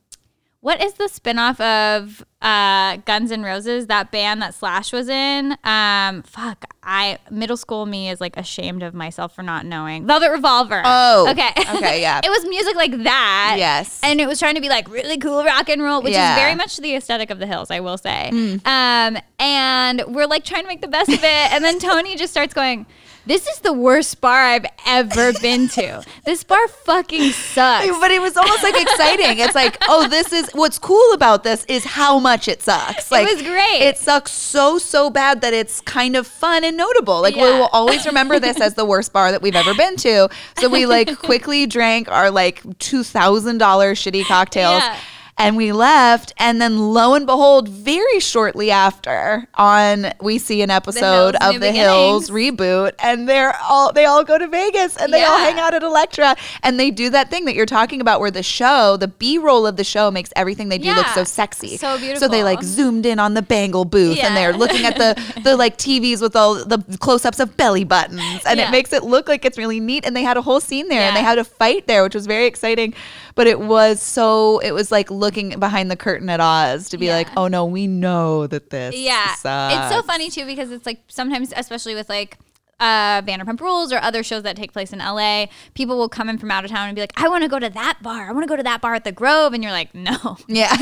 what 0.62 0.80
is 0.80 0.94
the 0.94 1.04
spinoff 1.04 1.60
of 1.60 2.24
uh, 2.40 2.96
Guns 3.04 3.32
N' 3.32 3.42
Roses? 3.42 3.88
That 3.88 4.12
band 4.12 4.40
that 4.42 4.54
Slash 4.54 4.92
was 4.92 5.08
in. 5.08 5.56
Um, 5.64 6.22
fuck, 6.22 6.64
I 6.84 7.18
middle 7.32 7.56
school 7.56 7.84
me 7.84 8.08
is 8.08 8.20
like 8.20 8.36
ashamed 8.36 8.84
of 8.84 8.94
myself 8.94 9.34
for 9.34 9.42
not 9.42 9.66
knowing. 9.66 10.06
Velvet 10.06 10.30
Revolver. 10.30 10.80
Oh, 10.84 11.28
okay, 11.30 11.50
okay, 11.74 12.00
yeah. 12.00 12.20
it 12.24 12.30
was 12.30 12.44
music 12.46 12.76
like 12.76 13.02
that. 13.02 13.56
Yes, 13.58 13.98
and 14.04 14.20
it 14.20 14.28
was 14.28 14.38
trying 14.38 14.54
to 14.54 14.60
be 14.60 14.68
like 14.68 14.88
really 14.88 15.18
cool 15.18 15.42
rock 15.42 15.68
and 15.68 15.82
roll, 15.82 16.00
which 16.00 16.12
yeah. 16.12 16.36
is 16.36 16.40
very 16.40 16.54
much 16.54 16.76
the 16.76 16.94
aesthetic 16.94 17.30
of 17.30 17.40
the 17.40 17.46
Hills, 17.46 17.72
I 17.72 17.80
will 17.80 17.98
say. 17.98 18.30
Mm. 18.32 18.64
Um, 18.64 19.20
and 19.40 20.04
we're 20.06 20.28
like 20.28 20.44
trying 20.44 20.62
to 20.62 20.68
make 20.68 20.80
the 20.80 20.86
best 20.86 21.08
of 21.08 21.24
it, 21.24 21.52
and 21.52 21.64
then 21.64 21.80
Tony 21.80 22.14
just 22.14 22.32
starts 22.32 22.54
going 22.54 22.86
this 23.26 23.46
is 23.46 23.60
the 23.60 23.72
worst 23.72 24.20
bar 24.20 24.42
I've 24.42 24.66
ever 24.86 25.32
been 25.42 25.68
to. 25.70 26.04
This 26.24 26.44
bar 26.44 26.66
fucking 26.68 27.32
sucks. 27.32 27.86
But 28.00 28.10
it 28.10 28.20
was 28.20 28.36
almost 28.36 28.62
like 28.62 28.80
exciting. 28.80 29.38
It's 29.38 29.54
like, 29.54 29.78
oh, 29.88 30.08
this 30.08 30.32
is 30.32 30.50
what's 30.52 30.78
cool 30.78 31.12
about 31.12 31.44
this 31.44 31.64
is 31.66 31.84
how 31.84 32.18
much 32.18 32.48
it 32.48 32.62
sucks. 32.62 33.10
Like 33.10 33.26
it 33.28 33.34
was 33.34 33.42
great. 33.42 33.82
It 33.82 33.98
sucks 33.98 34.32
so 34.32 34.78
so 34.78 35.10
bad 35.10 35.40
that 35.42 35.52
it's 35.52 35.80
kind 35.80 36.16
of 36.16 36.26
fun 36.26 36.64
and 36.64 36.76
notable. 36.76 37.20
Like 37.20 37.36
yeah. 37.36 37.44
we 37.44 37.50
will 37.58 37.68
always 37.72 38.06
remember 38.06 38.38
this 38.38 38.60
as 38.60 38.74
the 38.74 38.84
worst 38.84 39.12
bar 39.12 39.30
that 39.30 39.42
we've 39.42 39.56
ever 39.56 39.74
been 39.74 39.96
to. 39.96 40.28
So 40.58 40.68
we 40.68 40.86
like 40.86 41.18
quickly 41.22 41.66
drank 41.66 42.10
our 42.10 42.30
like 42.30 42.62
two 42.78 43.02
thousand 43.02 43.58
dollar 43.58 43.94
shitty 43.94 44.24
cocktails. 44.24 44.82
Yeah 44.82 44.96
and 45.38 45.56
we 45.56 45.72
left 45.72 46.32
and 46.36 46.60
then 46.60 46.78
lo 46.78 47.14
and 47.14 47.26
behold 47.26 47.68
very 47.68 48.20
shortly 48.20 48.70
after 48.70 49.48
on 49.54 50.12
we 50.20 50.38
see 50.38 50.62
an 50.62 50.70
episode 50.70 51.34
the 51.34 51.48
of 51.48 51.60
the 51.60 51.72
hills 51.72 52.30
reboot 52.30 52.92
and 53.02 53.28
they're 53.28 53.56
all 53.62 53.92
they 53.92 54.04
all 54.04 54.22
go 54.24 54.36
to 54.36 54.46
vegas 54.46 54.96
and 54.96 55.12
they 55.12 55.20
yeah. 55.20 55.26
all 55.26 55.38
hang 55.38 55.58
out 55.58 55.74
at 55.74 55.82
electra 55.82 56.36
and 56.62 56.78
they 56.78 56.90
do 56.90 57.08
that 57.08 57.30
thing 57.30 57.46
that 57.46 57.54
you're 57.54 57.66
talking 57.66 58.00
about 58.00 58.20
where 58.20 58.30
the 58.30 58.42
show 58.42 58.96
the 58.98 59.08
b-roll 59.08 59.66
of 59.66 59.76
the 59.76 59.84
show 59.84 60.10
makes 60.10 60.32
everything 60.36 60.68
they 60.68 60.78
do 60.78 60.88
yeah. 60.88 60.96
look 60.96 61.06
so 61.08 61.24
sexy 61.24 61.76
so 61.76 61.98
beautiful 61.98 62.20
so 62.20 62.28
they 62.28 62.44
like 62.44 62.62
zoomed 62.62 63.06
in 63.06 63.18
on 63.18 63.34
the 63.34 63.42
bangle 63.42 63.84
booth 63.84 64.16
yeah. 64.16 64.26
and 64.26 64.36
they're 64.36 64.52
looking 64.52 64.84
at 64.84 64.96
the 64.96 65.40
the 65.44 65.56
like 65.56 65.78
tvs 65.78 66.20
with 66.20 66.36
all 66.36 66.54
the 66.64 66.78
close-ups 67.00 67.40
of 67.40 67.56
belly 67.56 67.84
buttons 67.84 68.42
and 68.46 68.60
it 68.60 68.70
makes 68.70 68.92
it 68.92 69.02
look 69.02 69.28
like 69.28 69.44
it's 69.44 69.56
really 69.56 69.80
neat 69.80 70.04
and 70.04 70.14
they 70.14 70.22
had 70.22 70.36
a 70.36 70.42
whole 70.42 70.60
scene 70.60 70.88
there 70.88 71.00
and 71.00 71.16
they 71.16 71.22
had 71.22 71.38
a 71.38 71.44
fight 71.44 71.86
there 71.86 72.02
which 72.02 72.14
was 72.14 72.26
very 72.26 72.46
exciting 72.46 72.94
but 73.34 73.46
it 73.46 73.60
was 73.60 74.02
so 74.02 74.58
it 74.60 74.72
was 74.72 74.90
like 74.90 75.10
looking 75.10 75.58
behind 75.58 75.90
the 75.90 75.96
curtain 75.96 76.28
at 76.28 76.40
Oz 76.40 76.88
to 76.90 76.98
be 76.98 77.06
yeah. 77.06 77.16
like, 77.16 77.28
oh 77.36 77.48
no, 77.48 77.64
we 77.64 77.86
know 77.86 78.46
that 78.46 78.70
this. 78.70 78.96
Yeah, 78.96 79.34
sucks. 79.34 79.74
it's 79.74 79.94
so 79.94 80.02
funny 80.02 80.30
too 80.30 80.44
because 80.44 80.70
it's 80.70 80.86
like 80.86 81.00
sometimes, 81.08 81.52
especially 81.56 81.94
with 81.94 82.08
like 82.08 82.38
uh, 82.82 83.22
Vanderpump 83.22 83.60
Rules 83.60 83.92
or 83.92 83.98
other 83.98 84.24
shows 84.24 84.42
that 84.42 84.56
take 84.56 84.72
place 84.72 84.92
in 84.92 84.98
LA, 84.98 85.46
people 85.74 85.96
will 85.96 86.08
come 86.08 86.28
in 86.28 86.36
from 86.36 86.50
out 86.50 86.64
of 86.64 86.70
town 86.70 86.88
and 86.88 86.96
be 86.96 87.00
like, 87.00 87.12
I 87.16 87.28
want 87.28 87.44
to 87.44 87.48
go 87.48 87.60
to 87.60 87.70
that 87.70 88.02
bar. 88.02 88.28
I 88.28 88.32
want 88.32 88.42
to 88.42 88.48
go 88.48 88.56
to 88.56 88.62
that 88.64 88.80
bar 88.80 88.94
at 88.94 89.04
the 89.04 89.12
Grove. 89.12 89.54
And 89.54 89.62
you're 89.62 89.72
like, 89.72 89.94
no. 89.94 90.36
Yeah. 90.48 90.76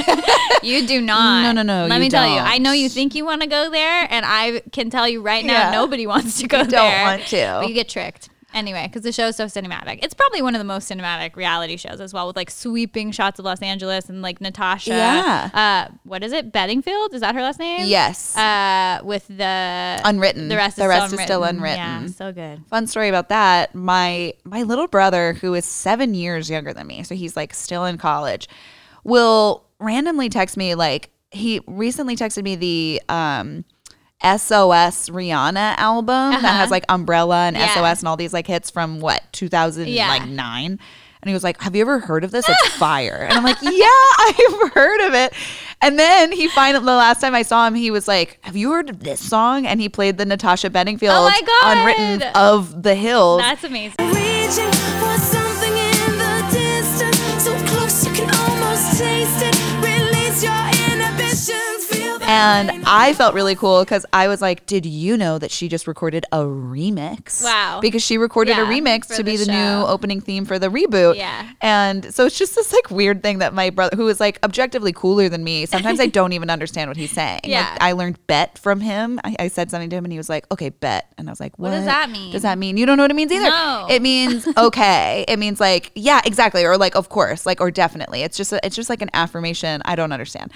you 0.63 0.87
do 0.87 1.01
not. 1.03 1.43
No, 1.43 1.53
no, 1.53 1.63
no. 1.63 1.87
Let 1.87 2.01
me 2.01 2.09
don't. 2.09 2.23
tell 2.23 2.35
you, 2.35 2.41
I 2.41 2.57
know 2.59 2.73
you 2.73 2.89
think 2.89 3.15
you 3.15 3.27
want 3.27 3.43
to 3.43 3.47
go 3.47 3.71
there. 3.71 4.07
And 4.11 4.25
I 4.27 4.61
can 4.73 4.89
tell 4.89 5.07
you 5.07 5.21
right 5.21 5.45
now, 5.45 5.69
yeah. 5.69 5.71
nobody 5.73 6.07
wants 6.07 6.41
to 6.41 6.49
go 6.49 6.61
you 6.61 6.65
there. 6.65 6.81
Don't 6.81 7.03
want 7.03 7.29
to. 7.29 7.59
But 7.61 7.69
you 7.69 7.75
get 7.75 7.89
tricked. 7.91 8.30
Anyway, 8.53 8.87
because 8.87 9.03
the 9.03 9.13
show 9.13 9.29
is 9.29 9.37
so 9.37 9.47
cinematic. 9.47 10.01
It's 10.03 10.15
probably 10.15 10.43
one 10.43 10.55
of 10.55 10.59
the 10.59 10.65
most 10.65 10.91
cinematic 10.91 11.37
reality 11.37 11.77
shows 11.77 12.01
as 12.01 12.13
well, 12.13 12.27
with 12.27 12.37
like 12.37 12.51
sweeping 12.51 13.13
shots 13.13 13.39
of 13.39 13.45
Los 13.45 13.63
Angeles 13.63 14.09
and 14.09 14.23
like 14.23 14.41
Natasha. 14.41 14.91
Yeah. 14.91 15.51
Uh, 15.55 15.95
what 16.05 16.25
is 16.25 16.33
it? 16.33 16.53
Bedingfield? 16.53 17.15
Is 17.15 17.21
that 17.21 17.35
her 17.35 17.43
last 17.43 17.59
name? 17.59 17.87
Yes. 17.87 18.37
Uh, 18.37 19.01
with 19.05 19.27
the 19.29 20.01
unwritten. 20.05 20.49
The 20.49 20.57
rest. 20.57 20.77
The 20.77 20.85
is 20.85 20.89
rest 20.89 21.07
still 21.07 21.19
is 21.19 21.25
still 21.25 21.45
unwritten. 21.45 21.77
Yeah, 21.79 22.07
so 22.07 22.33
good. 22.33 22.65
Fun 22.67 22.87
story 22.87 23.09
about 23.09 23.29
that. 23.29 23.75
My 23.75 24.35
my 24.45 24.63
little 24.63 24.89
brother, 24.89 25.35
who 25.35 25.55
is 25.55 25.65
seven 25.65 26.15
years 26.15 26.51
younger 26.51 26.73
than 26.73 26.87
me, 26.87 27.03
so 27.03 27.15
he's 27.15 27.37
like 27.37 27.55
still 27.55 27.85
in 27.85 27.99
college, 27.99 28.49
will 29.05 29.65
randomly 29.79 30.29
text 30.29 30.57
me 30.57 30.75
like 30.75 31.11
he 31.31 31.61
recently 31.67 32.17
texted 32.17 32.43
me 32.43 32.57
the 32.57 33.03
um 33.09 33.65
SOS 34.23 35.09
Rihanna 35.09 35.77
album 35.79 36.15
uh-huh. 36.15 36.41
that 36.41 36.57
has 36.57 36.71
like 36.71 36.85
Umbrella 36.89 37.47
and 37.47 37.57
yeah. 37.57 37.75
SOS 37.75 38.01
and 38.01 38.09
all 38.09 38.17
these 38.17 38.33
like 38.33 38.47
hits 38.47 38.71
from 38.71 39.01
what 39.01 39.23
2009. 39.33 39.89
Yeah. 39.93 40.87
And 41.23 41.29
he 41.29 41.35
was 41.35 41.45
like, 41.45 41.61
"Have 41.61 41.77
you 41.77 41.83
ever 41.83 41.99
heard 41.99 42.25
of 42.25 42.31
this? 42.31 42.49
It's 42.49 42.69
fire." 42.77 43.27
And 43.29 43.35
I'm 43.35 43.45
like, 43.45 43.59
"Yeah, 43.61 43.71
I've 44.19 44.73
heard 44.73 45.07
of 45.07 45.15
it." 45.15 45.35
And 45.83 45.99
then 45.99 46.33
he 46.33 46.49
finally, 46.49 46.83
the 46.83 46.93
last 46.93 47.21
time 47.21 47.35
I 47.35 47.43
saw 47.43 47.67
him, 47.67 47.75
he 47.75 47.91
was 47.91 48.09
like, 48.09 48.39
"Have 48.43 48.57
you 48.57 48.73
heard 48.73 48.89
of 48.89 49.01
this 49.01 49.21
song?" 49.21 49.67
And 49.67 49.83
he 49.83 49.91
played 49.91 50.17
the 50.17 50.25
Natasha 50.25 50.71
Bedingfield 50.71 51.15
oh 51.15 51.61
unwritten 51.65 52.23
of 52.35 52.83
the 52.83 52.95
Hills. 52.95 53.43
That's 53.43 53.65
amazing. 53.65 53.97
And 62.31 62.85
I 62.87 63.13
felt 63.15 63.35
really 63.35 63.57
cool 63.57 63.83
because 63.83 64.07
I 64.13 64.29
was 64.29 64.41
like, 64.41 64.65
did 64.67 64.87
you 64.87 65.17
know 65.17 65.39
that 65.39 65.51
she 65.51 65.69
just 65.69 65.89
recorded 65.89 66.25
a 66.31 66.39
remix? 66.39 67.43
Wow. 67.43 67.81
Because 67.81 68.03
she 68.03 68.19
recorded 68.19 68.57
yeah, 68.57 68.63
a 68.63 68.67
remix 68.67 69.15
to 69.17 69.25
be 69.25 69.37
the 69.37 69.47
show. 69.47 69.53
new 69.53 69.87
opening 69.87 70.21
theme 70.21 70.45
for 70.45 70.59
the 70.59 70.69
reboot. 70.69 71.17
Yeah. 71.17 71.51
And 71.61 72.15
so 72.15 72.27
it's 72.27 72.39
just 72.39 72.55
this 72.55 72.73
like 72.73 72.89
weird 72.91 73.25
thing 73.25 73.39
that 73.39 73.53
my 73.53 73.71
brother, 73.71 73.97
who 73.97 74.07
is 74.07 74.21
like 74.21 74.39
objectively 74.45 74.93
cooler 74.93 75.29
than 75.29 75.43
me, 75.43 75.67
sometimes 75.67 75.99
I 75.99 76.07
don't 76.07 76.33
even 76.33 76.51
understand 76.51 76.89
what 76.89 76.97
he's 76.97 77.11
saying. 77.11 77.41
Yeah. 77.51 77.69
Like, 77.71 77.83
I 77.83 77.93
learned 77.93 78.25
bet 78.29 78.59
from 78.59 78.81
him. 78.81 79.19
I, 79.25 79.35
I, 79.41 79.49
said 79.49 79.73
something 79.73 79.91
to 79.91 79.97
him 79.97 80.05
and 80.05 80.13
he 80.13 80.19
was 80.19 80.29
like, 80.29 80.47
okay, 80.53 80.69
bet. 80.69 81.13
And 81.19 81.29
I 81.29 81.33
was 81.33 81.41
like, 81.41 81.59
what? 81.59 81.71
what 81.71 81.77
does 81.77 81.87
that 81.87 82.09
mean? 82.11 82.31
Does 82.31 82.43
that 82.43 82.59
mean 82.59 82.77
you 82.77 82.87
don't 82.87 82.97
know 82.97 83.03
what 83.03 83.11
it 83.11 83.15
means 83.15 83.33
either? 83.33 83.49
No. 83.49 83.87
It 83.91 84.03
means 84.03 84.47
okay. 84.57 85.25
it 85.27 85.39
means 85.39 85.59
like, 85.59 85.91
yeah, 85.97 86.21
exactly. 86.25 86.65
Or 86.65 86.79
like, 86.79 86.95
of 86.95 87.09
course, 87.09 87.45
like, 87.45 87.61
or 87.61 87.73
definitely. 87.73 88.23
It's 88.23 88.37
just, 88.37 88.53
a, 88.53 88.65
it's 88.65 88.77
just 88.77 88.89
like 88.89 89.03
an 89.03 89.11
affirmation. 89.15 89.83
I 89.85 89.97
don't 89.97 90.13
understand. 90.13 90.53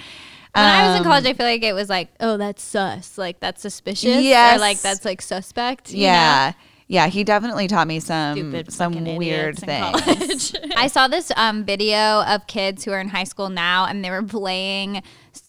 When 0.55 0.63
um, 0.63 0.71
I 0.71 0.87
was 0.87 0.97
in 0.97 1.03
college, 1.03 1.25
I 1.25 1.33
feel 1.33 1.45
like 1.45 1.63
it 1.63 1.73
was 1.73 1.89
like, 1.89 2.09
oh, 2.21 2.37
that's 2.37 2.63
sus, 2.63 3.17
like 3.17 3.41
that's 3.41 3.61
suspicious, 3.61 4.23
yes. 4.23 4.55
or 4.55 4.59
like 4.61 4.79
that's 4.79 5.03
like 5.03 5.21
suspect. 5.21 5.91
yeah. 5.91 6.53
Know? 6.55 6.63
Yeah, 6.87 7.07
he 7.07 7.23
definitely 7.23 7.67
taught 7.67 7.87
me 7.87 7.99
some 7.99 8.37
Stupid 8.37 8.71
some 8.71 9.17
weird 9.17 9.57
things. 9.57 10.55
I 10.77 10.85
saw 10.85 11.07
this 11.07 11.31
um, 11.35 11.65
video 11.65 12.21
of 12.21 12.45
kids 12.45 12.85
who 12.85 12.91
are 12.91 12.99
in 13.01 13.09
high 13.09 13.23
school 13.23 13.49
now, 13.49 13.85
and 13.85 14.05
they 14.05 14.11
were 14.11 14.21
playing 14.21 15.01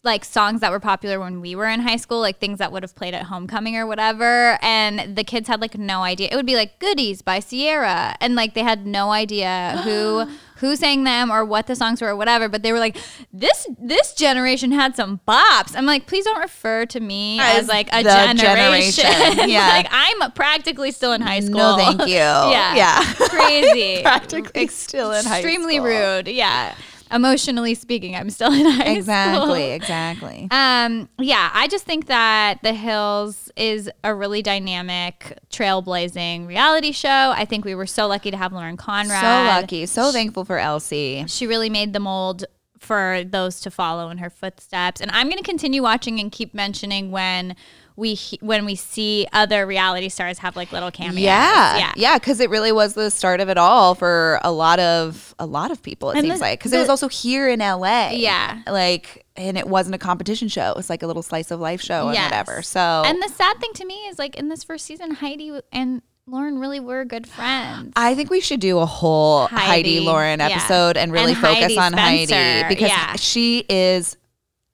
like 0.03 0.25
songs 0.25 0.63
that 0.63 0.71
were 0.71 0.81
popular 0.81 1.21
when 1.21 1.43
we 1.43 1.55
were 1.55 1.67
in 1.67 1.81
high 1.81 1.99
school, 1.99 2.21
like 2.21 2.39
things 2.39 2.59
that 2.59 2.73
would 2.73 2.83
have 2.83 2.97
played 2.97 3.13
at 3.13 3.25
homecoming 3.25 3.77
or 3.77 3.87
whatever. 3.87 4.59
And 4.63 5.15
the 5.15 5.25
kids 5.25 5.47
had 5.47 5.61
like 5.61 5.77
no 5.77 6.03
idea. 6.03 6.31
It 6.33 6.37
would 6.37 6.47
be 6.47 6.57
like 6.57 6.79
"Goodies" 6.79 7.21
by 7.21 7.41
Ciara, 7.41 8.17
and 8.21 8.35
like 8.35 8.55
they 8.55 8.63
had 8.63 8.87
no 8.87 9.13
idea 9.13 9.83
who 9.85 10.27
who 10.57 10.77
sang 10.77 11.05
them 11.05 11.31
or 11.31 11.45
what 11.45 11.67
the 11.67 11.77
songs 11.77 12.01
were 12.01 12.09
or 12.09 12.17
whatever. 12.17 12.49
But 12.49 12.63
they 12.63 12.73
were 12.73 12.79
like, 12.79 12.97
"This 13.33 13.67
this 13.79 14.15
generation 14.15 14.73
had 14.73 14.97
some 14.97 15.21
bops." 15.27 15.77
I'm 15.77 15.87
like, 15.87 16.07
please 16.07 16.25
don't 16.25 16.41
refer 16.41 16.87
to 16.87 17.01
me 17.01 17.39
as, 17.41 17.63
as 17.63 17.69
like 17.69 17.89
a 17.93 18.03
generation. 18.03 19.05
generation. 19.05 19.49
Yeah, 19.51 19.69
like 19.69 19.89
I'm 19.91 20.33
practically 20.33 20.93
still 20.93 21.13
in 21.13 21.21
high 21.21 21.41
school. 21.41 21.57
No, 21.57 21.77
thank 21.77 22.01
you. 22.07 22.15
yeah, 22.17 22.75
yeah, 22.75 23.15
crazy. 23.29 24.03
practically 24.03 24.67
still 24.69 25.11
in 25.13 25.25
high 25.25 25.41
school. 25.41 25.51
Extremely 25.51 25.81
rude. 25.81 26.29
Yeah. 26.29 26.75
Emotionally 27.11 27.75
speaking, 27.75 28.17
I'm 28.17 28.31
still 28.31 28.53
in 28.53 28.67
high 28.67 28.85
exactly, 28.85 29.43
school. 29.43 29.55
Exactly. 29.55 30.49
Um, 30.51 31.09
yeah, 31.19 31.51
I 31.53 31.69
just 31.69 31.85
think 31.85 32.07
that 32.07 32.59
The 32.63 32.73
Hills 32.75 33.51
is 33.57 33.91
a 34.03 34.15
really 34.15 34.43
dynamic, 34.43 35.39
trailblazing 35.51 36.47
reality 36.47 36.93
show. 36.93 37.33
I 37.37 37.45
think 37.45 37.65
we 37.65 37.75
were 37.75 37.87
so 37.87 38.07
lucky 38.07 38.31
to 38.31 38.37
have 38.37 38.53
Lauren 38.53 38.77
Conrad. 38.77 39.21
So 39.21 39.61
lucky. 39.61 39.87
So 39.87 40.13
thankful 40.13 40.45
for 40.45 40.57
LC. 40.57 41.29
She 41.29 41.47
really 41.47 41.71
made 41.71 41.93
the 41.93 42.01
mold 42.01 42.45
for 42.79 43.23
those 43.25 43.61
to 43.61 43.71
follow 43.71 44.11
in 44.11 44.19
her 44.19 44.31
footsteps. 44.31 45.01
And 45.01 45.11
I'm 45.11 45.29
going 45.29 45.39
to 45.39 45.49
continue 45.49 45.83
watching 45.83 46.21
and 46.21 46.31
keep 46.31 46.55
mentioning 46.55 47.11
when 47.11 47.57
we 47.97 48.19
when 48.41 48.67
we 48.67 48.75
see 48.75 49.27
other 49.33 49.67
reality 49.67 50.11
stars 50.11 50.39
have 50.39 50.55
like 50.55 50.71
little 50.71 50.91
cameos. 50.91 51.19
Yeah, 51.19 51.79
yeah, 51.79 51.93
yeah, 51.97 52.19
because 52.19 52.41
it 52.41 52.51
really 52.51 52.73
was 52.73 52.95
the 52.95 53.11
start 53.11 53.41
of 53.41 53.49
it 53.49 53.57
all 53.57 53.95
for 53.95 54.39
a 54.45 54.53
lot 54.53 54.79
of 54.79 55.35
a 55.39 55.47
lot 55.47 55.71
of 55.71 55.83
people. 55.83 56.11
It 56.11 56.19
and 56.19 56.27
seems 56.27 56.39
the, 56.39 56.45
like 56.45 56.59
because 56.59 56.73
it 56.73 56.79
was 56.79 56.91
also 56.91 57.09
here 57.09 57.49
in 57.49 57.61
LA. 57.61 58.11
Yeah, 58.11 58.63
like 58.67 59.27
and 59.35 59.57
it 59.57 59.67
wasn't 59.67 59.95
a 59.95 59.99
competition 59.99 60.49
show. 60.49 60.71
It 60.71 60.77
was 60.77 60.91
like 60.91 61.03
a 61.03 61.07
little 61.07 61.23
slice 61.23 61.51
of 61.51 61.59
life 61.59 61.81
show 61.81 62.11
yes. 62.11 62.17
and 62.17 62.25
whatever. 62.25 62.63
So 62.63 62.81
and 62.81 63.23
the 63.23 63.29
sad 63.29 63.59
thing 63.61 63.73
to 63.75 63.87
me 63.87 63.95
is 64.09 64.19
like 64.19 64.37
in 64.37 64.49
this 64.49 64.63
first 64.63 64.85
season, 64.85 65.13
Heidi 65.13 65.59
and 65.73 66.03
Lauren 66.27 66.59
really 66.59 66.81
were 66.81 67.05
good 67.05 67.27
friends. 67.27 67.93
I 67.97 68.15
think 68.15 68.31
we 68.31 68.41
should 68.41 68.61
do 68.61 68.79
a 68.79 68.87
whole 68.87 69.47
Heidi, 69.47 69.67
Heidi 69.67 70.01
Lauren 70.01 70.41
episode 70.41 70.97
yeah. 70.97 71.03
and 71.03 71.13
really 71.13 71.33
and 71.33 71.41
focus 71.41 71.63
Heidi 71.63 71.79
on 71.79 71.93
Spencer. 71.93 72.35
Heidi 72.35 72.75
because 72.75 72.91
yeah. 72.91 73.17
she 73.17 73.65
is 73.69 74.17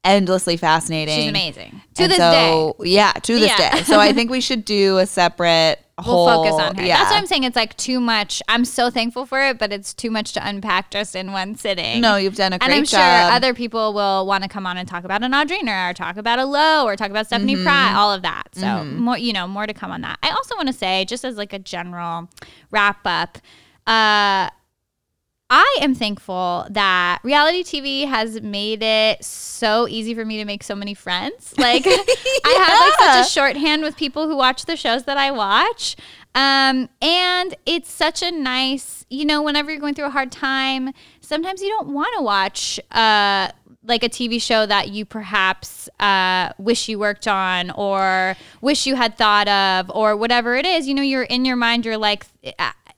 endlessly 0.05 0.57
fascinating. 0.57 1.17
She's 1.17 1.29
amazing. 1.29 1.83
To 1.95 2.03
and 2.03 2.13
this 2.13 2.19
so, 2.19 2.77
day. 2.81 2.91
Yeah, 2.91 3.13
to 3.13 3.39
this 3.39 3.59
yeah. 3.59 3.77
day. 3.77 3.83
So 3.83 3.99
I 4.01 4.13
think 4.13 4.31
we 4.31 4.41
should 4.49 4.65
do 4.65 4.99
a 4.99 5.07
separate 5.07 5.79
whole, 6.03 6.27
we'll 6.27 6.45
focus 6.45 6.61
on 6.61 6.77
her. 6.77 6.83
Yeah. 6.83 6.99
That's 6.99 7.11
what 7.11 7.19
I'm 7.19 7.27
saying. 7.27 7.45
It's 7.45 7.57
like 7.57 7.77
too 7.77 8.01
much. 8.01 8.43
I'm 8.49 8.65
so 8.65 8.91
thankful 8.91 9.25
for 9.27 9.41
it, 9.41 9.59
but 9.59 9.73
it's 9.73 9.95
too 9.95 10.11
much 10.11 10.33
to 10.33 10.47
unpack 10.47 10.91
just 10.91 11.15
in 11.15 11.33
one 11.33 11.55
sitting. 11.55 12.01
No, 12.01 12.17
you've 12.17 12.37
done 12.37 12.53
a 12.53 12.59
great 12.59 12.67
job. 12.67 12.73
And 12.73 12.79
I'm 12.79 12.85
job. 12.85 13.29
sure 13.29 13.37
other 13.37 13.55
people 13.55 13.95
will 13.95 14.27
want 14.27 14.43
to 14.43 14.49
come 14.49 14.67
on 14.67 14.77
and 14.77 14.89
talk 14.89 15.05
about 15.05 15.23
an 15.23 15.33
Audrina 15.33 15.91
or 15.91 15.95
talk 15.95 16.17
about 16.17 16.39
a 16.39 16.45
Lo 16.45 16.85
or 16.85 16.97
talk 16.97 17.11
about 17.11 17.27
Stephanie 17.27 17.55
mm-hmm. 17.55 17.65
Pratt, 17.65 17.95
all 17.97 18.13
of 18.13 18.23
that. 18.23 18.49
So 18.55 18.67
mm-hmm. 18.67 18.99
more, 18.99 19.19
you 19.19 19.33
know, 19.33 19.47
more 19.47 19.67
to 19.67 19.75
come 19.75 19.91
on 19.91 20.03
that. 20.03 20.19
I 20.23 20.31
also 20.31 20.57
want 20.57 20.69
to 20.69 20.75
say, 20.75 21.05
just 21.05 21.25
as 21.25 21.37
like 21.37 21.53
a 21.53 21.59
general 21.59 22.29
wrap 22.71 23.01
up, 23.05 23.39
uh, 23.87 24.51
I 25.55 25.81
am 25.83 25.95
thankful 25.95 26.67
that 26.71 27.21
reality 27.23 27.63
TV 27.63 28.09
has 28.09 28.41
made 28.41 28.83
it 28.83 29.23
so 29.23 29.87
easy 29.87 30.15
for 30.15 30.25
me 30.25 30.39
to 30.39 30.47
make 30.47 30.63
so 30.63 30.75
many 30.75 30.95
friends. 30.95 31.53
Like 31.63 31.85
yeah. 31.85 31.93
I 31.93 32.97
have 32.99 32.99
like 32.99 33.27
such 33.27 33.27
a 33.27 33.31
shorthand 33.31 33.83
with 33.83 33.97
people 33.97 34.27
who 34.27 34.37
watch 34.37 34.65
the 34.65 34.77
shows 34.77 35.05
that 35.05 35.19
I 35.19 35.31
watch. 35.31 35.95
Um, 36.35 36.89
and 37.03 37.55
it's 37.67 37.91
such 37.91 38.23
a 38.23 38.31
nice, 38.31 39.05
you 39.11 39.27
know, 39.27 39.43
whenever 39.43 39.71
you're 39.71 39.79
going 39.79 39.95
through 39.95 40.07
a 40.07 40.11
hard 40.11 40.33
time, 40.33 40.93
sometimes 41.21 41.61
you 41.61 41.69
don't 41.69 41.89
want 41.89 42.09
to 42.17 42.23
watch 42.23 42.81
uh 42.91 43.51
like 43.85 44.03
a 44.03 44.09
TV 44.09 44.41
show 44.41 44.65
that 44.65 44.89
you 44.91 45.05
perhaps 45.05 45.89
uh, 45.99 46.53
wish 46.57 46.89
you 46.89 46.99
worked 46.99 47.27
on 47.27 47.71
or 47.73 48.37
wish 48.61 48.87
you 48.87 48.95
had 48.95 49.19
thought 49.19 49.49
of 49.49 49.91
or 49.95 50.17
whatever 50.17 50.55
it 50.55 50.65
is. 50.65 50.87
You 50.87 50.95
know, 50.95 51.03
you're 51.03 51.25
in 51.25 51.45
your 51.45 51.57
mind, 51.57 51.85
you're 51.85 51.97
like, 51.97 52.25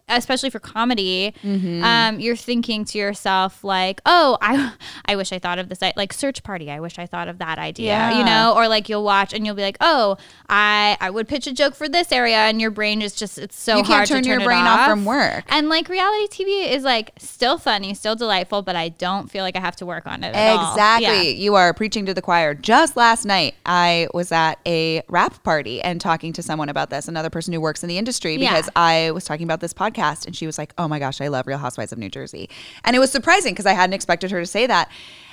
especially 0.08 0.50
for 0.50 0.58
comedy, 0.58 1.34
mm-hmm. 1.42 1.82
um, 1.82 2.20
you're 2.20 2.36
thinking 2.36 2.84
to 2.84 2.98
yourself 2.98 3.64
like, 3.64 4.00
"Oh, 4.04 4.36
I, 4.40 4.74
I 5.06 5.16
wish 5.16 5.32
I 5.32 5.38
thought 5.38 5.58
of 5.58 5.68
this." 5.68 5.80
Like 5.96 6.12
Search 6.12 6.42
Party, 6.42 6.70
I 6.70 6.80
wish 6.80 6.98
I 6.98 7.06
thought 7.06 7.28
of 7.28 7.38
that 7.38 7.58
idea. 7.58 7.86
Yeah. 7.86 8.18
You 8.18 8.24
know, 8.24 8.54
or 8.54 8.68
like 8.68 8.88
you'll 8.88 9.04
watch 9.04 9.32
and 9.32 9.46
you'll 9.46 9.54
be 9.54 9.62
like, 9.62 9.78
"Oh, 9.80 10.16
I, 10.48 10.96
I 11.00 11.10
would 11.10 11.28
pitch 11.28 11.46
a 11.46 11.52
joke 11.52 11.74
for 11.74 11.88
this 11.88 12.12
area," 12.12 12.36
and 12.36 12.60
your 12.60 12.70
brain 12.70 13.00
is 13.00 13.14
just 13.14 13.38
it's 13.38 13.58
so 13.58 13.78
you 13.78 13.84
hard 13.84 14.08
turn 14.08 14.22
to 14.22 14.28
turn 14.28 14.40
your 14.40 14.46
brain 14.46 14.64
off. 14.64 14.80
off. 14.80 14.90
from 14.90 15.04
work. 15.04 15.44
And 15.48 15.68
like 15.68 15.88
reality 15.88 16.44
TV 16.44 16.70
is 16.70 16.84
like 16.84 17.12
still 17.18 17.56
funny, 17.56 17.94
still 17.94 18.16
delightful, 18.16 18.62
but 18.62 18.76
I 18.76 18.90
don't 18.90 19.30
feel 19.30 19.42
like 19.42 19.56
I 19.56 19.60
have 19.60 19.76
to 19.76 19.86
work 19.86 20.06
on 20.06 20.22
it. 20.22 20.30
exactly, 20.30 21.06
yeah. 21.06 21.42
you 21.42 21.54
are 21.54 21.72
preaching 21.72 22.04
to 22.06 22.14
the 22.14 22.22
choir. 22.22 22.54
Just 22.54 22.96
last 22.96 23.24
night, 23.24 23.54
I 23.64 24.08
was 24.12 24.32
at 24.32 24.58
a 24.66 25.02
wrap 25.08 25.42
party 25.42 25.80
and 25.80 26.00
talking 26.00 26.32
to 26.34 26.42
someone 26.42 26.68
about 26.68 26.90
this, 26.90 27.08
another 27.08 27.30
person 27.30 27.54
who 27.54 27.60
works 27.60 27.82
in 27.82 27.88
the 27.88 27.96
industry, 27.96 28.36
because 28.36 28.66
yeah. 28.66 28.72
I 28.76 29.10
was 29.12 29.24
talking 29.24 29.44
about 29.44 29.60
this 29.60 29.72
podcast 29.72 29.93
podcast 29.94 30.26
and 30.26 30.36
she 30.36 30.46
was 30.46 30.58
like, 30.58 30.74
"Oh 30.78 30.88
my 30.88 30.98
gosh, 30.98 31.20
I 31.20 31.28
love 31.28 31.46
Real 31.46 31.58
Housewives 31.58 31.92
of 31.92 31.98
New 31.98 32.10
Jersey." 32.10 32.48
And 32.84 32.96
it 32.96 32.98
was 32.98 33.10
surprising 33.10 33.52
because 33.52 33.66
I 33.66 33.72
hadn't 33.72 33.94
expected 33.94 34.30
her 34.30 34.40
to 34.40 34.46
say 34.46 34.66
that. 34.66 34.90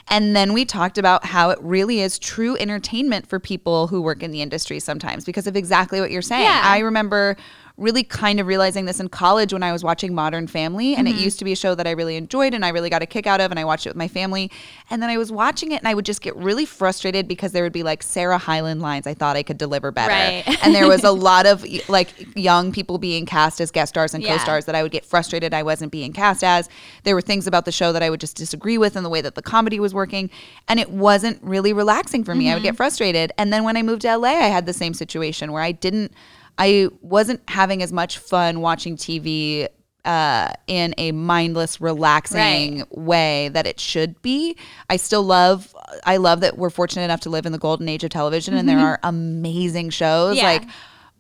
And 0.08 0.36
then 0.36 0.54
we 0.54 0.66
talked 0.66 0.98
about 0.98 1.26
how 1.26 1.52
it 1.52 1.60
really 1.62 2.02
is 2.02 2.18
true 2.18 2.58
entertainment 2.58 3.28
for 3.28 3.40
people 3.40 3.88
who 3.88 4.02
work 4.02 4.24
in 4.24 4.32
the 4.32 4.42
industry 4.42 4.80
sometimes 4.80 5.26
because 5.26 5.48
of 5.48 5.56
exactly 5.56 6.02
what 6.02 6.12
you're 6.12 6.22
saying. 6.22 6.44
Yeah. 6.44 6.62
I 6.64 6.80
remember 6.80 7.38
really 7.82 8.04
kind 8.04 8.40
of 8.40 8.46
realizing 8.46 8.86
this 8.86 9.00
in 9.00 9.10
college 9.10 9.52
when 9.52 9.64
I 9.64 9.72
was 9.72 9.84
watching 9.84 10.14
Modern 10.14 10.46
Family. 10.48 10.96
And 10.96 11.08
mm-hmm. 11.08 11.18
it 11.18 11.22
used 11.22 11.40
to 11.40 11.46
be 11.46 11.52
a 11.52 11.56
show 11.56 11.74
that 11.76 11.88
I 11.88 11.92
really 11.92 12.16
enjoyed 12.16 12.54
and 12.54 12.64
I 12.64 12.70
really 12.70 12.90
got 12.90 13.02
a 13.02 13.06
kick 13.06 13.26
out 13.26 13.42
of. 13.42 13.52
And 13.52 13.60
I 13.60 13.66
watched 13.66 13.88
it 13.88 13.90
with 13.90 13.98
my 13.98 14.08
family. 14.08 14.52
And 14.90 15.02
then 15.02 15.10
I 15.10 15.18
was 15.18 15.32
watching 15.32 15.72
it 15.72 15.80
and 15.80 15.88
I 15.88 15.94
would 15.94 16.06
just 16.06 16.22
get 16.22 16.36
really 16.36 16.66
frustrated 16.66 17.28
because 17.28 17.52
there 17.52 17.64
would 17.64 17.74
be 17.74 17.84
like 17.84 18.04
Sarah 18.04 18.38
Hyland 18.38 18.82
lines 18.82 19.08
I 19.08 19.14
thought 19.14 19.36
I 19.36 19.44
could 19.44 19.58
deliver 19.58 19.92
better. 19.92 20.12
Right. 20.12 20.44
and 20.64 20.76
there 20.76 20.88
was 20.88 21.04
a 21.04 21.12
lot 21.30 21.46
of 21.46 21.66
like 21.90 22.10
young 22.36 22.72
people 22.72 23.00
being 23.00 23.26
cast 23.26 23.60
as 23.60 23.72
guest 23.72 23.90
stars 23.90 24.14
and 24.14 24.24
yeah. 24.24 24.38
co 24.38 24.44
stars 24.44 24.66
that 24.66 24.76
I 24.76 24.84
would 24.84 24.92
get 24.92 25.04
frustrated 25.04 25.54
I 25.54 25.64
wasn't 25.64 25.92
being 25.92 26.14
cast 26.14 26.44
as. 26.44 26.70
There 27.04 27.16
were 27.16 27.22
things 27.22 27.48
about 27.48 27.66
the 27.66 27.72
show 27.72 27.92
that 27.94 28.04
I 28.04 28.12
would 28.12 28.20
just 28.20 28.38
disagree 28.38 28.78
with 28.78 28.96
and 28.96 29.04
the 29.04 29.10
way 29.10 29.22
that 29.22 29.34
the 29.36 29.42
comedy 29.42 29.80
was 29.80 29.94
working. 29.94 30.30
And 30.68 30.80
it 30.80 30.92
wasn't 30.92 31.42
really 31.42 31.74
relaxing 31.74 32.24
for 32.24 32.36
me. 32.36 32.46
Mm-hmm. 32.46 32.52
I 32.52 32.54
would 32.56 32.64
get 32.64 32.70
mm-hmm. 32.70 32.78
frustrated. 32.78 33.32
And 33.40 33.52
then 33.52 33.64
when 33.64 33.76
I 33.76 33.82
moved 33.82 34.04
to 34.04 34.16
LA, 34.16 34.30
I 34.30 34.50
had 34.50 34.68
the 34.68 34.74
same 34.74 34.94
situation 34.94 35.52
where 35.52 35.64
I 35.64 35.72
didn't 35.72 36.14
I 36.62 36.90
wasn't 37.02 37.42
having 37.48 37.82
as 37.82 37.92
much 37.92 38.20
fun 38.20 38.62
watching 38.62 38.96
TV 38.96 39.68
uh, 40.06 40.54
in 40.68 40.94
a 41.00 41.12
mindless, 41.12 41.82
relaxing 41.82 42.80
right. 42.80 42.98
way 42.98 43.50
that 43.50 43.66
it 43.66 43.80
should 43.80 44.22
be. 44.22 44.56
I 44.88 44.98
still 44.98 45.24
love. 45.24 45.76
I 46.06 46.18
love 46.18 46.42
that 46.42 46.60
we're 46.60 46.70
fortunate 46.70 47.04
enough 47.04 47.22
to 47.22 47.32
live 47.32 47.48
in 47.48 47.52
the 47.52 47.58
golden 47.58 47.90
age 47.90 48.04
of 48.04 48.12
television, 48.12 48.52
mm-hmm. 48.52 48.60
and 48.60 48.70
there 48.70 48.78
mm-hmm. 48.78 48.86
are 48.86 49.00
amazing 49.02 49.90
shows 49.90 50.38
yeah. 50.38 50.44
like 50.44 50.64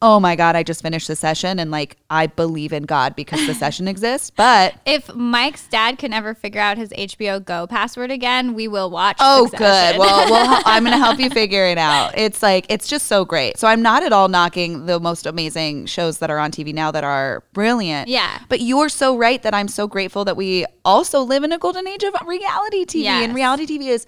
oh 0.01 0.19
my 0.19 0.35
God, 0.35 0.55
I 0.55 0.63
just 0.63 0.81
finished 0.81 1.05
Succession 1.05 1.59
and 1.59 1.69
like 1.69 1.97
I 2.09 2.27
believe 2.27 2.73
in 2.73 2.83
God 2.83 3.15
because 3.15 3.45
Succession 3.45 3.87
exists. 3.87 4.31
But 4.31 4.75
if 4.85 5.13
Mike's 5.13 5.67
dad 5.67 5.99
can 5.99 6.11
ever 6.11 6.33
figure 6.33 6.61
out 6.61 6.77
his 6.77 6.89
HBO 6.89 7.43
Go 7.43 7.67
password 7.67 8.11
again, 8.11 8.53
we 8.53 8.67
will 8.67 8.89
watch. 8.89 9.17
Oh, 9.19 9.47
good. 9.47 9.97
Well, 9.97 9.99
well, 10.31 10.61
I'm 10.65 10.83
going 10.83 10.97
to 10.97 11.03
help 11.03 11.19
you 11.19 11.29
figure 11.29 11.65
it 11.65 11.77
out. 11.77 12.17
It's 12.17 12.41
like, 12.41 12.65
it's 12.69 12.87
just 12.87 13.07
so 13.07 13.25
great. 13.25 13.57
So 13.57 13.67
I'm 13.67 13.81
not 13.81 14.03
at 14.03 14.11
all 14.11 14.27
knocking 14.27 14.85
the 14.87 14.99
most 14.99 15.25
amazing 15.25 15.85
shows 15.85 16.17
that 16.19 16.29
are 16.29 16.39
on 16.39 16.51
TV 16.51 16.73
now 16.73 16.91
that 16.91 17.03
are 17.03 17.43
brilliant. 17.53 18.07
Yeah. 18.07 18.39
But 18.49 18.61
you're 18.61 18.89
so 18.89 19.17
right 19.17 19.41
that 19.43 19.53
I'm 19.53 19.67
so 19.67 19.87
grateful 19.87 20.25
that 20.25 20.35
we 20.35 20.65
also 20.83 21.21
live 21.21 21.43
in 21.43 21.51
a 21.51 21.57
golden 21.57 21.87
age 21.87 22.03
of 22.03 22.15
reality 22.25 22.85
TV. 22.85 23.03
Yes. 23.03 23.23
And 23.23 23.35
reality 23.35 23.65
TV 23.67 23.89
is 23.89 24.05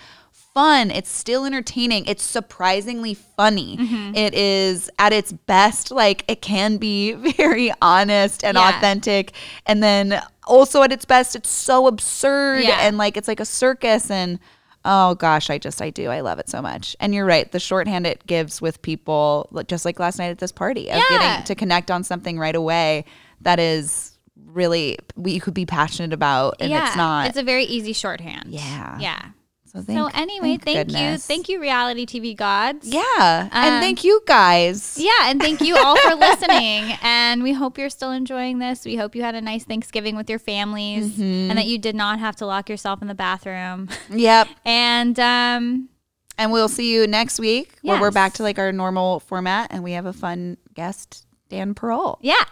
fun. 0.54 0.92
It's 0.92 1.10
still 1.10 1.46
entertaining. 1.46 2.06
It's 2.06 2.24
surprisingly 2.24 3.14
funny. 3.14 3.78
Mm-hmm. 3.78 4.16
It 4.16 4.34
is 4.34 4.90
at 5.00 5.14
its 5.14 5.32
best, 5.32 5.92
like 5.92 6.24
it 6.28 6.42
can 6.42 6.78
be 6.78 7.14
very 7.38 7.74
honest 7.82 8.44
and 8.44 8.56
yeah. 8.56 8.78
authentic. 8.78 9.34
And 9.66 9.82
then 9.82 10.22
also 10.46 10.84
at 10.84 10.92
its 10.92 11.06
best, 11.06 11.36
it's 11.36 11.50
so 11.50 11.88
absurd 11.88 12.64
yeah. 12.64 12.80
and 12.82 12.98
like 12.98 13.18
it's 13.18 13.28
like 13.28 13.40
a 13.40 13.46
circus. 13.46 14.12
And 14.12 14.40
oh 14.86 15.16
gosh, 15.16 15.50
I 15.50 15.58
just, 15.58 15.82
I 15.82 15.90
do. 15.90 16.10
I 16.10 16.22
love 16.22 16.40
it 16.40 16.50
so 16.50 16.62
much. 16.62 16.96
And 17.00 17.16
you're 17.16 17.26
right. 17.26 17.52
The 17.52 17.60
shorthand 17.60 18.06
it 18.06 18.26
gives 18.28 18.62
with 18.62 18.82
people, 18.82 19.50
just 19.68 19.86
like 19.86 20.00
last 20.00 20.20
night 20.20 20.30
at 20.30 20.38
this 20.38 20.52
party, 20.52 20.90
of 20.90 20.98
yeah. 20.98 21.10
getting 21.10 21.46
to 21.46 21.56
connect 21.56 21.90
on 21.90 22.04
something 22.04 22.38
right 22.38 22.56
away 22.56 23.06
that 23.42 23.60
is 23.60 24.18
really 24.46 24.98
we 25.16 25.40
could 25.40 25.54
be 25.54 25.66
passionate 25.66 26.14
about 26.14 26.56
and 26.60 26.70
yeah, 26.70 26.88
it's 26.88 26.96
not 26.96 27.28
it's 27.28 27.38
a 27.38 27.44
very 27.44 27.64
easy 27.64 27.92
shorthand 27.92 28.50
yeah 28.50 28.98
yeah 29.00 29.30
so, 29.74 29.82
thank, 29.82 29.98
so 29.98 30.10
anyway, 30.14 30.58
thank, 30.58 30.92
thank 30.92 30.92
you, 30.92 31.18
thank 31.18 31.50
you, 31.50 31.60
reality 31.60 32.06
TV 32.06 32.36
gods. 32.36 32.88
Yeah, 32.88 33.02
um, 33.20 33.50
and 33.52 33.82
thank 33.82 34.04
you 34.04 34.22
guys. 34.28 35.00
Yeah, 35.00 35.12
and 35.24 35.42
thank 35.42 35.62
you 35.62 35.76
all 35.76 35.96
for 35.98 36.14
listening. 36.16 36.96
And 37.02 37.42
we 37.42 37.54
hope 37.54 37.80
you're 37.80 37.90
still 37.90 38.12
enjoying 38.12 38.60
this. 38.60 38.86
We 38.86 38.98
hope 38.98 39.16
you 39.16 39.24
had 39.24 39.34
a 39.34 39.42
nice 39.42 39.64
Thanksgiving 39.64 40.16
with 40.16 40.30
your 40.30 40.38
families, 40.38 41.14
mm-hmm. 41.14 41.50
and 41.50 41.58
that 41.58 41.66
you 41.66 41.80
did 41.80 41.96
not 41.96 42.20
have 42.20 42.36
to 42.36 42.46
lock 42.46 42.70
yourself 42.70 43.02
in 43.02 43.08
the 43.08 43.16
bathroom. 43.16 43.90
Yep. 44.12 44.48
and 44.66 45.20
um, 45.20 45.90
and 46.38 46.52
we'll 46.52 46.70
see 46.70 46.94
you 46.94 47.08
next 47.08 47.40
week 47.40 47.80
yes. 47.82 47.94
where 47.94 48.02
we're 48.02 48.12
back 48.12 48.34
to 48.34 48.44
like 48.44 48.60
our 48.60 48.72
normal 48.72 49.22
format, 49.22 49.72
and 49.72 49.84
we 49.84 49.94
have 49.94 50.06
a 50.06 50.14
fun 50.14 50.58
guest, 50.76 51.26
Dan 51.50 51.74
Parole. 51.74 52.20
Yeah, 52.22 52.44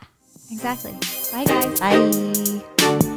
exactly. 0.52 0.94
Bye, 1.32 1.46
guys. 1.46 1.80
Bye. 1.80 3.08